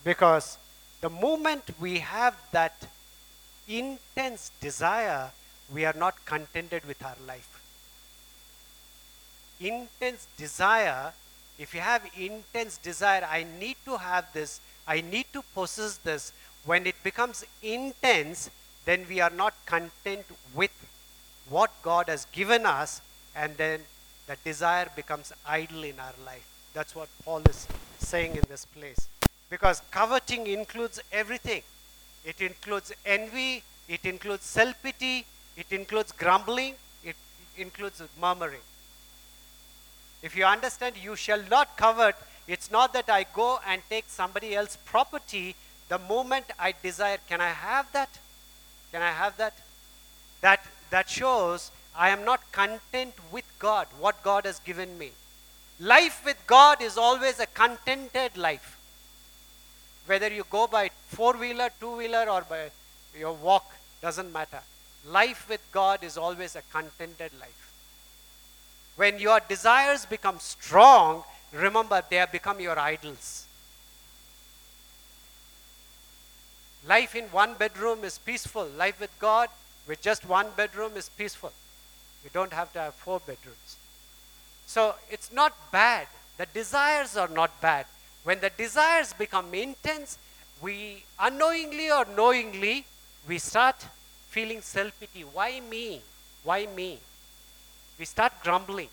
Because 0.03 0.57
the 1.01 1.09
moment 1.09 1.63
we 1.79 1.99
have 1.99 2.35
that 2.51 2.87
intense 3.67 4.51
desire, 4.61 5.31
we 5.73 5.85
are 5.85 5.95
not 5.97 6.25
contented 6.25 6.85
with 6.85 7.03
our 7.03 7.17
life. 7.25 7.61
Intense 9.59 10.27
desire, 10.37 11.13
if 11.57 11.73
you 11.73 11.81
have 11.81 12.03
intense 12.17 12.77
desire, 12.77 13.27
I 13.29 13.45
need 13.59 13.77
to 13.85 13.97
have 13.97 14.31
this, 14.33 14.61
I 14.87 15.01
need 15.01 15.25
to 15.33 15.41
possess 15.53 15.97
this. 15.97 16.31
When 16.65 16.85
it 16.85 16.95
becomes 17.03 17.43
intense, 17.63 18.49
then 18.85 19.05
we 19.09 19.19
are 19.21 19.29
not 19.29 19.53
content 19.65 20.25
with 20.53 20.71
what 21.49 21.71
God 21.81 22.09
has 22.09 22.25
given 22.31 22.65
us, 22.65 23.01
and 23.35 23.55
then 23.57 23.81
the 24.27 24.35
desire 24.43 24.87
becomes 24.95 25.31
idol 25.45 25.83
in 25.83 25.99
our 25.99 26.13
life. 26.25 26.47
That's 26.73 26.95
what 26.95 27.09
Paul 27.23 27.41
is 27.49 27.67
saying 27.97 28.35
in 28.35 28.43
this 28.49 28.65
place. 28.65 29.07
Because 29.49 29.81
coveting 29.91 30.47
includes 30.47 30.99
everything. 31.11 31.63
It 32.25 32.41
includes 32.41 32.91
envy, 33.05 33.63
it 33.87 34.05
includes 34.05 34.43
self 34.43 34.75
pity, 34.83 35.25
it 35.55 35.71
includes 35.71 36.11
grumbling, 36.11 36.75
it 37.03 37.15
includes 37.57 38.01
murmuring. 38.21 38.61
If 40.21 40.35
you 40.35 40.45
understand, 40.45 40.95
you 40.97 41.15
shall 41.15 41.41
not 41.49 41.77
covet, 41.77 42.15
it's 42.47 42.71
not 42.71 42.93
that 42.93 43.09
I 43.09 43.25
go 43.35 43.59
and 43.67 43.81
take 43.89 44.05
somebody 44.07 44.55
else's 44.55 44.77
property. 44.85 45.55
The 45.89 45.99
moment 45.99 46.45
I 46.59 46.73
desire, 46.81 47.17
can 47.29 47.41
I 47.41 47.49
have 47.49 47.91
that? 47.93 48.09
Can 48.91 49.01
I 49.01 49.11
have 49.11 49.37
that? 49.37 49.53
That, 50.41 50.65
that 50.89 51.09
shows 51.09 51.71
I 51.95 52.09
am 52.09 52.25
not 52.25 52.51
content 52.51 53.13
with 53.31 53.45
God, 53.59 53.87
what 53.99 54.23
God 54.23 54.45
has 54.45 54.59
given 54.59 54.97
me. 54.97 55.11
Life 55.79 56.23
with 56.25 56.37
God 56.47 56.81
is 56.81 56.97
always 56.97 57.39
a 57.39 57.45
contented 57.45 58.37
life 58.37 58.77
whether 60.07 60.33
you 60.33 60.45
go 60.49 60.67
by 60.67 60.89
four 61.09 61.33
wheeler, 61.33 61.69
two 61.79 61.97
wheeler, 61.97 62.29
or 62.29 62.41
by 62.41 62.71
your 63.17 63.33
walk, 63.33 63.75
doesn't 64.01 64.31
matter. 64.31 64.61
Life 65.05 65.47
with 65.49 65.61
God 65.71 66.03
is 66.03 66.17
always 66.17 66.55
a 66.55 66.61
contented 66.71 67.31
life. 67.39 67.66
When 68.97 69.19
your 69.19 69.39
desires 69.39 70.05
become 70.05 70.39
strong, 70.39 71.23
remember 71.53 72.03
they 72.09 72.17
have 72.17 72.31
become 72.31 72.59
your 72.59 72.77
idols. 72.77 73.45
Life 76.87 77.15
in 77.15 77.25
one 77.25 77.53
bedroom 77.53 78.03
is 78.03 78.17
peaceful. 78.17 78.65
Life 78.77 78.99
with 78.99 79.11
God, 79.19 79.49
with 79.87 80.01
just 80.01 80.27
one 80.27 80.47
bedroom, 80.55 80.93
is 80.95 81.09
peaceful. 81.09 81.51
You 82.23 82.31
don't 82.33 82.53
have 82.53 82.73
to 82.73 82.79
have 82.79 82.95
four 82.95 83.19
bedrooms. 83.19 83.77
So 84.65 84.95
it's 85.11 85.31
not 85.31 85.53
bad. 85.71 86.07
The 86.37 86.47
desires 86.47 87.15
are 87.15 87.27
not 87.27 87.61
bad. 87.61 87.85
When 88.23 88.39
the 88.39 88.49
desires 88.49 89.13
become 89.13 89.53
intense, 89.53 90.17
we 90.61 91.03
unknowingly 91.19 91.91
or 91.91 92.05
knowingly, 92.05 92.85
we 93.27 93.37
start 93.37 93.85
feeling 94.29 94.61
self 94.61 94.99
pity. 94.99 95.21
Why 95.21 95.59
me? 95.59 96.01
Why 96.43 96.65
me? 96.65 96.99
We 97.97 98.05
start 98.05 98.33
grumbling. 98.43 98.89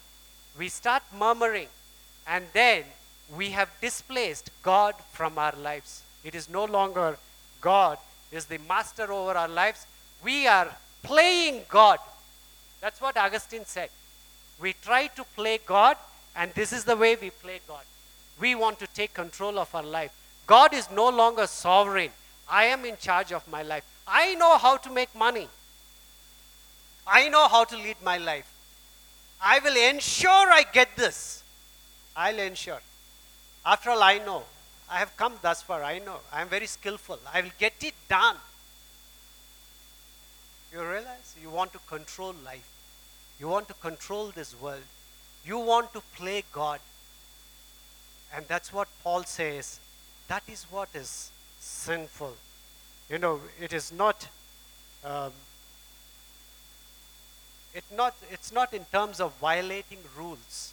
We 0.58 0.68
start 0.68 1.02
murmuring. 1.18 1.68
And 2.26 2.46
then 2.52 2.84
we 3.36 3.50
have 3.50 3.70
displaced 3.80 4.50
God 4.62 4.94
from 5.12 5.38
our 5.38 5.54
lives. 5.56 6.02
It 6.24 6.34
is 6.34 6.48
no 6.48 6.64
longer 6.64 7.18
God 7.60 7.98
is 8.34 8.46
the 8.46 8.58
master 8.68 9.10
over 9.12 9.32
our 9.32 9.48
lives. 9.48 9.86
We 10.22 10.46
are 10.46 10.68
playing 11.02 11.62
God. 11.68 11.98
That's 12.80 13.00
what 13.00 13.16
Augustine 13.16 13.64
said. 13.64 13.90
We 14.60 14.74
try 14.74 15.06
to 15.08 15.24
play 15.36 15.58
God, 15.64 15.96
and 16.36 16.52
this 16.54 16.72
is 16.72 16.84
the 16.84 16.96
way 16.96 17.16
we 17.16 17.30
play 17.30 17.60
God. 17.66 17.84
We 18.40 18.54
want 18.54 18.78
to 18.80 18.86
take 18.88 19.14
control 19.14 19.58
of 19.58 19.74
our 19.74 19.82
life. 19.82 20.12
God 20.46 20.74
is 20.74 20.90
no 20.90 21.08
longer 21.08 21.46
sovereign. 21.46 22.10
I 22.48 22.64
am 22.64 22.84
in 22.84 22.96
charge 22.98 23.32
of 23.32 23.46
my 23.48 23.62
life. 23.62 23.84
I 24.06 24.34
know 24.34 24.58
how 24.58 24.76
to 24.76 24.90
make 24.90 25.14
money. 25.14 25.48
I 27.06 27.28
know 27.28 27.48
how 27.48 27.64
to 27.64 27.76
lead 27.76 27.96
my 28.02 28.18
life. 28.18 28.53
I 29.40 29.58
will 29.60 29.76
ensure 29.76 30.30
I 30.30 30.64
get 30.72 30.96
this. 30.96 31.42
I'll 32.16 32.38
ensure. 32.38 32.80
After 33.66 33.90
all, 33.90 34.02
I 34.02 34.18
know. 34.18 34.42
I 34.90 34.98
have 34.98 35.16
come 35.16 35.34
thus 35.42 35.62
far. 35.62 35.82
I 35.82 35.98
know. 35.98 36.18
I 36.32 36.42
am 36.42 36.48
very 36.48 36.66
skillful. 36.66 37.18
I 37.32 37.40
will 37.40 37.50
get 37.58 37.74
it 37.82 37.94
done. 38.08 38.36
You 40.72 40.80
realize 40.82 41.34
you 41.40 41.50
want 41.50 41.72
to 41.72 41.78
control 41.88 42.34
life. 42.44 42.68
You 43.38 43.48
want 43.48 43.68
to 43.68 43.74
control 43.74 44.32
this 44.34 44.54
world. 44.60 44.82
You 45.44 45.58
want 45.58 45.92
to 45.92 46.02
play 46.16 46.44
God. 46.52 46.80
And 48.34 48.46
that's 48.48 48.72
what 48.72 48.88
Paul 49.02 49.24
says. 49.24 49.78
That 50.28 50.42
is 50.48 50.66
what 50.70 50.88
is 50.94 51.30
sinful. 51.60 52.34
You 53.08 53.18
know, 53.18 53.40
it 53.60 53.72
is 53.72 53.92
not. 53.92 54.28
Um, 55.04 55.32
it 57.74 57.84
not, 57.94 58.14
it's 58.30 58.52
not 58.52 58.72
in 58.72 58.84
terms 58.86 59.20
of 59.20 59.32
violating 59.34 59.98
rules. 60.16 60.72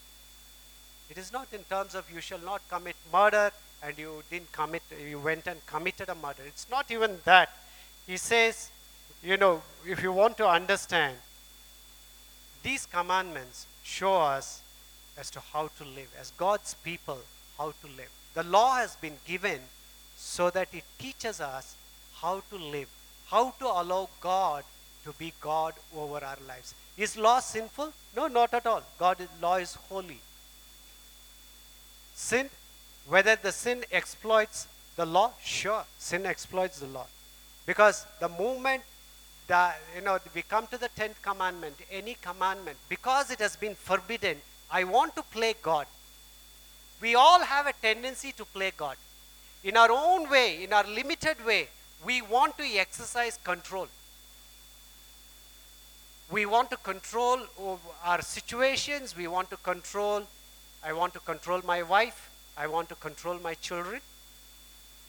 It 1.10 1.18
is 1.18 1.34
not 1.34 1.48
in 1.52 1.64
terms 1.64 1.96
of 1.96 2.10
you 2.14 2.22
shall 2.22 2.40
not 2.40 2.62
commit 2.70 2.96
murder 3.12 3.52
and 3.84 3.98
you 3.98 4.24
didn't 4.30 4.52
commit, 4.52 4.84
you 5.10 5.20
went 5.20 5.48
and 5.48 5.66
committed 5.66 6.10
a 6.10 6.16
murder. 6.16 6.44
It's 6.46 6.68
not 6.70 6.92
even 6.92 7.18
that. 7.26 7.50
He 8.06 8.18
says, 8.18 8.70
you 9.24 9.38
know, 9.38 9.62
if 9.86 10.02
you 10.04 10.12
want 10.12 10.38
to 10.38 10.48
understand, 10.48 11.18
these 12.64 12.86
commandments 12.86 13.66
show 13.84 14.16
us 14.22 14.62
as 15.18 15.30
to 15.32 15.40
how 15.40 15.70
to 15.78 15.84
live. 15.84 16.08
As 16.20 16.32
God's 16.38 16.76
people, 16.76 17.18
how 17.58 17.74
to 17.82 17.88
live. 17.88 18.10
The 18.34 18.44
law 18.44 18.76
has 18.76 18.96
been 18.96 19.18
given 19.26 19.60
so 20.16 20.50
that 20.52 20.70
it 20.74 20.84
teaches 21.00 21.42
us 21.42 21.76
how 22.16 22.44
to 22.52 22.56
live, 22.56 22.88
how 23.28 23.52
to 23.60 23.66
allow 23.66 24.08
God 24.22 24.64
to 25.04 25.14
be 25.14 25.34
God 25.42 25.74
over 25.96 26.24
our 26.24 26.38
lives. 26.48 26.76
Is 26.98 27.18
law 27.18 27.40
sinful? 27.40 27.94
No, 28.16 28.28
not 28.28 28.54
at 28.54 28.66
all. 28.66 28.84
God 28.98 29.18
law 29.42 29.56
is 29.56 29.76
holy. 29.90 30.20
Sin, 32.14 32.50
whether 33.08 33.36
the 33.36 33.52
sin 33.52 33.84
exploits 33.92 34.68
the 34.96 35.06
law, 35.06 35.32
sure, 35.44 35.86
sin 35.98 36.26
exploits 36.26 36.80
the 36.80 36.88
law. 36.88 37.06
Because 37.66 38.06
the 38.20 38.30
moment 38.30 38.84
that 39.48 39.80
you 39.96 40.02
know 40.02 40.20
we 40.36 40.42
come 40.42 40.68
to 40.68 40.78
the 40.78 40.90
tenth 40.96 41.22
commandment, 41.22 41.76
any 41.92 42.18
commandment, 42.22 42.78
because 42.90 43.32
it 43.32 43.40
has 43.40 43.56
been 43.56 43.76
forbidden, 43.76 44.38
I 44.70 44.84
want 44.84 45.16
to 45.16 45.24
play 45.24 45.56
God. 45.62 45.88
We 47.02 47.16
all 47.16 47.40
have 47.40 47.68
a 47.68 47.74
tendency 47.74 48.32
to 48.34 48.46
play 48.46 48.72
God. 48.76 48.98
In 49.64 49.78
our 49.78 49.92
own 49.92 50.30
way, 50.30 50.64
in 50.64 50.74
our 50.74 50.86
limited 50.86 51.44
way, 51.46 51.68
we 52.06 52.22
want 52.22 52.58
to 52.58 52.64
exercise 52.64 53.40
control. 53.44 53.88
We 56.32 56.46
want 56.46 56.70
to 56.70 56.78
control 56.78 57.40
our 58.06 58.22
situations. 58.22 59.18
We 59.18 59.28
want 59.28 59.50
to 59.50 59.58
control, 59.58 60.24
I 60.84 60.94
want 60.94 61.14
to 61.14 61.20
control 61.20 61.62
my 61.66 61.84
wife. 61.84 62.30
I 62.58 62.68
want 62.68 62.88
to 62.90 62.96
control 62.96 63.38
my 63.40 63.54
children. 63.56 64.02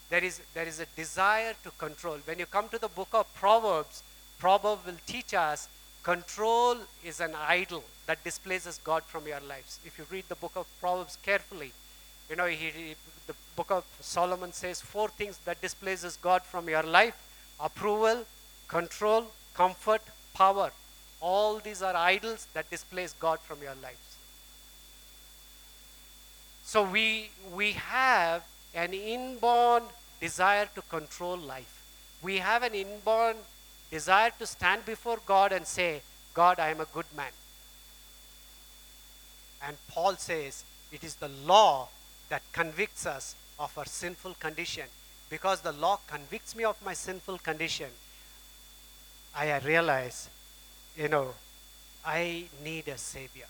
There 0.09 0.23
is, 0.23 0.41
there 0.53 0.67
is 0.67 0.81
a 0.81 0.85
desire 0.97 1.53
to 1.63 1.71
control. 1.71 2.17
When 2.25 2.39
you 2.39 2.45
come 2.45 2.67
to 2.69 2.77
the 2.77 2.89
book 2.89 3.07
of 3.13 3.33
Proverbs, 3.35 4.03
Proverbs 4.37 4.85
will 4.85 4.99
teach 5.07 5.33
us 5.33 5.69
control 6.03 6.75
is 7.05 7.21
an 7.21 7.33
idol 7.47 7.83
that 8.07 8.21
displaces 8.25 8.79
God 8.83 9.03
from 9.03 9.25
your 9.25 9.39
lives. 9.39 9.79
If 9.85 9.97
you 9.97 10.05
read 10.11 10.25
the 10.27 10.35
book 10.35 10.51
of 10.55 10.67
Proverbs 10.81 11.17
carefully, 11.23 11.71
you 12.29 12.35
know, 12.35 12.47
he, 12.47 12.55
he, 12.55 12.95
the 13.27 13.33
book 13.55 13.71
of 13.71 13.85
Solomon 14.01 14.51
says 14.51 14.81
four 14.81 15.07
things 15.07 15.39
that 15.45 15.61
displaces 15.61 16.17
God 16.17 16.43
from 16.43 16.67
your 16.67 16.83
life 16.83 17.15
approval, 17.59 18.25
control, 18.67 19.27
comfort, 19.53 20.01
power. 20.33 20.71
All 21.23 21.59
these 21.59 21.81
are 21.81 21.95
idols 21.95 22.47
that 22.53 22.69
displace 22.69 23.15
God 23.17 23.39
from 23.39 23.61
your 23.61 23.75
lives. 23.81 24.17
So 26.65 26.83
we, 26.83 27.29
we 27.55 27.71
have 27.71 28.43
an 28.75 28.93
inborn 28.93 29.83
desire 30.19 30.67
to 30.75 30.81
control 30.81 31.37
life. 31.37 31.81
We 32.21 32.39
have 32.39 32.61
an 32.63 32.73
inborn 32.73 33.37
desire 33.89 34.31
to 34.39 34.45
stand 34.45 34.85
before 34.85 35.19
God 35.25 35.53
and 35.53 35.65
say, 35.65 36.01
God, 36.33 36.59
I 36.59 36.69
am 36.69 36.81
a 36.81 36.85
good 36.85 37.05
man. 37.15 37.31
And 39.65 39.77
Paul 39.87 40.15
says, 40.15 40.65
it 40.91 41.05
is 41.05 41.15
the 41.15 41.29
law 41.45 41.87
that 42.27 42.41
convicts 42.51 43.05
us 43.05 43.35
of 43.57 43.77
our 43.77 43.85
sinful 43.85 44.35
condition. 44.41 44.87
Because 45.29 45.61
the 45.61 45.71
law 45.71 45.99
convicts 46.05 46.53
me 46.53 46.65
of 46.65 46.83
my 46.83 46.93
sinful 46.93 47.37
condition, 47.37 47.89
I 49.33 49.57
realize, 49.59 50.27
you 50.97 51.07
know, 51.07 51.33
I 52.05 52.45
need 52.63 52.87
a 52.87 52.97
savior. 52.97 53.47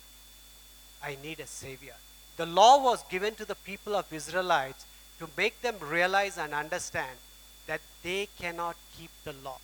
I 1.04 1.18
need 1.22 1.40
a 1.40 1.48
savior. 1.48 1.96
The 2.38 2.46
law 2.46 2.84
was 2.84 3.04
given 3.10 3.36
to 3.36 3.46
the 3.46 3.56
people 3.56 3.96
of 3.96 4.12
Israelites 4.12 4.86
to 5.20 5.28
make 5.38 5.62
them 5.62 5.76
realize 5.82 6.38
and 6.38 6.54
understand 6.54 7.18
that 7.68 7.82
they 8.04 8.28
cannot 8.40 8.76
keep 8.98 9.12
the 9.24 9.34
law. 9.44 9.58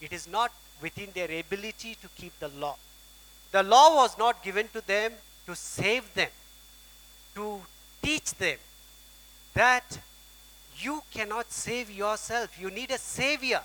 It 0.00 0.12
is 0.12 0.28
not 0.28 0.52
within 0.80 1.10
their 1.14 1.30
ability 1.40 1.96
to 2.00 2.08
keep 2.16 2.38
the 2.40 2.48
law. 2.48 2.76
The 3.52 3.62
law 3.62 3.96
was 3.96 4.16
not 4.16 4.42
given 4.42 4.68
to 4.68 4.86
them 4.86 5.12
to 5.46 5.56
save 5.56 6.14
them, 6.14 6.30
to 7.34 7.60
teach 8.02 8.34
them 8.34 8.58
that 9.54 9.98
you 10.78 11.02
cannot 11.10 11.50
save 11.50 11.90
yourself. 11.90 12.58
You 12.58 12.70
need 12.70 12.90
a 12.90 12.98
savior. 12.98 13.62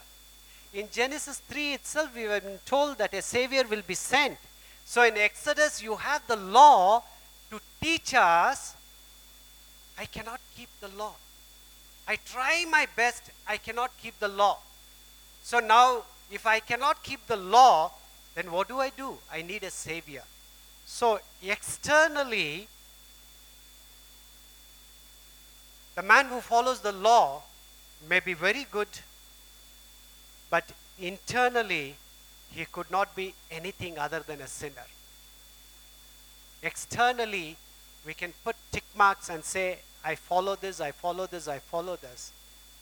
In 0.75 0.89
Genesis 0.91 1.39
3 1.49 1.73
itself, 1.73 2.13
we 2.13 2.27
were 2.27 2.41
told 2.65 2.97
that 2.97 3.13
a 3.13 3.21
savior 3.21 3.63
will 3.67 3.81
be 3.81 3.95
sent. 3.95 4.37
So 4.83 5.03
in 5.03 5.15
Exodus, 5.17 5.81
you 5.81 5.95
have 5.95 6.21
the 6.27 6.35
law 6.35 7.01
to 7.49 7.59
teach 7.81 8.13
us 8.13 8.75
I 9.97 10.05
cannot 10.05 10.41
keep 10.55 10.69
the 10.81 10.89
law. 10.89 11.13
I 12.07 12.17
try 12.17 12.65
my 12.69 12.87
best, 12.95 13.31
I 13.47 13.57
cannot 13.57 13.91
keep 14.01 14.19
the 14.19 14.27
law. 14.27 14.59
So 15.41 15.59
now, 15.59 16.03
if 16.31 16.45
I 16.45 16.59
cannot 16.59 17.01
keep 17.03 17.25
the 17.27 17.37
law, 17.37 17.91
then 18.35 18.51
what 18.51 18.67
do 18.67 18.79
I 18.79 18.89
do? 18.89 19.17
I 19.31 19.41
need 19.41 19.63
a 19.63 19.71
savior. 19.71 20.23
So 20.85 21.19
externally, 21.41 22.67
the 25.95 26.03
man 26.03 26.25
who 26.25 26.41
follows 26.41 26.81
the 26.81 26.91
law 26.91 27.43
may 28.09 28.19
be 28.19 28.33
very 28.33 28.67
good, 28.69 28.89
but 30.49 30.71
internally, 30.99 31.95
he 32.51 32.65
could 32.65 32.89
not 32.89 33.15
be 33.15 33.33
anything 33.51 33.97
other 33.97 34.19
than 34.19 34.41
a 34.41 34.47
sinner. 34.47 34.87
Externally, 36.63 37.57
we 38.05 38.13
can 38.13 38.33
put 38.43 38.55
tick 38.71 38.83
marks 38.95 39.29
and 39.29 39.43
say, 39.43 39.79
I 40.03 40.15
follow 40.15 40.55
this, 40.55 40.79
I 40.79 40.91
follow 40.91 41.25
this, 41.27 41.47
I 41.47 41.59
follow 41.59 41.95
this. 41.95 42.31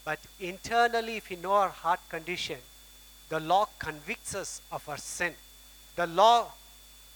But 0.05 0.19
internally, 0.39 1.17
if 1.17 1.29
we 1.29 1.37
know 1.37 1.53
our 1.53 1.69
heart 1.69 2.01
condition, 2.09 2.59
the 3.29 3.39
law 3.39 3.67
convicts 3.79 4.35
us 4.35 4.61
of 4.71 4.87
our 4.87 4.97
sin. 4.97 5.33
The 5.95 6.07
law 6.07 6.51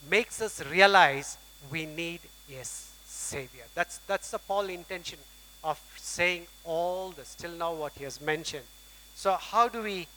makes 0.10 0.42
us 0.42 0.66
realize 0.66 1.38
we 1.70 1.86
need 1.86 2.22
a 2.50 2.64
Savior. 2.64 3.66
That's, 3.76 4.00
that's 4.08 4.32
the 4.32 4.40
Paul 4.40 4.68
intention 4.68 5.20
of 5.64 5.80
saying 5.98 6.48
all 6.64 7.12
this, 7.12 7.36
till 7.36 7.52
now, 7.52 7.74
what 7.74 7.94
he 7.98 8.04
has 8.06 8.22
mentioned. 8.22 8.64
So, 9.16 9.34
how 9.34 9.68
do 9.68 9.82
we 9.82 10.08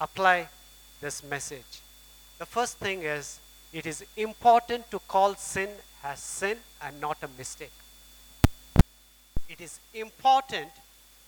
apply 0.00 0.48
this 1.00 1.22
message? 1.22 1.80
The 2.38 2.46
first 2.46 2.78
thing 2.78 3.02
is 3.02 3.40
it 3.72 3.86
is 3.86 4.04
important 4.16 4.90
to 4.90 4.98
call 5.08 5.34
sin 5.34 5.68
as 6.04 6.20
sin 6.20 6.58
and 6.82 7.00
not 7.00 7.18
a 7.22 7.28
mistake. 7.38 7.72
It 9.48 9.60
is 9.60 9.80
important 9.94 10.70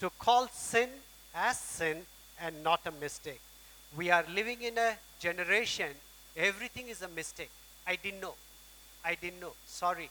to 0.00 0.10
call 0.18 0.48
sin 0.48 0.88
as 1.34 1.58
sin 1.58 2.02
and 2.40 2.62
not 2.62 2.80
a 2.86 2.90
mistake. 2.90 3.40
We 3.96 4.10
are 4.10 4.24
living 4.34 4.62
in 4.62 4.76
a 4.78 4.94
generation, 5.18 5.90
everything 6.36 6.88
is 6.88 7.02
a 7.02 7.08
mistake. 7.08 7.50
I 7.86 7.96
didn't 7.96 8.20
know. 8.20 8.34
I 9.04 9.14
didn't 9.14 9.40
know. 9.40 9.52
Sorry. 9.66 10.10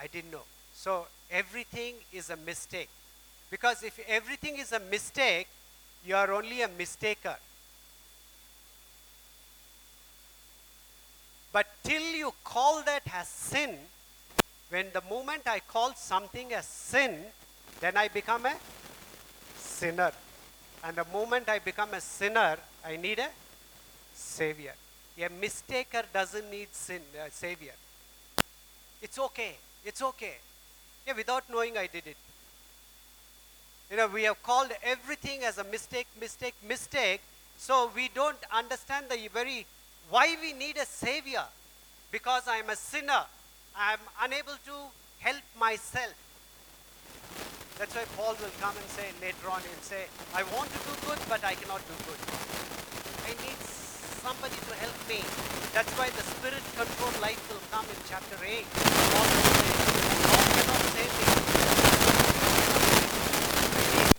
I 0.00 0.06
didn't 0.06 0.30
know. 0.30 0.42
So 0.74 1.06
everything 1.30 1.94
is 2.12 2.30
a 2.30 2.36
mistake. 2.36 2.88
Because 3.50 3.82
if 3.82 3.98
everything 4.08 4.58
is 4.58 4.72
a 4.72 4.80
mistake, 4.80 5.48
you 6.06 6.16
are 6.16 6.32
only 6.32 6.62
a 6.62 6.68
mistaker. 6.68 7.36
But 11.52 11.66
till 11.84 12.02
you 12.14 12.32
call 12.44 12.82
that 12.82 13.02
as 13.12 13.28
sin, 13.28 13.76
when 14.70 14.86
the 14.92 15.02
moment 15.10 15.42
I 15.46 15.60
call 15.60 15.94
something 15.94 16.52
as 16.54 16.66
sin, 16.66 17.18
then 17.80 17.96
I 17.96 18.08
become 18.08 18.46
a 18.46 18.54
sinner. 19.58 20.12
And 20.82 20.96
the 20.96 21.04
moment 21.12 21.48
I 21.48 21.58
become 21.58 21.92
a 21.92 22.00
sinner, 22.00 22.56
I 22.84 22.96
need 22.96 23.18
a 23.18 23.28
savior. 24.14 24.72
A 25.18 25.28
mistaker 25.28 26.04
doesn't 26.12 26.50
need 26.50 26.68
sin, 26.72 27.02
a 27.24 27.30
savior. 27.30 27.74
It's 29.02 29.18
okay. 29.18 29.56
It's 29.84 30.00
okay. 30.00 30.36
Yeah, 31.06 31.14
without 31.14 31.44
knowing 31.50 31.76
I 31.76 31.86
did 31.86 32.06
it. 32.06 32.16
You 33.90 33.98
know, 33.98 34.06
we 34.06 34.22
have 34.22 34.42
called 34.42 34.70
everything 34.82 35.44
as 35.44 35.58
a 35.58 35.64
mistake, 35.64 36.06
mistake, 36.18 36.54
mistake. 36.66 37.20
So 37.58 37.90
we 37.94 38.08
don't 38.14 38.38
understand 38.50 39.06
the 39.10 39.28
very 39.28 39.66
why 40.12 40.36
we 40.42 40.52
need 40.52 40.76
a 40.76 40.84
savior. 40.84 41.44
Because 42.10 42.46
I 42.46 42.58
am 42.58 42.68
a 42.68 42.76
sinner. 42.76 43.24
I 43.74 43.94
am 43.94 44.04
unable 44.20 44.60
to 44.68 44.76
help 45.20 45.40
myself. 45.58 46.12
That's 47.78 47.96
why 47.96 48.04
Paul 48.20 48.36
will 48.36 48.52
come 48.60 48.76
and 48.76 48.88
say 48.92 49.08
later 49.24 49.48
on, 49.48 49.64
he'll 49.64 49.80
say, 49.80 50.04
I 50.36 50.44
want 50.52 50.68
to 50.68 50.80
do 50.84 50.92
good, 51.08 51.16
but 51.32 51.40
I 51.40 51.56
cannot 51.56 51.80
do 51.88 51.96
good. 52.04 52.20
I 53.24 53.32
need 53.40 53.56
somebody 54.20 54.52
to 54.68 54.72
help 54.84 54.92
me. 55.08 55.24
That's 55.72 55.88
why 55.96 56.12
the 56.12 56.24
spirit 56.28 56.60
controlled 56.76 57.16
life 57.24 57.40
will 57.48 57.64
come 57.72 57.88
in 57.88 57.96
chapter 58.04 58.36
8. 58.36 58.68
Paul 58.68 60.44
cannot 60.60 60.84
save 60.92 61.12
me. 61.16 61.24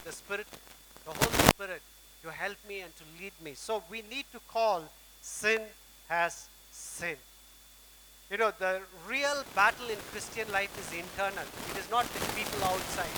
The 0.09 0.11
spirit, 0.11 0.49
the 1.05 1.13
Holy 1.13 1.45
Spirit 1.53 1.85
to 2.23 2.31
help 2.31 2.57
me 2.67 2.81
and 2.81 2.89
to 2.97 3.05
lead 3.21 3.33
me. 3.45 3.53
So 3.53 3.83
we 3.91 4.01
need 4.09 4.25
to 4.33 4.39
call 4.49 4.89
sin 5.21 5.61
as 6.09 6.47
sin. 6.71 7.17
You 8.31 8.37
know, 8.37 8.51
the 8.57 8.81
real 9.07 9.43
battle 9.55 9.89
in 9.89 9.97
Christian 10.11 10.51
life 10.51 10.73
is 10.79 10.97
internal. 10.97 11.45
It 11.71 11.77
is 11.77 11.89
not 11.91 12.05
with 12.13 12.35
people 12.35 12.63
outside. 12.63 13.13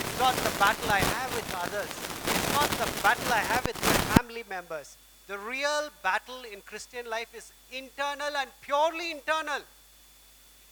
It's 0.00 0.18
not 0.18 0.34
the 0.34 0.58
battle 0.58 0.90
I 0.90 1.00
have 1.00 1.34
with 1.34 1.54
others. 1.54 1.90
It's 2.24 2.52
not 2.54 2.70
the 2.70 3.02
battle 3.02 3.32
I 3.32 3.40
have 3.40 3.66
with 3.66 3.76
my 3.76 4.16
family 4.16 4.44
members. 4.48 4.96
The 5.26 5.38
real 5.38 5.90
battle 6.02 6.42
in 6.50 6.62
Christian 6.62 7.08
life 7.10 7.34
is 7.34 7.52
internal 7.70 8.34
and 8.34 8.48
purely 8.62 9.10
internal. 9.10 9.60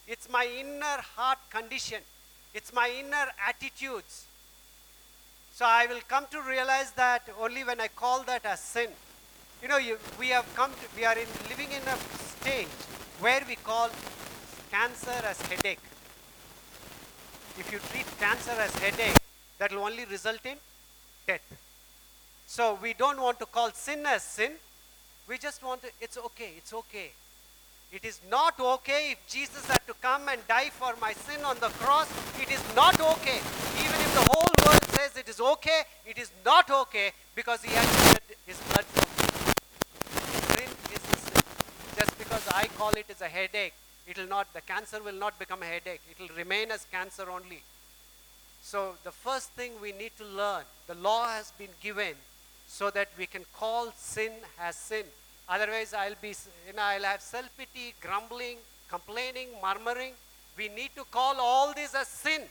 It's 0.09 0.31
my 0.31 0.47
inner 0.47 1.03
heart 1.17 1.39
condition. 1.51 2.01
It's 2.55 2.73
my 2.73 2.91
inner 2.99 3.27
attitudes. 3.47 4.25
So 5.53 5.67
I 5.67 5.87
will 5.87 6.01
come 6.09 6.27
to 6.31 6.41
realize 6.41 6.93
that 6.93 7.29
only 7.39 7.65
when 7.65 7.81
I 7.81 7.89
call 7.89 8.23
that 8.23 8.47
as 8.47 8.61
sin. 8.61 8.89
You 9.63 9.69
know, 9.69 9.79
you, 9.79 9.99
we 10.19 10.29
have 10.29 10.47
come 10.55 10.71
to, 10.71 10.97
we 10.97 11.05
are 11.05 11.17
in, 11.17 11.27
living 11.49 11.71
in 11.73 11.83
a 11.89 11.97
stage 12.41 12.69
where 13.21 13.43
we 13.49 13.57
call 13.57 13.91
cancer 14.71 15.19
as 15.25 15.41
headache. 15.43 15.81
If 17.59 17.73
you 17.73 17.79
treat 17.91 18.07
cancer 18.19 18.53
as 18.53 18.75
headache, 18.77 19.17
that 19.59 19.73
will 19.73 19.85
only 19.85 20.05
result 20.05 20.45
in 20.45 20.57
death. 21.27 21.41
So 22.47 22.79
we 22.83 22.93
don't 22.95 23.21
want 23.21 23.39
to 23.41 23.47
call 23.47 23.71
sin 23.71 24.05
as 24.07 24.23
sin. 24.23 24.53
We 25.29 25.39
just 25.39 25.63
want 25.63 25.83
to, 25.83 25.89
it's 26.01 26.17
okay, 26.17 26.53
it's 26.57 26.73
okay. 26.73 27.11
It 27.93 28.05
is 28.05 28.21
not 28.31 28.59
okay 28.61 29.13
if 29.13 29.27
Jesus 29.27 29.65
had 29.67 29.81
to 29.87 29.95
come 30.03 30.29
and 30.29 30.41
die 30.47 30.71
for 30.71 30.95
my 31.01 31.13
sin 31.13 31.45
on 31.45 31.57
the 31.61 31.69
cross. 31.81 32.09
It 32.41 32.51
is 32.51 32.63
not 32.75 33.01
okay. 33.01 33.39
Even 33.81 33.99
if 34.01 34.15
the 34.15 34.27
whole 34.33 34.53
world 34.67 34.85
says 34.97 35.17
it 35.17 35.29
is 35.29 35.41
okay, 35.41 35.83
it 36.05 36.19
is 36.19 36.31
not 36.45 36.71
okay 36.71 37.13
because 37.35 37.63
he 37.63 37.73
has 37.73 37.87
shed 38.09 38.23
his 38.47 38.59
blood 38.69 38.85
for 38.85 39.07
me. 39.07 39.17
Sin 40.55 40.71
is 40.95 41.03
a 41.03 41.17
sin. 41.17 41.43
Just 41.97 42.19
because 42.37 42.53
I 42.55 42.67
call 42.77 42.91
it 42.91 43.07
as 43.09 43.23
a 43.23 43.29
headache, 43.29 43.73
it 44.07 44.19
will 44.19 44.29
not, 44.29 44.53
the 44.53 44.61
cancer 44.61 45.03
will 45.03 45.15
not 45.15 45.39
become 45.39 45.63
a 45.63 45.65
headache. 45.65 46.03
It 46.11 46.21
will 46.21 46.37
remain 46.37 46.71
as 46.71 46.87
cancer 46.93 47.31
only. 47.31 47.63
So 48.61 48.97
the 49.05 49.11
first 49.11 49.53
thing 49.53 49.73
we 49.81 49.93
need 49.93 50.11
to 50.19 50.25
learn, 50.25 50.65
the 50.87 50.97
law 50.97 51.29
has 51.29 51.51
been 51.53 51.71
given 51.83 52.15
so 52.69 52.91
that 52.91 53.09
we 53.17 53.25
can 53.25 53.45
call 53.55 53.91
sin 53.97 54.33
as 54.61 54.77
sin. 54.77 55.05
Otherwise, 55.49 55.95
I'll 55.95 56.21
be, 56.21 56.35
you 56.67 56.75
know, 56.77 56.83
I'll 56.83 57.05
have 57.05 57.23
self-pity, 57.23 57.95
grumbling, 58.03 58.59
complaining, 58.91 59.49
murmuring. 59.63 60.13
We 60.59 60.69
need 60.69 60.91
to 60.97 61.05
call 61.11 61.37
all 61.39 61.73
this 61.73 61.95
as 61.95 62.09
sin. 62.09 62.43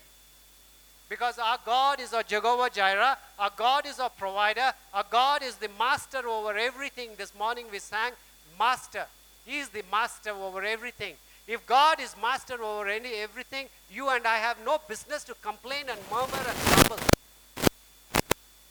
Because 1.10 1.38
our 1.38 1.60
God 1.64 2.00
is 2.00 2.12
our 2.12 2.24
Jehovah 2.24 2.72
Jireh, 2.72 3.18
our 3.38 3.52
God 3.56 3.86
is 3.86 4.00
our 4.00 4.10
provider, 4.10 4.74
our 4.96 5.06
God 5.12 5.44
is 5.44 5.58
the 5.58 5.70
master 5.78 6.28
over 6.28 6.58
everything. 6.58 7.12
This 7.20 7.36
morning 7.38 7.68
we 7.72 7.78
sang, 7.78 8.14
Master. 8.58 9.06
He 9.46 9.60
is 9.60 9.70
the 9.70 9.84
master 9.92 10.32
over 10.32 10.64
everything. 10.64 11.16
If 11.48 11.66
God 11.68 12.00
is 12.00 12.16
master 12.20 12.62
over 12.62 12.88
any 12.88 13.14
everything, 13.16 13.68
you 13.92 14.10
and 14.10 14.26
I 14.26 14.38
have 14.38 14.58
no 14.66 14.80
business 14.88 15.24
to 15.26 15.36
complain 15.36 15.86
and 15.90 16.00
murmur 16.12 16.44
and 16.48 16.58
grumble. 16.66 17.00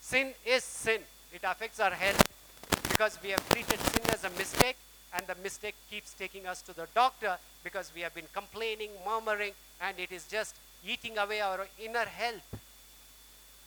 Sin 0.01 0.35
is 0.45 0.65
sin. 0.65 1.01
It 1.33 1.43
affects 1.45 1.79
our 1.79 1.91
health 1.91 2.23
because 2.89 3.19
we 3.23 3.31
have 3.31 3.49
treated 3.49 3.79
sin 3.79 4.03
as 4.13 4.25
a 4.25 4.31
mistake 4.31 4.77
and 5.17 5.27
the 5.27 5.35
mistake 5.43 5.77
keeps 5.89 6.13
taking 6.13 6.47
us 6.47 6.61
to 6.63 6.75
the 6.75 6.87
doctor 6.95 7.37
because 7.63 7.93
we 7.95 8.01
have 8.01 8.15
been 8.15 8.29
complaining, 8.33 8.91
murmuring, 9.07 9.53
and 9.81 9.99
it 9.99 10.11
is 10.11 10.27
just 10.27 10.57
eating 10.87 11.17
away 11.19 11.41
our 11.41 11.67
inner 11.81 12.05
health, 12.05 12.55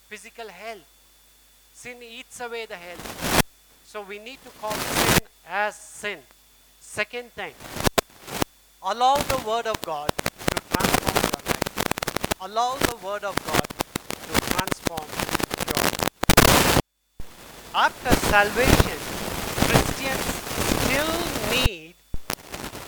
physical 0.09 0.49
health. 0.49 0.85
Sin 1.73 1.97
eats 2.03 2.39
away 2.41 2.65
the 2.65 2.75
health. 2.75 3.43
So 3.85 4.01
we 4.01 4.19
need 4.19 4.39
to 4.43 4.49
call 4.61 4.73
sin 4.73 5.23
as 5.49 5.75
sin. 5.75 6.19
Second 6.89 7.31
thing, 7.33 7.53
allow 8.81 9.17
the 9.17 9.37
Word 9.47 9.67
of 9.67 9.79
God 9.81 10.11
to 10.17 10.57
transform 10.71 11.15
your 11.15 11.41
life. 11.45 12.41
Allow 12.41 12.75
the 12.77 12.95
Word 13.05 13.23
of 13.23 13.35
God 13.45 13.67
to 14.25 14.33
transform 14.51 15.07
your 15.67 15.75
life. 15.83 16.79
After 17.75 18.15
salvation, 18.31 18.97
Christians 19.67 20.23
still 20.81 21.13
need 21.53 21.93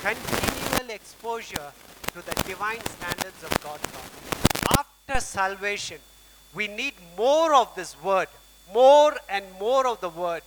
continual 0.02 0.90
exposure 0.90 1.72
to 2.14 2.26
the 2.26 2.34
divine 2.48 2.82
standards 2.86 3.44
of 3.44 3.52
God's 3.62 3.86
law. 3.94 4.80
After 4.80 5.20
salvation, 5.20 6.00
we 6.56 6.68
need 6.68 6.94
more 7.16 7.54
of 7.54 7.76
this 7.76 8.02
word, 8.02 8.30
more 8.74 9.14
and 9.28 9.46
more 9.60 9.86
of 9.86 10.00
the 10.02 10.10
word. 10.10 10.42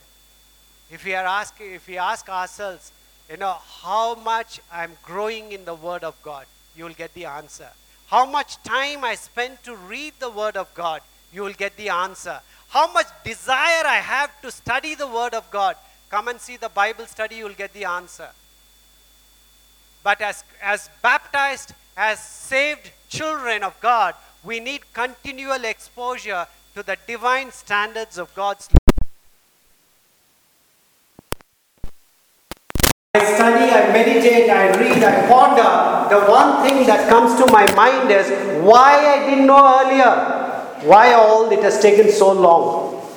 If 0.91 1.05
we 1.05 1.13
are 1.15 1.25
asking, 1.25 1.73
if 1.75 1.87
we 1.87 1.97
ask 1.97 2.27
ourselves, 2.27 2.91
you 3.29 3.37
know, 3.37 3.57
how 3.81 4.15
much 4.15 4.59
I'm 4.71 4.91
growing 5.03 5.51
in 5.51 5.65
the 5.65 5.73
word 5.75 6.03
of 6.03 6.21
God, 6.21 6.45
you 6.75 6.83
will 6.83 6.93
get 6.93 7.13
the 7.13 7.25
answer. 7.25 7.69
How 8.07 8.25
much 8.25 8.61
time 8.63 9.03
I 9.03 9.15
spend 9.15 9.63
to 9.63 9.75
read 9.75 10.13
the 10.19 10.29
word 10.29 10.57
of 10.57 10.73
God, 10.73 11.01
you 11.31 11.41
will 11.41 11.53
get 11.53 11.75
the 11.77 11.89
answer. 11.89 12.39
How 12.69 12.91
much 12.91 13.07
desire 13.23 13.85
I 13.85 14.01
have 14.03 14.41
to 14.41 14.51
study 14.51 14.95
the 14.95 15.07
word 15.07 15.33
of 15.33 15.49
God, 15.51 15.75
come 16.09 16.27
and 16.27 16.39
see 16.39 16.57
the 16.57 16.69
Bible 16.69 17.05
study, 17.05 17.35
you 17.35 17.45
will 17.45 17.53
get 17.53 17.73
the 17.73 17.85
answer. 17.85 18.29
But 20.03 20.21
as, 20.21 20.43
as 20.61 20.89
baptized, 21.01 21.73
as 21.95 22.19
saved 22.19 22.91
children 23.09 23.63
of 23.63 23.79
God, 23.79 24.15
we 24.43 24.59
need 24.59 24.81
continual 24.93 25.63
exposure 25.63 26.45
to 26.75 26.83
the 26.83 26.97
divine 27.07 27.51
standards 27.51 28.17
of 28.17 28.33
God's 28.35 28.67
I 33.15 33.23
study, 33.35 33.71
I 33.71 33.93
meditate, 33.93 34.49
I 34.49 34.75
read, 34.75 35.03
I 35.03 35.27
ponder. 35.27 36.09
The 36.09 36.31
one 36.31 36.67
thing 36.67 36.87
that 36.87 37.07
comes 37.07 37.37
to 37.39 37.45
my 37.51 37.71
mind 37.75 38.09
is 38.09 38.27
why 38.63 39.05
I 39.05 39.29
didn't 39.29 39.45
know 39.45 39.61
earlier. 39.81 40.87
Why 40.87 41.13
all 41.13 41.51
it 41.51 41.61
has 41.61 41.79
taken 41.79 42.11
so 42.11 42.31
long. 42.31 43.07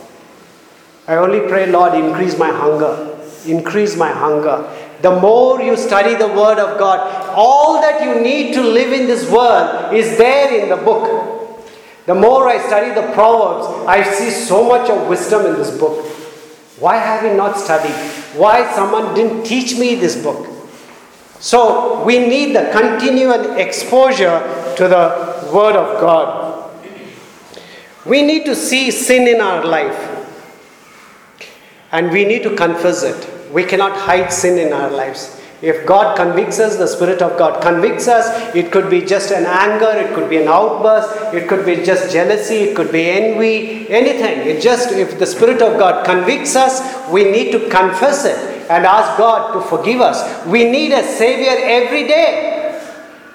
I 1.09 1.14
only 1.14 1.49
pray, 1.49 1.70
Lord, 1.70 1.94
increase 1.94 2.38
my 2.38 2.51
hunger. 2.51 3.16
Increase 3.47 3.97
my 3.97 4.11
hunger. 4.11 4.70
The 5.01 5.18
more 5.18 5.62
you 5.62 5.78
study 5.78 6.14
the 6.14 6.28
Word 6.28 6.59
of 6.59 6.78
God, 6.78 7.32
all 7.34 7.80
that 7.80 8.03
you 8.03 8.20
need 8.20 8.53
to 8.53 8.61
live 8.61 8.92
in 8.92 9.07
this 9.07 9.30
world 9.30 9.94
is 9.94 10.18
there 10.18 10.62
in 10.62 10.68
the 10.68 10.76
book. 10.76 11.64
The 12.05 12.14
more 12.14 12.47
I 12.47 12.59
study 12.66 12.94
the 12.94 13.14
Proverbs, 13.14 13.88
I 13.88 14.03
see 14.03 14.28
so 14.28 14.68
much 14.68 14.90
of 14.90 15.09
wisdom 15.09 15.47
in 15.47 15.55
this 15.55 15.70
book. 15.78 16.05
Why 16.79 16.97
have 16.97 17.22
we 17.22 17.37
not 17.37 17.59
studied? 17.59 17.95
Why 18.39 18.70
someone 18.74 19.14
didn't 19.14 19.45
teach 19.45 19.79
me 19.79 19.95
this 19.95 20.20
book? 20.22 20.47
So 21.41 22.05
we 22.05 22.18
need 22.18 22.55
the 22.55 22.70
continual 22.72 23.57
exposure 23.57 24.74
to 24.77 24.89
the 24.89 25.51
Word 25.53 25.77
of 25.77 26.01
God. 26.01 26.70
We 28.05 28.22
need 28.22 28.45
to 28.45 28.55
see 28.55 28.91
sin 28.91 29.27
in 29.27 29.41
our 29.41 29.64
life 29.64 30.12
and 31.93 32.11
we 32.11 32.24
need 32.24 32.43
to 32.43 32.55
confess 32.55 33.03
it. 33.03 33.53
We 33.53 33.64
cannot 33.64 33.97
hide 33.97 34.33
sin 34.33 34.59
in 34.59 34.72
our 34.72 34.91
lives. 34.91 35.41
If 35.62 35.86
God 35.86 36.16
convicts 36.16 36.61
us, 36.61 36.76
the 36.76 36.86
Spirit 36.86 37.22
of 37.22 37.38
God 37.38 37.62
convicts 37.62 38.09
us, 38.09 38.54
it 38.54 38.70
could 38.70 38.90
be 38.90 39.00
just 39.00 39.30
an 39.30 39.46
anger, 39.46 39.90
it 39.90 40.14
could 40.14 40.28
be 40.28 40.36
an 40.36 40.48
outburst, 40.48 41.34
it 41.34 41.48
could 41.48 41.64
be 41.64 41.82
just 41.82 42.12
jealousy, 42.12 42.57
it 42.57 42.76
could 42.76 42.92
be 42.92 43.09
envy, 43.09 43.88
anything. 43.88 44.46
It 44.46 44.61
just, 44.61 44.92
if 44.92 45.18
the 45.18 45.26
Spirit 45.26 45.62
of 45.62 45.78
God 45.78 46.04
convicts 46.04 46.57
us, 46.57 47.11
we 47.11 47.24
need 47.24 47.52
to 47.52 47.70
confess 47.70 48.26
it 48.26 48.36
and 48.70 48.84
ask 48.84 49.16
God 49.16 49.54
to 49.54 49.61
forgive 49.62 50.02
us. 50.02 50.46
We 50.46 50.70
need 50.70 50.92
a 50.92 51.02
Savior 51.02 51.57
every 51.57 52.07
day. 52.07 52.52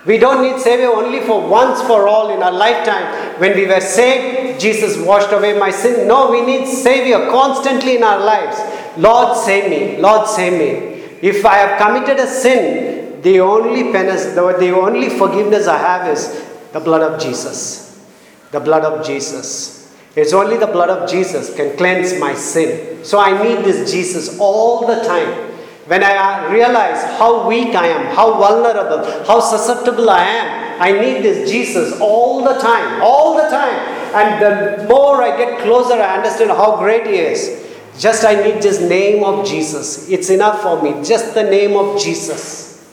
We 0.05 0.17
don't 0.17 0.43
need 0.43 0.61
Savior 0.61 0.89
only 0.89 1.22
for 1.22 1.47
once 1.47 1.82
for 1.84 2.07
all 2.07 2.36
in 2.36 2.43
our 2.43 2.51
lifetime. 2.51 3.39
When 3.39 3.55
we 3.55 3.65
were 3.65 3.82
saved, 3.82 4.59
Jesus 4.59 4.97
washed 4.97 5.32
away 5.32 5.57
my 5.57 5.72
sin. 5.72 6.07
No, 6.07 6.32
we 6.32 6.45
need 6.45 6.67
Savior 6.67 7.30
constantly 7.30 7.97
in 7.97 8.03
our 8.03 8.19
lives. 8.19 8.57
Lord, 8.97 9.38
save 9.38 9.69
me. 9.69 10.01
Lord, 10.01 10.28
save 10.28 10.53
me. 10.53 10.91
If 11.22 11.45
I 11.45 11.55
have 11.57 11.82
committed 11.82 12.17
a 12.17 12.28
sin, 12.28 13.22
the 13.22 13.39
only 13.39 13.91
penance, 13.91 14.26
the, 14.34 14.72
only 14.72 15.09
forgiveness 15.09 15.67
I 15.67 15.78
have 15.78 16.07
is 16.07 16.43
the 16.74 16.80
blood 16.80 17.01
of 17.01 17.22
Jesus. 17.22 18.03
The 18.51 18.59
blood 18.59 18.84
of 18.84 19.05
Jesus. 19.05 19.95
It's 20.15 20.34
only 20.34 20.57
the 20.57 20.67
blood 20.67 20.89
of 20.89 21.09
Jesus 21.09 21.55
can 21.55 21.78
cleanse 21.78 22.19
my 22.19 22.34
sin. 22.34 23.05
So 23.05 23.19
I 23.19 23.41
need 23.41 23.63
this 23.63 23.91
Jesus 23.91 24.39
all 24.39 24.86
the 24.88 25.03
time. 25.03 25.51
When 25.88 26.03
I 26.03 26.15
uh, 26.15 26.51
realize 26.51 27.03
how 27.17 27.47
weak 27.47 27.76
I 27.76 27.88
am, 27.88 28.15
how 28.15 28.38
vulnerable, 28.38 29.26
how 29.26 29.39
susceptible 29.39 30.09
I 30.09 30.24
am, 30.24 30.82
I 30.82 30.91
need 30.91 31.24
this 31.24 31.49
Jesus 31.49 31.99
all 31.99 32.43
the 32.43 32.59
time, 32.59 33.01
all 33.01 33.36
the 33.36 33.49
time. 33.49 33.76
And 34.13 34.41
the 34.41 34.88
more 34.88 35.22
I 35.22 35.38
get 35.38 35.59
closer, 35.59 35.93
I 35.93 36.17
understand 36.17 36.51
how 36.51 36.78
great 36.78 37.07
He 37.07 37.13
is. 37.13 37.61
Just 37.98 38.26
I 38.26 38.36
need 38.36 38.62
just 38.62 38.82
name 38.82 39.24
of 39.24 39.46
Jesus. 39.46 40.10
It's 40.10 40.30
enough 40.30 40.62
for 40.62 40.82
me. 40.82 41.04
Just 41.04 41.34
the 41.34 41.44
name 41.44 41.76
of 41.76 42.02
Jesus. 42.02 42.89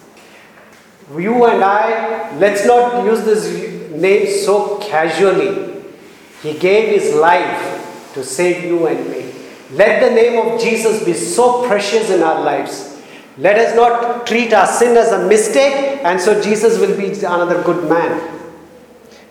You 1.16 1.44
and 1.46 1.64
I, 1.64 2.36
let's 2.38 2.66
not 2.66 3.04
use 3.04 3.24
this 3.24 3.90
name 3.92 4.26
so 4.44 4.78
casually. 4.78 5.82
He 6.42 6.58
gave 6.58 7.00
his 7.00 7.14
life 7.14 8.12
to 8.14 8.22
save 8.22 8.64
you 8.64 8.86
and 8.86 9.10
me. 9.10 9.32
Let 9.72 10.00
the 10.00 10.14
name 10.14 10.46
of 10.46 10.60
Jesus 10.60 11.04
be 11.04 11.14
so 11.14 11.66
precious 11.66 12.10
in 12.10 12.22
our 12.22 12.42
lives. 12.42 13.00
Let 13.38 13.58
us 13.58 13.74
not 13.74 14.26
treat 14.26 14.52
our 14.52 14.66
sin 14.66 14.96
as 14.96 15.12
a 15.12 15.26
mistake, 15.26 16.00
and 16.04 16.20
so 16.20 16.42
Jesus 16.42 16.78
will 16.78 16.96
be 16.96 17.12
another 17.20 17.62
good 17.62 17.88
man. 17.88 18.37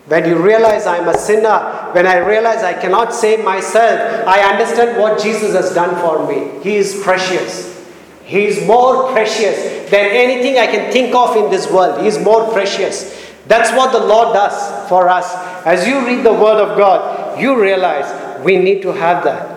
When 0.08 0.24
you 0.26 0.38
realize 0.38 0.88
I'm 0.88 1.10
a 1.10 1.18
sinner, 1.18 1.89
when 1.91 2.08
I 2.08 2.18
realize 2.18 2.64
I 2.64 2.74
cannot 2.74 3.14
save 3.14 3.43
myself, 3.43 4.26
I 4.26 4.39
understand 4.53 4.97
what 4.97 5.22
Jesus 5.22 5.53
has 5.53 5.74
done 5.74 5.99
for 5.99 6.26
me. 6.26 6.64
He 6.64 6.78
is 6.78 7.01
precious. 7.03 7.76
He 8.24 8.45
is 8.45 8.66
more 8.66 9.12
precious 9.12 9.89
than 9.89 10.05
anything 10.05 10.58
I 10.58 10.68
can 10.68 10.91
think 10.93 11.14
of 11.14 11.36
in 11.36 11.49
this 11.51 11.70
world. 11.70 12.01
He 12.01 12.08
is 12.08 12.20
more 12.20 12.51
precious. 12.53 13.34
That's 13.47 13.72
what 13.72 13.91
the 13.91 13.99
Lord 13.99 14.34
does 14.34 14.89
for 14.89 15.10
us. 15.10 15.34
As 15.66 15.86
you 15.86 16.05
read 16.05 16.26
the 16.26 16.34
Word 16.34 16.62
of 16.62 16.78
God, 16.78 17.39
you 17.39 17.62
realize 17.62 18.43
we 18.43 18.58
need 18.58 18.82
to 18.84 18.93
have 18.93 19.24
that. 19.26 19.55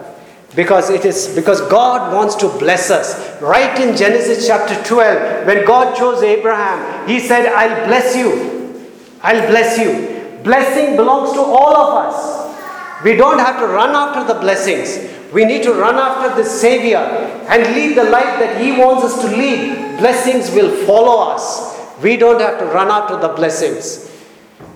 Because 0.56 0.90
it 0.90 1.04
is 1.04 1.32
because 1.36 1.60
God 1.62 2.12
wants 2.12 2.34
to 2.36 2.48
bless 2.58 2.90
us. 2.90 3.40
Right 3.40 3.78
in 3.80 3.96
Genesis 3.96 4.48
chapter 4.48 4.74
12, 4.82 5.46
when 5.46 5.64
God 5.64 5.96
chose 5.96 6.24
Abraham, 6.24 7.08
He 7.08 7.20
said, 7.20 7.46
I'll 7.46 7.86
bless 7.86 8.16
you. 8.16 8.90
I'll 9.22 9.46
bless 9.48 9.78
you. 9.78 10.19
Blessing 10.42 10.96
belongs 10.96 11.32
to 11.32 11.40
all 11.40 11.76
of 11.76 12.06
us. 12.06 13.04
We 13.04 13.16
don't 13.16 13.38
have 13.38 13.58
to 13.60 13.66
run 13.66 13.90
after 13.90 14.32
the 14.32 14.38
blessings. 14.40 15.10
We 15.32 15.44
need 15.44 15.62
to 15.62 15.72
run 15.72 15.96
after 15.96 16.42
the 16.42 16.48
Savior 16.48 16.98
and 16.98 17.62
lead 17.74 17.96
the 17.96 18.04
life 18.04 18.38
that 18.40 18.60
He 18.60 18.72
wants 18.72 19.04
us 19.04 19.20
to 19.22 19.28
lead. 19.28 19.98
Blessings 19.98 20.50
will 20.50 20.84
follow 20.86 21.30
us. 21.30 21.78
We 22.02 22.16
don't 22.16 22.40
have 22.40 22.58
to 22.58 22.66
run 22.66 22.88
after 22.88 23.16
the 23.16 23.34
blessings. 23.34 24.10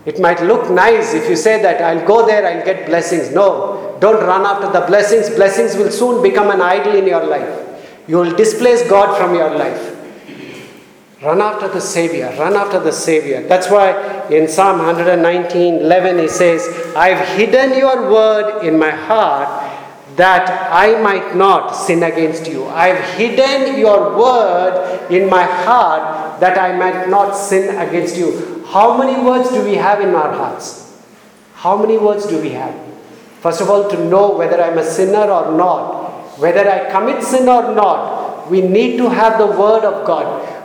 It 0.07 0.21
might 0.21 0.43
look 0.43 0.71
nice 0.71 1.15
if 1.15 1.29
you 1.29 1.37
say 1.37 1.63
that 1.63 1.81
I'll 1.81 2.07
go 2.07 2.27
there, 2.27 2.47
I'll 2.47 2.65
get 2.65 2.87
blessings. 2.87 3.31
No, 3.35 3.97
don't 4.01 4.23
run 4.23 4.45
after 4.45 4.71
the 4.71 4.87
blessings. 4.87 5.31
Blessings 5.31 5.77
will 5.77 5.91
soon 5.91 6.23
become 6.23 6.51
an 6.51 6.61
idol 6.61 6.95
in 6.95 7.07
your 7.07 7.25
life. 7.25 7.61
You 8.07 8.19
will 8.19 8.37
displace 8.37 8.87
God 8.89 9.17
from 9.19 9.35
your 9.35 9.51
life. 9.55 9.94
Run 11.25 11.41
after 11.41 11.69
the 11.69 11.81
Savior. 11.81 12.35
Run 12.39 12.55
after 12.55 12.79
the 12.79 12.93
Savior. 12.93 13.43
That's 13.49 13.71
why 13.71 14.29
in 14.29 14.47
Psalm 14.47 14.79
119 14.79 15.77
11 15.77 16.19
he 16.19 16.29
says, 16.29 16.69
I've 16.95 17.27
hidden 17.37 17.79
your 17.79 18.11
word 18.13 18.63
in 18.63 18.79
my 18.79 18.91
heart 18.91 19.49
that 20.17 20.71
I 20.71 21.01
might 21.01 21.35
not 21.35 21.71
sin 21.71 22.03
against 22.03 22.47
you. 22.47 22.67
I've 22.67 23.03
hidden 23.17 23.79
your 23.79 24.19
word 24.19 25.11
in 25.11 25.31
my 25.31 25.43
heart 25.43 26.41
that 26.41 26.59
I 26.59 26.77
might 26.77 27.09
not 27.09 27.33
sin 27.33 27.75
against 27.77 28.17
you. 28.17 28.63
How 28.67 28.97
many 28.97 29.21
words 29.25 29.49
do 29.49 29.65
we 29.65 29.77
have 29.77 30.01
in 30.01 30.15
our 30.15 30.33
hearts? 30.33 31.03
How 31.55 31.77
many 31.77 31.97
words 31.97 32.27
do 32.27 32.39
we 32.41 32.51
have? 32.51 32.75
First 33.41 33.63
of 33.63 33.71
all, 33.71 33.89
to 33.89 34.05
know 34.05 34.37
whether 34.37 34.61
I'm 34.63 34.79
a 34.79 34.85
sinner 34.85 35.31
or 35.31 35.57
not, 35.57 36.39
whether 36.39 36.69
I 36.69 36.91
commit 36.91 37.23
sin 37.23 37.49
or 37.49 37.75
not, 37.75 38.51
we 38.51 38.61
need 38.61 38.99
to 38.99 39.09
have 39.09 39.39
the 39.39 39.47
word 39.47 39.85
of 39.85 40.07
God. 40.07 40.64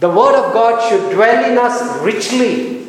The 0.00 0.08
Word 0.08 0.36
of 0.36 0.52
God 0.52 0.88
should 0.88 1.12
dwell 1.12 1.50
in 1.50 1.58
us 1.58 2.00
richly. 2.02 2.86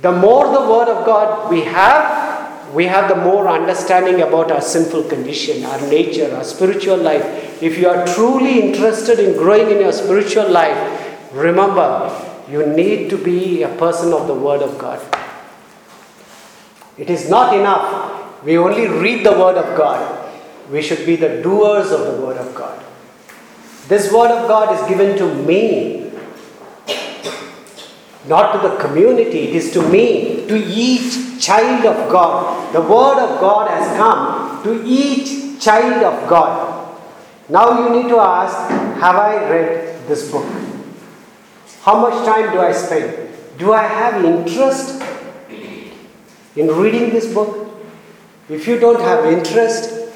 The 0.00 0.12
more 0.12 0.46
the 0.46 0.66
Word 0.68 0.88
of 0.88 1.04
God 1.04 1.50
we 1.50 1.60
have, 1.62 2.72
we 2.72 2.86
have 2.86 3.08
the 3.08 3.16
more 3.16 3.48
understanding 3.48 4.22
about 4.22 4.50
our 4.50 4.62
sinful 4.62 5.04
condition, 5.04 5.62
our 5.64 5.80
nature, 5.88 6.34
our 6.34 6.42
spiritual 6.42 6.96
life. 6.96 7.62
If 7.62 7.78
you 7.78 7.88
are 7.88 8.06
truly 8.06 8.60
interested 8.60 9.18
in 9.18 9.34
growing 9.34 9.70
in 9.70 9.80
your 9.80 9.92
spiritual 9.92 10.48
life, 10.48 11.32
remember, 11.34 12.10
you 12.50 12.66
need 12.66 13.10
to 13.10 13.18
be 13.18 13.62
a 13.62 13.68
person 13.76 14.14
of 14.14 14.26
the 14.26 14.34
Word 14.34 14.62
of 14.62 14.78
God. 14.78 15.00
It 16.96 17.10
is 17.10 17.28
not 17.28 17.54
enough. 17.54 18.42
We 18.42 18.56
only 18.56 18.88
read 18.88 19.24
the 19.24 19.32
Word 19.32 19.56
of 19.56 19.76
God. 19.76 20.30
We 20.70 20.80
should 20.80 21.04
be 21.04 21.16
the 21.16 21.42
doers 21.42 21.90
of 21.92 22.00
the 22.00 22.24
Word 22.24 22.38
of 22.38 22.54
God. 22.54 22.82
This 23.88 24.10
Word 24.10 24.30
of 24.30 24.48
God 24.48 24.74
is 24.74 24.88
given 24.88 25.18
to 25.18 25.34
me 25.44 26.01
not 28.28 28.52
to 28.52 28.68
the 28.68 28.76
community, 28.76 29.48
it 29.48 29.56
is 29.56 29.72
to 29.72 29.82
me, 29.88 30.46
to 30.46 30.56
each 30.56 31.42
child 31.44 31.84
of 31.84 32.10
God. 32.10 32.72
The 32.72 32.80
Word 32.80 33.18
of 33.18 33.40
God 33.40 33.70
has 33.70 33.96
come 33.96 34.62
to 34.62 34.84
each 34.86 35.60
child 35.60 36.02
of 36.04 36.28
God. 36.28 36.96
Now 37.48 37.80
you 37.80 38.02
need 38.02 38.08
to 38.08 38.18
ask 38.18 38.70
Have 39.00 39.16
I 39.16 39.48
read 39.50 40.06
this 40.06 40.30
book? 40.30 40.46
How 41.82 42.00
much 42.00 42.24
time 42.24 42.52
do 42.52 42.60
I 42.60 42.72
spend? 42.72 43.28
Do 43.58 43.72
I 43.72 43.82
have 43.82 44.24
interest 44.24 45.02
in 46.54 46.68
reading 46.68 47.10
this 47.10 47.32
book? 47.34 47.68
If 48.48 48.68
you 48.68 48.78
don't 48.78 49.00
have 49.00 49.26
interest, 49.26 50.12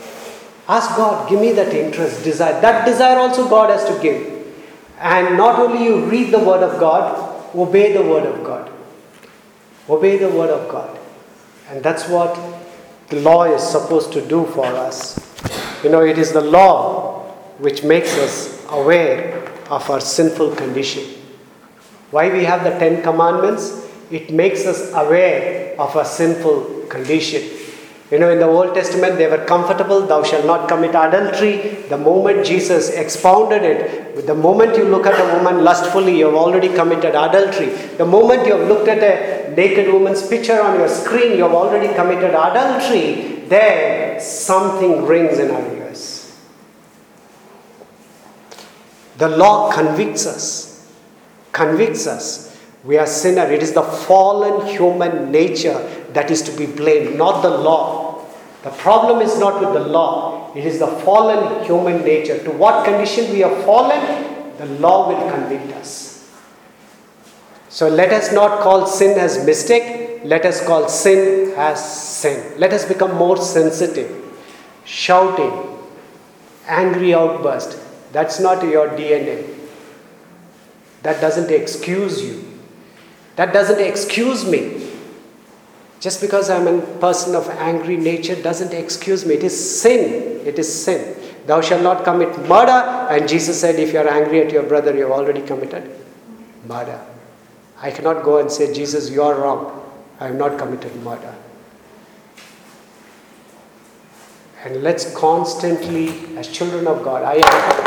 ask 0.68 0.96
God, 0.96 1.28
give 1.28 1.40
me 1.40 1.52
that 1.52 1.74
interest, 1.74 2.22
desire. 2.22 2.60
That 2.60 2.84
desire 2.86 3.18
also 3.18 3.48
God 3.48 3.70
has 3.70 3.84
to 3.86 4.00
give. 4.00 4.32
And 5.00 5.36
not 5.36 5.58
only 5.58 5.84
you 5.84 6.04
read 6.04 6.32
the 6.32 6.38
Word 6.38 6.62
of 6.62 6.78
God, 6.78 7.25
obey 7.56 7.92
the 7.92 8.02
Word 8.02 8.26
of 8.26 8.44
God. 8.44 8.70
Obey 9.88 10.18
the 10.18 10.28
Word 10.28 10.50
of 10.50 10.68
God. 10.68 10.98
And 11.68 11.82
that's 11.82 12.08
what 12.08 12.38
the 13.08 13.20
law 13.20 13.44
is 13.44 13.62
supposed 13.62 14.12
to 14.12 14.26
do 14.26 14.46
for 14.46 14.66
us. 14.66 15.18
You 15.82 15.90
know, 15.90 16.04
it 16.04 16.18
is 16.18 16.32
the 16.32 16.40
law 16.40 17.34
which 17.58 17.82
makes 17.82 18.16
us 18.18 18.64
aware 18.70 19.48
of 19.70 19.88
our 19.90 20.00
sinful 20.00 20.54
condition. 20.56 21.04
Why 22.10 22.32
we 22.32 22.44
have 22.44 22.64
the 22.64 22.70
Ten 22.78 23.02
Commandments? 23.02 23.86
It 24.10 24.32
makes 24.32 24.66
us 24.66 24.92
aware 24.92 25.74
of 25.78 25.96
our 25.96 26.04
sinful 26.04 26.86
condition. 26.88 27.42
You 28.10 28.20
know, 28.20 28.30
in 28.30 28.38
the 28.38 28.46
Old 28.46 28.72
Testament, 28.72 29.18
they 29.18 29.26
were 29.26 29.44
comfortable, 29.46 30.00
thou 30.06 30.22
shalt 30.22 30.46
not 30.46 30.68
commit 30.68 30.90
adultery. 30.90 31.82
The 31.88 31.98
moment 31.98 32.46
Jesus 32.46 32.90
expounded 32.90 33.64
it, 33.64 34.26
the 34.26 34.34
moment 34.34 34.76
you 34.76 34.84
look 34.84 35.06
at 35.06 35.18
a 35.18 35.36
woman 35.36 35.64
lustfully, 35.64 36.16
you 36.16 36.26
have 36.26 36.36
already 36.36 36.68
committed 36.68 37.16
adultery. 37.16 37.70
The 37.96 38.06
moment 38.06 38.46
you 38.46 38.56
have 38.56 38.68
looked 38.68 38.86
at 38.86 39.02
a 39.02 39.52
naked 39.56 39.92
woman's 39.92 40.24
picture 40.26 40.62
on 40.62 40.78
your 40.78 40.88
screen, 40.88 41.36
you 41.36 41.42
have 41.42 41.52
already 41.52 41.92
committed 41.94 42.30
adultery. 42.30 43.44
There, 43.48 44.20
something 44.20 45.04
rings 45.04 45.40
in 45.40 45.50
our 45.50 45.74
ears. 45.74 46.38
The 49.18 49.30
law 49.30 49.72
convicts 49.72 50.26
us, 50.26 50.92
convicts 51.50 52.06
us. 52.06 52.46
We 52.84 52.98
are 52.98 53.06
sinner. 53.06 53.50
It 53.50 53.64
is 53.64 53.72
the 53.72 53.82
fallen 53.82 54.68
human 54.68 55.32
nature 55.32 56.04
that 56.16 56.30
is 56.30 56.40
to 56.40 56.52
be 56.56 56.64
blamed, 56.64 57.18
not 57.18 57.42
the 57.42 57.50
law. 57.50 58.24
The 58.62 58.70
problem 58.70 59.20
is 59.20 59.38
not 59.38 59.60
with 59.60 59.74
the 59.74 59.86
law, 59.86 60.50
it 60.56 60.64
is 60.64 60.78
the 60.78 60.86
fallen 60.86 61.62
human 61.66 62.02
nature. 62.02 62.42
To 62.42 62.50
what 62.52 62.86
condition 62.86 63.30
we 63.30 63.40
have 63.40 63.64
fallen, 63.66 64.00
the 64.56 64.64
law 64.80 65.08
will 65.08 65.30
convict 65.30 65.74
us. 65.74 66.34
So 67.68 67.88
let 67.88 68.14
us 68.14 68.32
not 68.32 68.62
call 68.62 68.86
sin 68.86 69.18
as 69.18 69.44
mistake, 69.44 70.22
let 70.24 70.46
us 70.46 70.66
call 70.66 70.88
sin 70.88 71.52
as 71.54 71.78
sin. 71.84 72.58
Let 72.58 72.72
us 72.72 72.86
become 72.86 73.14
more 73.14 73.36
sensitive. 73.36 74.10
Shouting, 74.86 75.52
angry 76.66 77.12
outburst, 77.12 77.78
that's 78.12 78.40
not 78.40 78.64
your 78.64 78.88
DNA. 78.88 79.54
That 81.02 81.20
doesn't 81.20 81.50
excuse 81.50 82.24
you. 82.24 82.42
That 83.36 83.52
doesn't 83.52 83.80
excuse 83.80 84.50
me. 84.50 84.95
Just 86.00 86.20
because 86.20 86.50
I'm 86.50 86.66
a 86.66 86.80
person 86.98 87.34
of 87.34 87.48
angry 87.48 87.96
nature 87.96 88.40
doesn't 88.40 88.72
excuse 88.72 89.24
me. 89.24 89.34
It 89.34 89.44
is 89.44 89.80
sin. 89.80 90.46
It 90.46 90.58
is 90.58 90.84
sin. 90.84 91.16
Thou 91.46 91.60
shalt 91.60 91.82
not 91.82 92.04
commit 92.04 92.36
murder. 92.48 93.06
And 93.10 93.28
Jesus 93.28 93.60
said, 93.60 93.78
if 93.78 93.92
you're 93.92 94.08
angry 94.08 94.42
at 94.42 94.52
your 94.52 94.64
brother, 94.64 94.94
you've 94.96 95.10
already 95.10 95.42
committed 95.42 95.90
murder. 96.66 97.00
I 97.80 97.90
cannot 97.90 98.22
go 98.22 98.38
and 98.38 98.50
say, 98.50 98.72
Jesus, 98.72 99.10
you 99.10 99.22
are 99.22 99.34
wrong. 99.34 99.82
I 100.20 100.26
have 100.26 100.36
not 100.36 100.58
committed 100.58 100.94
murder. 101.02 101.34
And 104.64 104.82
let's 104.82 105.14
constantly, 105.14 106.36
as 106.36 106.48
children 106.48 106.86
of 106.88 107.04
God, 107.04 107.22
I, 107.22 107.40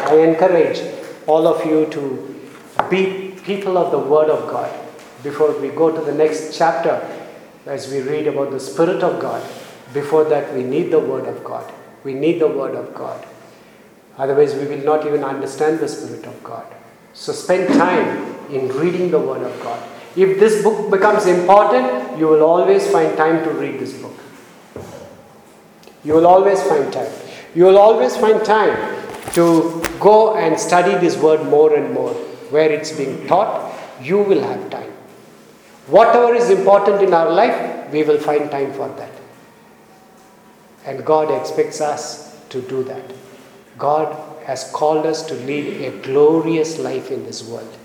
I 0.09 0.15
encourage 0.19 0.81
all 1.27 1.47
of 1.47 1.65
you 1.65 1.87
to 1.87 2.49
be 2.89 3.35
people 3.43 3.77
of 3.77 3.91
the 3.91 3.99
Word 3.99 4.29
of 4.29 4.49
God. 4.49 4.73
Before 5.21 5.51
we 5.59 5.69
go 5.69 5.91
to 5.93 6.01
the 6.01 6.13
next 6.13 6.57
chapter, 6.57 7.18
as 7.69 7.91
we 7.91 8.01
read 8.01 8.27
about 8.27 8.51
the 8.51 8.59
Spirit 8.59 9.03
of 9.03 9.21
God, 9.21 9.47
before 9.93 10.23
that 10.25 10.53
we 10.53 10.63
need 10.63 10.91
the 10.91 10.99
Word 10.99 11.25
of 11.25 11.43
God. 11.43 11.71
We 12.03 12.13
need 12.13 12.39
the 12.39 12.47
Word 12.47 12.75
of 12.75 12.93
God. 12.93 13.25
Otherwise, 14.17 14.55
we 14.55 14.65
will 14.65 14.83
not 14.83 15.05
even 15.05 15.23
understand 15.23 15.79
the 15.79 15.87
Spirit 15.87 16.25
of 16.25 16.43
God. 16.43 16.65
So 17.13 17.31
spend 17.31 17.73
time 17.73 18.35
in 18.49 18.67
reading 18.69 19.11
the 19.11 19.19
Word 19.19 19.43
of 19.43 19.61
God. 19.61 19.81
If 20.15 20.39
this 20.39 20.63
book 20.63 20.89
becomes 20.91 21.25
important, 21.27 22.17
you 22.19 22.27
will 22.27 22.43
always 22.43 22.89
find 22.91 23.15
time 23.15 23.43
to 23.43 23.51
read 23.51 23.79
this 23.79 23.93
book. 23.93 24.17
You 26.03 26.13
will 26.13 26.27
always 26.27 26.61
find 26.63 26.91
time. 26.91 27.11
You 27.55 27.65
will 27.65 27.77
always 27.77 28.15
find 28.17 28.43
time 28.43 28.75
to 29.33 29.83
go 29.99 30.35
and 30.35 30.59
study 30.59 30.95
this 30.97 31.17
word 31.17 31.45
more 31.45 31.75
and 31.75 31.93
more. 31.93 32.13
Where 32.55 32.71
it's 32.71 32.91
being 32.91 33.27
taught, 33.27 33.73
you 34.01 34.17
will 34.17 34.41
have 34.41 34.69
time. 34.69 34.91
Whatever 35.89 36.35
is 36.35 36.49
important 36.49 37.01
in 37.01 37.13
our 37.13 37.31
life, 37.31 37.91
we 37.91 38.03
will 38.03 38.19
find 38.19 38.51
time 38.51 38.71
for 38.73 38.87
that. 38.89 39.11
And 40.85 41.05
God 41.05 41.31
expects 41.31 41.81
us 41.81 42.37
to 42.49 42.61
do 42.61 42.83
that. 42.83 43.11
God 43.77 44.15
has 44.45 44.71
called 44.71 45.05
us 45.05 45.23
to 45.27 45.33
lead 45.33 45.81
a 45.81 45.97
glorious 46.01 46.79
life 46.79 47.11
in 47.11 47.25
this 47.25 47.43
world. 47.43 47.77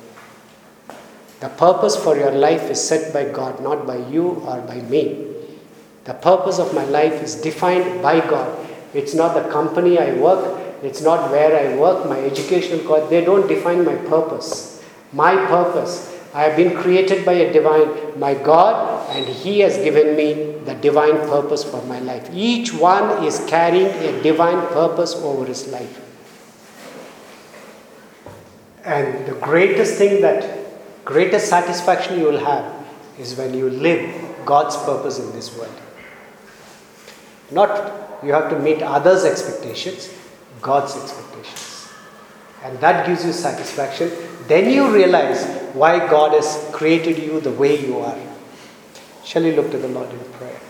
The 1.41 1.49
purpose 1.49 1.97
for 1.97 2.17
your 2.17 2.31
life 2.31 2.71
is 2.71 2.87
set 2.87 3.13
by 3.13 3.25
God, 3.25 3.63
not 3.63 3.87
by 3.87 3.97
you 3.97 4.29
or 4.47 4.61
by 4.61 4.77
me. 4.77 5.27
The 6.05 6.15
purpose 6.15 6.59
of 6.59 6.75
my 6.75 6.85
life 6.85 7.23
is 7.23 7.35
defined 7.35 8.03
by 8.03 8.21
God. 8.21 8.67
It's 8.95 9.15
not 9.15 9.35
the 9.35 9.51
company 9.51 9.99
I 9.99 10.15
work, 10.15 10.61
it's 10.83 11.01
not 11.01 11.31
where 11.31 11.57
I 11.57 11.77
work, 11.77 12.09
my 12.09 12.19
educational 12.21 12.81
course. 12.81 13.09
They 13.09 13.25
don't 13.25 13.47
define 13.49 13.85
my 13.85 13.97
purpose. 13.97 14.83
My 15.13 15.35
purpose. 15.47 16.14
I 16.35 16.43
have 16.43 16.57
been 16.57 16.77
created 16.77 17.25
by 17.25 17.35
a 17.35 17.53
divine, 17.53 18.19
my 18.19 18.35
God, 18.35 19.09
and 19.11 19.25
He 19.25 19.61
has 19.61 19.77
given 19.79 20.17
me 20.17 20.55
the 20.65 20.75
divine 20.75 21.19
purpose 21.29 21.63
for 21.63 21.83
my 21.83 22.01
life. 22.01 22.29
Each 22.33 22.73
one 22.73 23.25
is 23.25 23.45
carrying 23.47 23.87
a 23.87 24.23
divine 24.23 24.67
purpose 24.69 25.15
over 25.15 25.45
his 25.45 25.69
life. 25.69 26.01
And 28.85 29.27
the 29.27 29.35
greatest 29.35 29.97
thing 29.97 30.21
that, 30.23 31.05
greatest 31.05 31.49
satisfaction 31.49 32.19
you 32.19 32.27
will 32.27 32.45
have 32.45 32.75
is 33.19 33.37
when 33.37 33.55
you 33.55 33.71
live 33.71 34.45
God's 34.45 34.77
purpose 34.77 35.19
in 35.19 35.31
this 35.33 35.57
world. 35.57 35.81
Not 37.51 38.25
you 38.25 38.33
have 38.33 38.51
to 38.51 38.59
meet 38.59 38.83
others' 38.83 39.25
expectations, 39.25 40.13
God's 40.61 40.97
expectations. 40.97 41.89
And 42.63 42.79
that 42.81 43.07
gives 43.07 43.25
you 43.25 43.33
satisfaction. 43.33 44.11
Then 44.47 44.71
you 44.71 44.93
realize 44.93 45.47
why 45.73 45.99
God 45.99 46.33
has 46.33 46.69
created 46.73 47.19
you 47.19 47.41
the 47.41 47.53
way 47.53 47.85
you 47.85 47.99
are. 47.99 48.19
Shall 49.25 49.43
we 49.43 49.53
look 49.53 49.71
to 49.71 49.79
the 49.79 49.89
Lord 49.89 50.11
in 50.11 50.19
prayer? 50.33 50.61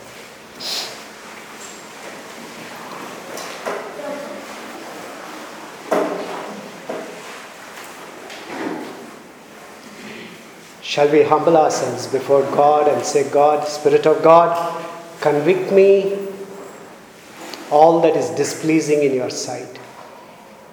Shall 10.80 11.10
we 11.10 11.24
humble 11.24 11.56
ourselves 11.56 12.06
before 12.06 12.42
God 12.52 12.86
and 12.86 13.04
say, 13.04 13.28
God, 13.28 13.66
Spirit 13.66 14.06
of 14.06 14.22
God, 14.22 14.80
convict 15.20 15.72
me 15.72 16.16
all 17.72 18.00
that 18.02 18.14
is 18.14 18.30
displeasing 18.30 19.02
in 19.02 19.12
your 19.12 19.30
sight. 19.30 19.80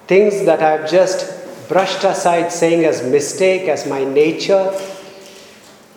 Things 0.06 0.44
that 0.44 0.62
I 0.62 0.78
have 0.78 0.88
just 0.88 1.41
brushed 1.72 2.04
aside, 2.04 2.52
saying 2.52 2.84
as 2.84 3.02
mistake, 3.02 3.66
as 3.66 3.86
my 3.86 4.04
nature. 4.04 4.70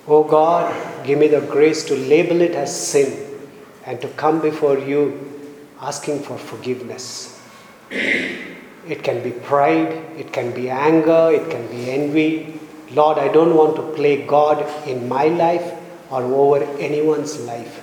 Oh 0.08 0.24
God, 0.24 0.74
give 1.06 1.20
me 1.20 1.28
the 1.28 1.42
grace 1.42 1.84
to 1.86 1.96
label 1.96 2.40
it 2.40 2.52
as 2.52 2.72
sin 2.74 3.10
and 3.86 4.00
to 4.02 4.08
come 4.10 4.40
before 4.40 4.78
you 4.78 5.00
asking 5.82 6.20
for 6.20 6.38
forgiveness. 6.38 7.42
It 7.92 9.04
can 9.04 9.22
be 9.22 9.32
pride, 9.32 9.92
it 10.18 10.32
can 10.32 10.54
be 10.54 10.70
anger, 10.70 11.32
it 11.34 11.50
can 11.52 11.68
be 11.68 11.92
envy. 11.92 12.58
Lord, 12.92 13.18
I 13.18 13.28
don't 13.28 13.56
want 13.56 13.76
to 13.76 13.82
play 13.96 14.26
God 14.26 14.66
in 14.88 15.10
my 15.10 15.26
life 15.26 15.74
or 16.10 16.24
over 16.24 16.64
anyone's 16.80 17.42
life. 17.42 17.82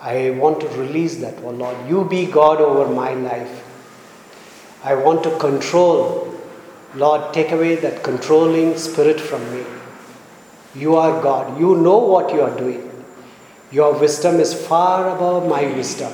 I 0.00 0.30
want 0.30 0.60
to 0.60 0.68
release 0.68 1.16
that. 1.16 1.34
Oh 1.42 1.50
Lord, 1.50 1.76
you 1.88 2.04
be 2.04 2.26
God 2.26 2.60
over 2.60 2.94
my 2.94 3.14
life. 3.14 3.64
I 4.84 4.94
want 4.94 5.24
to 5.24 5.36
control. 5.38 6.23
Lord, 6.96 7.34
take 7.34 7.50
away 7.50 7.76
that 7.76 8.02
controlling 8.02 8.76
spirit 8.76 9.20
from 9.20 9.42
me. 9.54 9.64
You 10.74 10.96
are 10.96 11.22
God. 11.22 11.58
You 11.58 11.76
know 11.76 11.98
what 11.98 12.32
you 12.32 12.42
are 12.42 12.56
doing. 12.56 12.90
Your 13.72 13.98
wisdom 13.98 14.38
is 14.40 14.54
far 14.54 15.14
above 15.14 15.48
my 15.48 15.66
wisdom. 15.74 16.12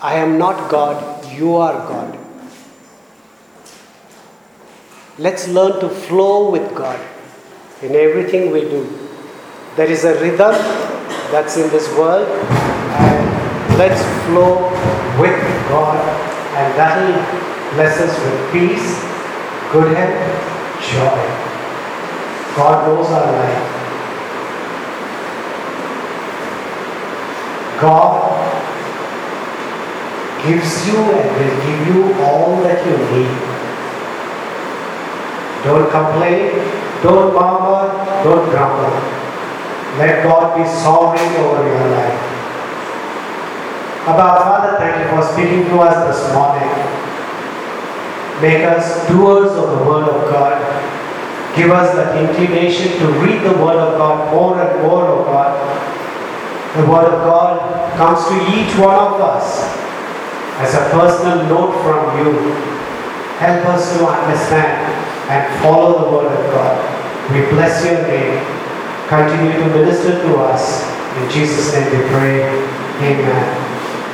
I 0.00 0.16
am 0.16 0.38
not 0.38 0.70
God. 0.70 1.32
You 1.32 1.54
are 1.56 1.74
God. 1.88 2.18
Let's 5.18 5.46
learn 5.48 5.80
to 5.80 5.88
flow 5.88 6.50
with 6.50 6.74
God 6.74 7.00
in 7.82 7.94
everything 7.94 8.50
we 8.50 8.62
do. 8.62 9.08
There 9.76 9.90
is 9.90 10.04
a 10.04 10.14
rhythm 10.20 10.54
that's 11.30 11.56
in 11.56 11.70
this 11.70 11.88
world, 11.96 12.28
and 12.28 13.78
let's 13.78 14.02
flow 14.26 14.70
with 15.20 15.38
God 15.68 15.98
and 16.56 16.74
that 16.78 16.94
will 17.02 17.53
bless 17.74 18.00
us 18.00 18.14
with 18.22 18.52
peace, 18.52 19.02
good 19.72 19.96
health, 19.96 20.22
joy. 20.78 21.44
God 22.54 22.86
knows 22.86 23.10
our 23.10 23.32
life. 23.32 23.74
God 27.80 28.34
gives 30.46 30.86
you 30.86 30.98
and 30.98 31.26
will 31.36 31.56
give 31.66 31.88
you 31.88 32.14
all 32.22 32.62
that 32.62 32.78
you 32.86 32.96
need. 33.10 33.34
Don't 35.64 35.90
complain, 35.90 36.62
don't 37.02 37.34
murmur, 37.34 37.90
don't 38.22 38.48
grumble. 38.50 38.94
Let 39.98 40.22
God 40.22 40.56
be 40.56 40.64
sovereign 40.68 41.34
over 41.42 41.66
your 41.66 41.88
life. 41.90 42.20
Abba 44.06 44.28
Father, 44.44 44.76
thank 44.78 45.02
you 45.02 45.16
for 45.16 45.22
speaking 45.32 45.64
to 45.70 45.80
us 45.80 45.96
this 46.06 46.32
morning. 46.34 47.03
Make 48.42 48.64
us 48.64 49.06
doers 49.08 49.52
of 49.52 49.78
the 49.78 49.84
Word 49.84 50.08
of 50.08 50.30
God. 50.30 50.58
Give 51.56 51.70
us 51.70 51.94
that 51.94 52.18
inclination 52.18 52.98
to 52.98 53.06
read 53.22 53.42
the 53.42 53.56
Word 53.62 53.78
of 53.78 53.96
God 53.96 54.34
more 54.34 54.60
and 54.60 54.82
more, 54.82 55.06
O 55.06 55.24
God. 55.24 55.54
The 56.76 56.90
Word 56.90 57.06
of 57.06 57.22
God 57.22 57.96
comes 57.96 58.26
to 58.26 58.34
each 58.58 58.76
one 58.76 58.96
of 58.96 59.20
us 59.20 59.62
as 60.58 60.74
a 60.74 60.90
personal 60.90 61.46
note 61.46 61.80
from 61.82 62.18
you. 62.18 62.32
Help 63.38 63.66
us 63.66 63.96
to 63.96 64.06
understand 64.06 64.82
and 65.30 65.62
follow 65.62 66.04
the 66.04 66.16
Word 66.16 66.32
of 66.32 66.52
God. 66.52 67.30
We 67.32 67.40
bless 67.54 67.84
your 67.84 68.02
name. 68.02 68.44
Continue 69.08 69.52
to 69.52 69.66
minister 69.70 70.20
to 70.22 70.36
us. 70.38 70.82
In 71.18 71.30
Jesus' 71.30 71.72
name 71.72 71.86
we 71.86 72.08
pray. 72.08 72.42
Amen. 72.98 73.63